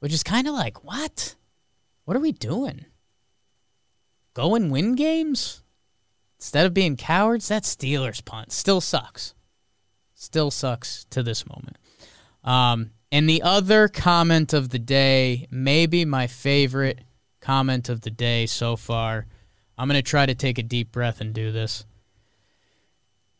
Which 0.00 0.12
is 0.12 0.22
kind 0.22 0.46
of 0.46 0.54
like, 0.54 0.84
what? 0.84 1.34
What 2.04 2.16
are 2.16 2.20
we 2.20 2.32
doing? 2.32 2.84
Go 4.34 4.54
and 4.54 4.70
win 4.70 4.94
games? 4.94 5.62
Instead 6.38 6.66
of 6.66 6.74
being 6.74 6.96
cowards, 6.96 7.48
that 7.48 7.64
Steelers 7.64 8.24
punt 8.24 8.52
still 8.52 8.80
sucks. 8.80 9.34
Still 10.14 10.50
sucks 10.50 11.04
to 11.10 11.22
this 11.22 11.46
moment. 11.46 11.76
Um, 12.44 12.90
and 13.12 13.28
the 13.28 13.42
other 13.42 13.88
comment 13.88 14.52
of 14.52 14.68
the 14.68 14.78
day, 14.78 15.46
maybe 15.50 16.04
my 16.04 16.26
favorite 16.26 17.00
comment 17.40 17.88
of 17.88 18.02
the 18.02 18.10
day 18.10 18.46
so 18.46 18.76
far. 18.76 19.26
I'm 19.80 19.88
going 19.88 19.96
to 19.96 20.02
try 20.02 20.26
to 20.26 20.34
take 20.34 20.58
a 20.58 20.62
deep 20.62 20.92
breath 20.92 21.22
and 21.22 21.32
do 21.32 21.52
this. 21.52 21.86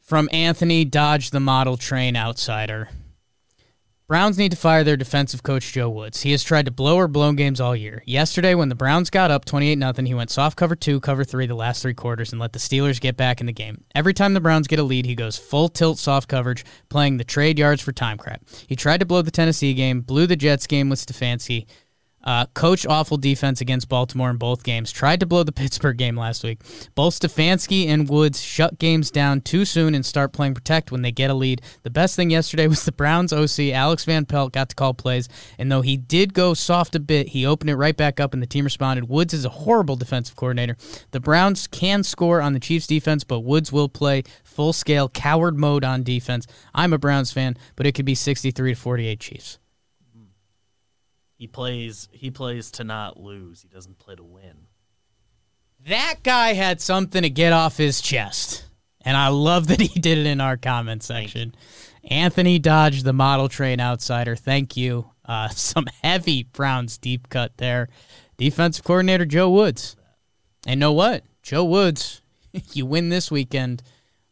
From 0.00 0.26
Anthony 0.32 0.86
Dodge 0.86 1.32
the 1.32 1.38
Model 1.38 1.76
Train 1.76 2.16
Outsider. 2.16 2.88
Browns 4.08 4.38
need 4.38 4.50
to 4.52 4.56
fire 4.56 4.82
their 4.82 4.96
defensive 4.96 5.42
coach 5.42 5.70
Joe 5.70 5.90
Woods. 5.90 6.22
He 6.22 6.30
has 6.30 6.42
tried 6.42 6.64
to 6.64 6.70
blow 6.70 6.96
or 6.96 7.08
blown 7.08 7.36
games 7.36 7.60
all 7.60 7.76
year. 7.76 8.02
Yesterday, 8.06 8.54
when 8.54 8.70
the 8.70 8.74
Browns 8.74 9.10
got 9.10 9.30
up 9.30 9.44
28 9.44 9.78
0 9.78 9.92
he 10.06 10.14
went 10.14 10.30
soft 10.30 10.56
cover 10.56 10.74
two, 10.74 10.98
cover 10.98 11.24
three 11.24 11.44
the 11.44 11.54
last 11.54 11.82
three 11.82 11.92
quarters 11.92 12.32
and 12.32 12.40
let 12.40 12.54
the 12.54 12.58
Steelers 12.58 13.02
get 13.02 13.18
back 13.18 13.40
in 13.40 13.46
the 13.46 13.52
game. 13.52 13.84
Every 13.94 14.14
time 14.14 14.32
the 14.32 14.40
Browns 14.40 14.66
get 14.66 14.78
a 14.78 14.82
lead, 14.82 15.04
he 15.04 15.14
goes 15.14 15.36
full 15.36 15.68
tilt 15.68 15.98
soft 15.98 16.26
coverage, 16.26 16.64
playing 16.88 17.18
the 17.18 17.24
trade 17.24 17.58
yards 17.58 17.82
for 17.82 17.92
time 17.92 18.16
crap. 18.16 18.40
He 18.66 18.76
tried 18.76 19.00
to 19.00 19.06
blow 19.06 19.20
the 19.20 19.30
Tennessee 19.30 19.74
game, 19.74 20.00
blew 20.00 20.26
the 20.26 20.36
Jets 20.36 20.66
game 20.66 20.88
with 20.88 21.04
Stefanski, 21.04 21.66
uh, 22.24 22.46
coached 22.54 22.86
awful 22.86 23.16
defense 23.16 23.60
against 23.60 23.88
Baltimore 23.88 24.30
in 24.30 24.36
both 24.36 24.62
games. 24.62 24.92
Tried 24.92 25.20
to 25.20 25.26
blow 25.26 25.42
the 25.42 25.52
Pittsburgh 25.60 25.96
game 25.96 26.16
last 26.16 26.44
week. 26.44 26.60
Both 26.94 27.20
Stefanski 27.20 27.88
and 27.88 28.08
Woods 28.08 28.40
shut 28.40 28.78
games 28.78 29.10
down 29.10 29.40
too 29.40 29.64
soon 29.64 29.94
and 29.94 30.04
start 30.04 30.32
playing 30.32 30.54
protect 30.54 30.92
when 30.92 31.02
they 31.02 31.12
get 31.12 31.30
a 31.30 31.34
lead. 31.34 31.62
The 31.82 31.90
best 31.90 32.16
thing 32.16 32.30
yesterday 32.30 32.66
was 32.66 32.84
the 32.84 32.92
Browns 32.92 33.32
OC 33.32 33.70
Alex 33.72 34.04
Van 34.04 34.26
Pelt 34.26 34.52
got 34.52 34.68
to 34.70 34.76
call 34.76 34.94
plays, 34.94 35.28
and 35.58 35.70
though 35.70 35.82
he 35.82 35.96
did 35.96 36.34
go 36.34 36.54
soft 36.54 36.94
a 36.94 37.00
bit, 37.00 37.28
he 37.28 37.46
opened 37.46 37.70
it 37.70 37.76
right 37.76 37.96
back 37.96 38.20
up, 38.20 38.34
and 38.34 38.42
the 38.42 38.46
team 38.46 38.64
responded. 38.64 39.08
Woods 39.08 39.34
is 39.34 39.44
a 39.44 39.50
horrible 39.50 39.96
defensive 39.96 40.36
coordinator. 40.36 40.76
The 41.12 41.20
Browns 41.20 41.66
can 41.66 42.02
score 42.02 42.40
on 42.40 42.52
the 42.52 42.60
Chiefs' 42.60 42.86
defense, 42.86 43.24
but 43.24 43.40
Woods 43.40 43.72
will 43.72 43.88
play 43.88 44.24
full 44.42 44.72
scale 44.72 45.08
coward 45.08 45.56
mode 45.56 45.84
on 45.84 46.02
defense. 46.02 46.46
I'm 46.74 46.92
a 46.92 46.98
Browns 46.98 47.32
fan, 47.32 47.56
but 47.76 47.86
it 47.86 47.92
could 47.92 48.04
be 48.04 48.14
63 48.14 48.74
to 48.74 48.80
48 48.80 49.20
Chiefs. 49.20 49.59
He 51.40 51.46
plays. 51.46 52.06
He 52.12 52.30
plays 52.30 52.70
to 52.72 52.84
not 52.84 53.18
lose. 53.18 53.62
He 53.62 53.68
doesn't 53.68 53.98
play 53.98 54.14
to 54.14 54.22
win. 54.22 54.66
That 55.88 56.16
guy 56.22 56.52
had 56.52 56.82
something 56.82 57.22
to 57.22 57.30
get 57.30 57.54
off 57.54 57.78
his 57.78 58.02
chest. 58.02 58.66
And 59.06 59.16
I 59.16 59.28
love 59.28 59.68
that 59.68 59.80
he 59.80 59.98
did 59.98 60.18
it 60.18 60.26
in 60.26 60.42
our 60.42 60.58
comment 60.58 61.02
section. 61.02 61.54
Anthony 62.04 62.58
Dodge, 62.58 63.04
the 63.04 63.14
model 63.14 63.48
train 63.48 63.80
outsider. 63.80 64.36
Thank 64.36 64.76
you. 64.76 65.12
Uh, 65.24 65.48
some 65.52 65.86
heavy 66.02 66.42
Browns 66.42 66.98
deep 66.98 67.30
cut 67.30 67.56
there. 67.56 67.88
Defensive 68.36 68.84
coordinator 68.84 69.24
Joe 69.24 69.48
Woods. 69.48 69.96
And 70.66 70.78
know 70.78 70.92
what? 70.92 71.24
Joe 71.42 71.64
Woods, 71.64 72.20
you 72.74 72.84
win 72.84 73.08
this 73.08 73.30
weekend. 73.30 73.82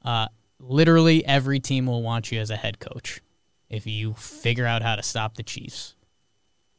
Uh, 0.04 0.28
literally 0.60 1.24
every 1.24 1.58
team 1.58 1.86
will 1.86 2.02
want 2.02 2.30
you 2.30 2.38
as 2.38 2.50
a 2.50 2.56
head 2.56 2.80
coach 2.80 3.22
if 3.70 3.86
you 3.86 4.12
figure 4.12 4.66
out 4.66 4.82
how 4.82 4.94
to 4.94 5.02
stop 5.02 5.36
the 5.36 5.42
Chiefs. 5.42 5.94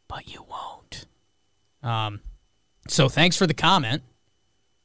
But 0.10 0.28
you 0.28 0.43
won't. 0.43 1.05
Um, 1.82 2.20
so 2.89 3.07
thanks 3.07 3.38
for 3.38 3.47
the 3.47 3.53
comment. 3.53 4.03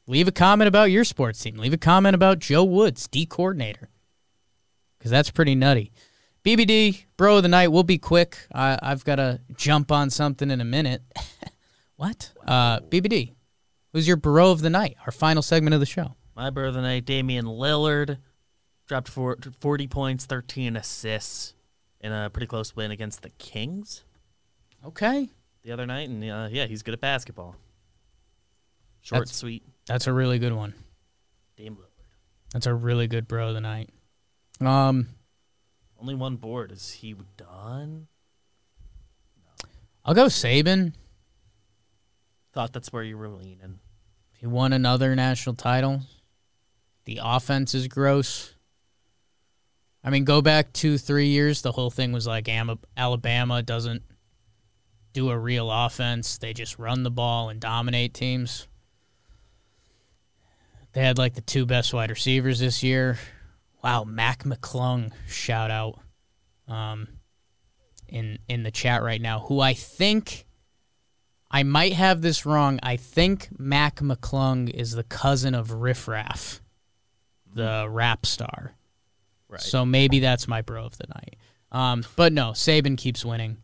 Leave 0.07 0.29
a 0.29 0.33
comment 0.33 0.69
about 0.69 0.91
your 0.91 1.03
sports 1.03 1.41
team. 1.41 1.57
Leave 1.57 1.73
a 1.73 1.79
comment 1.79 2.15
about 2.15 2.39
Joe 2.39 2.63
Woods, 2.63 3.09
D 3.09 3.25
coordinator, 3.25 3.89
because 4.99 5.11
that's 5.11 5.31
pretty 5.31 5.55
nutty. 5.55 5.93
BBD, 6.45 7.07
bro 7.17 7.39
of 7.39 7.43
the 7.43 7.49
night. 7.49 7.69
We'll 7.69 7.85
be 7.85 7.97
quick. 7.97 8.39
I, 8.55 8.79
I've 8.83 9.03
got 9.03 9.17
to 9.17 9.41
jump 9.57 9.91
on 9.91 10.11
something 10.11 10.51
in 10.51 10.61
a 10.61 10.65
minute. 10.65 11.03
what? 11.97 12.31
Uh, 12.47 12.81
BBD, 12.81 13.33
who's 13.95 14.07
your 14.07 14.19
bro 14.19 14.51
of 14.51 14.61
the 14.61 14.69
night? 14.69 14.97
Our 15.07 15.13
final 15.13 15.43
segment 15.43 15.73
of 15.73 15.81
the 15.81 15.87
show. 15.87 16.17
My 16.37 16.51
brother 16.51 16.69
of 16.69 16.75
the 16.75 16.83
night, 16.83 17.07
Damian 17.07 17.47
Lillard, 17.47 18.19
dropped 18.87 19.09
for 19.09 19.39
40 19.61 19.87
points, 19.87 20.27
13 20.27 20.77
assists 20.77 21.55
in 21.99 22.13
a 22.13 22.29
pretty 22.29 22.47
close 22.47 22.77
win 22.77 22.91
against 22.91 23.23
the 23.23 23.31
Kings 23.31 24.05
Okay, 24.87 25.31
the 25.63 25.73
other 25.73 25.87
night, 25.87 26.09
and 26.09 26.23
uh, 26.25 26.49
yeah, 26.51 26.67
he's 26.67 26.83
good 26.83 26.95
at 26.95 27.01
basketball. 27.01 27.57
Short, 29.01 29.21
That's- 29.21 29.37
sweet, 29.37 29.63
that's 29.87 30.07
a 30.07 30.13
really 30.13 30.39
good 30.39 30.53
one. 30.53 30.75
Dame 31.57 31.77
Lillard. 31.77 31.89
That's 32.53 32.67
a 32.67 32.75
really 32.75 33.07
good 33.07 33.27
bro 33.29 33.49
of 33.49 33.55
the 33.55 33.61
night. 33.61 33.91
Um, 34.61 35.09
Only 36.01 36.15
one 36.15 36.37
board. 36.37 36.71
Is 36.73 36.91
he 36.93 37.15
done? 37.37 38.07
I'll 40.05 40.15
go 40.15 40.27
Saban. 40.27 40.93
Thought 42.53 42.73
that's 42.73 42.93
where 42.93 43.03
you 43.03 43.19
were 43.19 43.29
leaning. 43.29 43.81
He 44.39 44.47
won 44.47 44.73
another 44.73 45.15
national 45.17 45.57
title. 45.57 46.03
The 47.07 47.21
offense 47.23 47.75
is 47.75 47.89
gross. 47.89 48.55
I 50.05 50.11
mean, 50.11 50.25
go 50.25 50.41
back 50.43 50.73
two, 50.73 50.99
three 50.99 51.29
years. 51.29 51.63
The 51.63 51.73
whole 51.73 51.91
thing 51.91 52.13
was 52.13 52.27
like 52.27 52.49
Am- 52.49 52.79
Alabama 52.97 53.63
doesn't 53.63 54.03
do 55.15 55.31
a 55.31 55.39
real 55.39 55.71
offense. 55.71 56.37
They 56.37 56.53
just 56.53 56.79
run 56.79 57.05
the 57.05 57.11
ball 57.11 57.49
and 57.49 57.59
dominate 57.59 58.13
teams. 58.13 58.69
They 60.93 61.03
had 61.03 61.17
like 61.17 61.35
the 61.35 61.41
two 61.41 61.65
best 61.65 61.95
wide 61.95 62.11
receivers 62.11 62.59
this 62.59 62.83
year. 62.83 63.19
Wow, 63.83 64.05
Mac 64.05 64.45
McClung, 64.45 65.13
shout 65.27 65.71
out 65.71 65.99
um, 66.69 67.09
in 68.09 68.39
in 68.49 68.63
the 68.63 68.71
chat 68.71 69.03
right 69.03 69.21
now, 69.21 69.41
who 69.41 69.61
I 69.61 69.75
think 69.75 70.47
I 71.51 71.63
might 71.63 71.93
have 71.93 72.21
this 72.21 72.45
wrong. 72.45 72.81
I 72.83 72.97
think 72.97 73.49
Mac 73.59 73.97
McClung 73.97 74.69
is 74.69 74.93
the 74.93 75.05
cousin 75.05 75.55
of 75.55 75.71
Riff 75.71 76.09
Raff, 76.09 76.61
the 77.53 77.87
rap 77.89 78.27
star. 78.27 78.75
Right. 79.49 79.61
So 79.61 79.85
maybe 79.85 80.21
that's 80.21 80.49
my 80.49 80.63
bro 80.63 80.85
of 80.85 80.97
the 80.99 81.07
night. 81.09 81.37
Um, 81.71 82.05
but 82.17 82.33
no, 82.33 82.51
Saban 82.51 82.97
keeps 82.97 83.25
winning. 83.25 83.59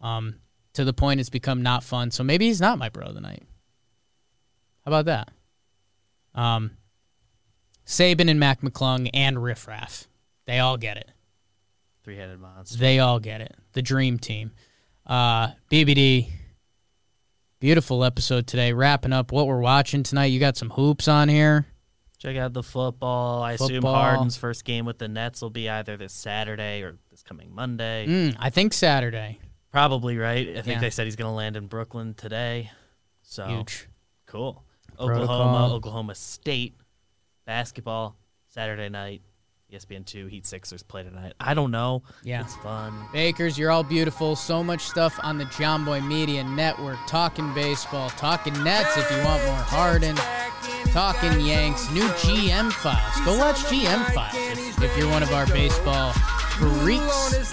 Um, 0.00 0.36
to 0.74 0.84
the 0.84 0.92
point 0.92 1.20
it's 1.20 1.30
become 1.30 1.62
not 1.62 1.82
fun. 1.82 2.10
So 2.10 2.22
maybe 2.22 2.46
he's 2.46 2.60
not 2.60 2.78
my 2.78 2.88
bro 2.88 3.06
of 3.06 3.14
the 3.14 3.20
night. 3.20 3.42
How 4.84 4.90
about 4.90 5.06
that? 5.06 5.30
Um, 6.34 6.72
Saban 7.86 8.28
and 8.30 8.38
Mac 8.38 8.60
McClung 8.60 9.08
and 9.14 9.42
Riff 9.42 9.66
Raff. 9.66 10.08
They 10.46 10.58
all 10.58 10.76
get 10.76 10.96
it. 10.96 11.10
Three 12.02 12.16
headed 12.16 12.38
monster. 12.38 12.78
They 12.78 12.98
all 12.98 13.18
get 13.18 13.40
it. 13.40 13.54
The 13.72 13.82
dream 13.82 14.18
team. 14.18 14.52
Uh, 15.06 15.48
BBD. 15.70 16.28
Beautiful 17.60 18.04
episode 18.04 18.46
today. 18.46 18.72
Wrapping 18.74 19.12
up 19.12 19.32
what 19.32 19.46
we're 19.46 19.60
watching 19.60 20.02
tonight. 20.02 20.26
You 20.26 20.40
got 20.40 20.56
some 20.56 20.70
hoops 20.70 21.08
on 21.08 21.28
here. 21.28 21.66
Check 22.18 22.36
out 22.36 22.52
the 22.52 22.62
football. 22.62 23.42
I 23.42 23.52
assume 23.52 23.68
Football. 23.68 23.94
Harden's 23.94 24.36
first 24.36 24.64
game 24.64 24.84
with 24.86 24.98
the 24.98 25.08
Nets 25.08 25.40
will 25.40 25.50
be 25.50 25.68
either 25.68 25.96
this 25.96 26.12
Saturday 26.12 26.82
or 26.82 26.96
this 27.10 27.22
coming 27.22 27.54
Monday. 27.54 28.06
Mm, 28.06 28.36
I 28.38 28.50
think 28.50 28.72
Saturday. 28.72 29.40
Probably 29.74 30.16
right. 30.18 30.50
I 30.50 30.62
think 30.62 30.66
Yeah. 30.76 30.78
they 30.82 30.90
said 30.90 31.04
he's 31.06 31.16
going 31.16 31.28
to 31.28 31.34
land 31.34 31.56
in 31.56 31.66
Brooklyn 31.66 32.14
today. 32.14 32.70
So 33.22 33.44
Huge. 33.44 33.88
cool. 34.24 34.62
Protocol. 34.96 35.22
Oklahoma, 35.24 35.74
Oklahoma 35.74 36.14
State 36.14 36.76
basketball 37.44 38.14
Saturday 38.46 38.88
night. 38.88 39.22
ESPN 39.72 40.06
two 40.06 40.26
Heat 40.28 40.46
Sixers 40.46 40.84
play 40.84 41.02
tonight. 41.02 41.32
I 41.40 41.54
don't 41.54 41.72
know. 41.72 42.04
Yeah. 42.22 42.42
it's 42.42 42.54
fun. 42.54 42.94
Bakers, 43.12 43.58
you're 43.58 43.72
all 43.72 43.82
beautiful. 43.82 44.36
So 44.36 44.62
much 44.62 44.82
stuff 44.82 45.18
on 45.24 45.38
the 45.38 45.46
Jomboy 45.46 46.06
Media 46.06 46.44
Network. 46.44 46.98
Talking 47.08 47.52
baseball, 47.52 48.10
talking 48.10 48.52
Nets 48.62 48.96
if 48.96 49.10
you 49.10 49.16
want 49.24 49.44
more 49.44 49.54
Harden, 49.56 50.14
talking 50.92 51.40
Yanks, 51.40 51.90
new 51.90 52.06
GM 52.22 52.70
files. 52.70 53.26
Go 53.26 53.36
watch 53.36 53.56
GM 53.64 54.04
files 54.14 54.36
if, 54.36 54.80
if 54.84 54.96
you're 54.96 55.10
one 55.10 55.24
of 55.24 55.32
our 55.32 55.46
baseball 55.48 56.12
freaks. 56.12 57.52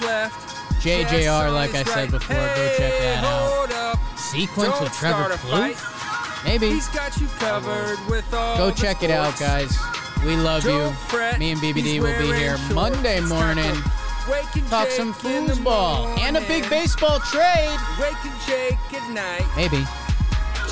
JJR, 0.81 1.53
like 1.53 1.75
I 1.75 1.83
said 1.83 2.09
before, 2.11 2.35
go 2.35 2.75
check 2.77 2.93
that 2.99 3.23
out. 3.23 3.99
Sequence 4.17 4.79
with 4.81 4.91
Trevor 4.93 5.35
Plouffe? 5.35 6.43
Maybe. 6.43 6.69
He's 6.69 6.87
got 6.89 7.15
you 7.17 7.27
covered 7.39 7.99
with 8.09 8.33
all 8.33 8.57
Go 8.57 8.71
check 8.71 9.03
it 9.03 9.11
out, 9.11 9.37
guys. 9.39 9.77
We 10.25 10.35
love 10.35 10.63
Don't 10.63 10.89
you. 10.89 10.95
fret, 11.07 11.37
Me 11.39 11.51
and 11.51 11.59
BBD 11.61 11.83
he's 11.83 12.01
will 12.01 12.17
be 12.17 12.33
here 12.33 12.57
shorts. 12.57 12.73
Monday 12.73 13.19
morning. 13.21 13.75
for 13.75 14.31
Wake 14.31 14.55
and 14.55 14.67
Talk 14.67 14.87
some 14.89 15.15
in 15.25 15.45
the 15.47 15.53
foosball 15.53 16.17
and 16.19 16.37
a 16.37 16.41
big 16.41 16.67
baseball 16.69 17.19
trade. 17.19 17.77
Wake 17.99 18.25
n 18.25 18.31
Jake 18.47 18.93
at 18.93 19.11
night. 19.11 19.45
Maybe. 19.55 19.83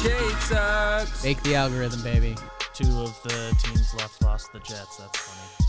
Jake 0.01 0.37
sucks. 0.41 1.21
Fake 1.21 1.41
the 1.43 1.55
algorithm, 1.55 2.01
baby. 2.03 2.35
Two 2.73 2.89
of 3.01 3.21
the 3.23 3.55
teams 3.61 3.93
left 3.95 4.21
lost 4.23 4.53
the 4.53 4.59
Jets. 4.59 4.97
That's 4.97 5.17
funny. 5.19 5.68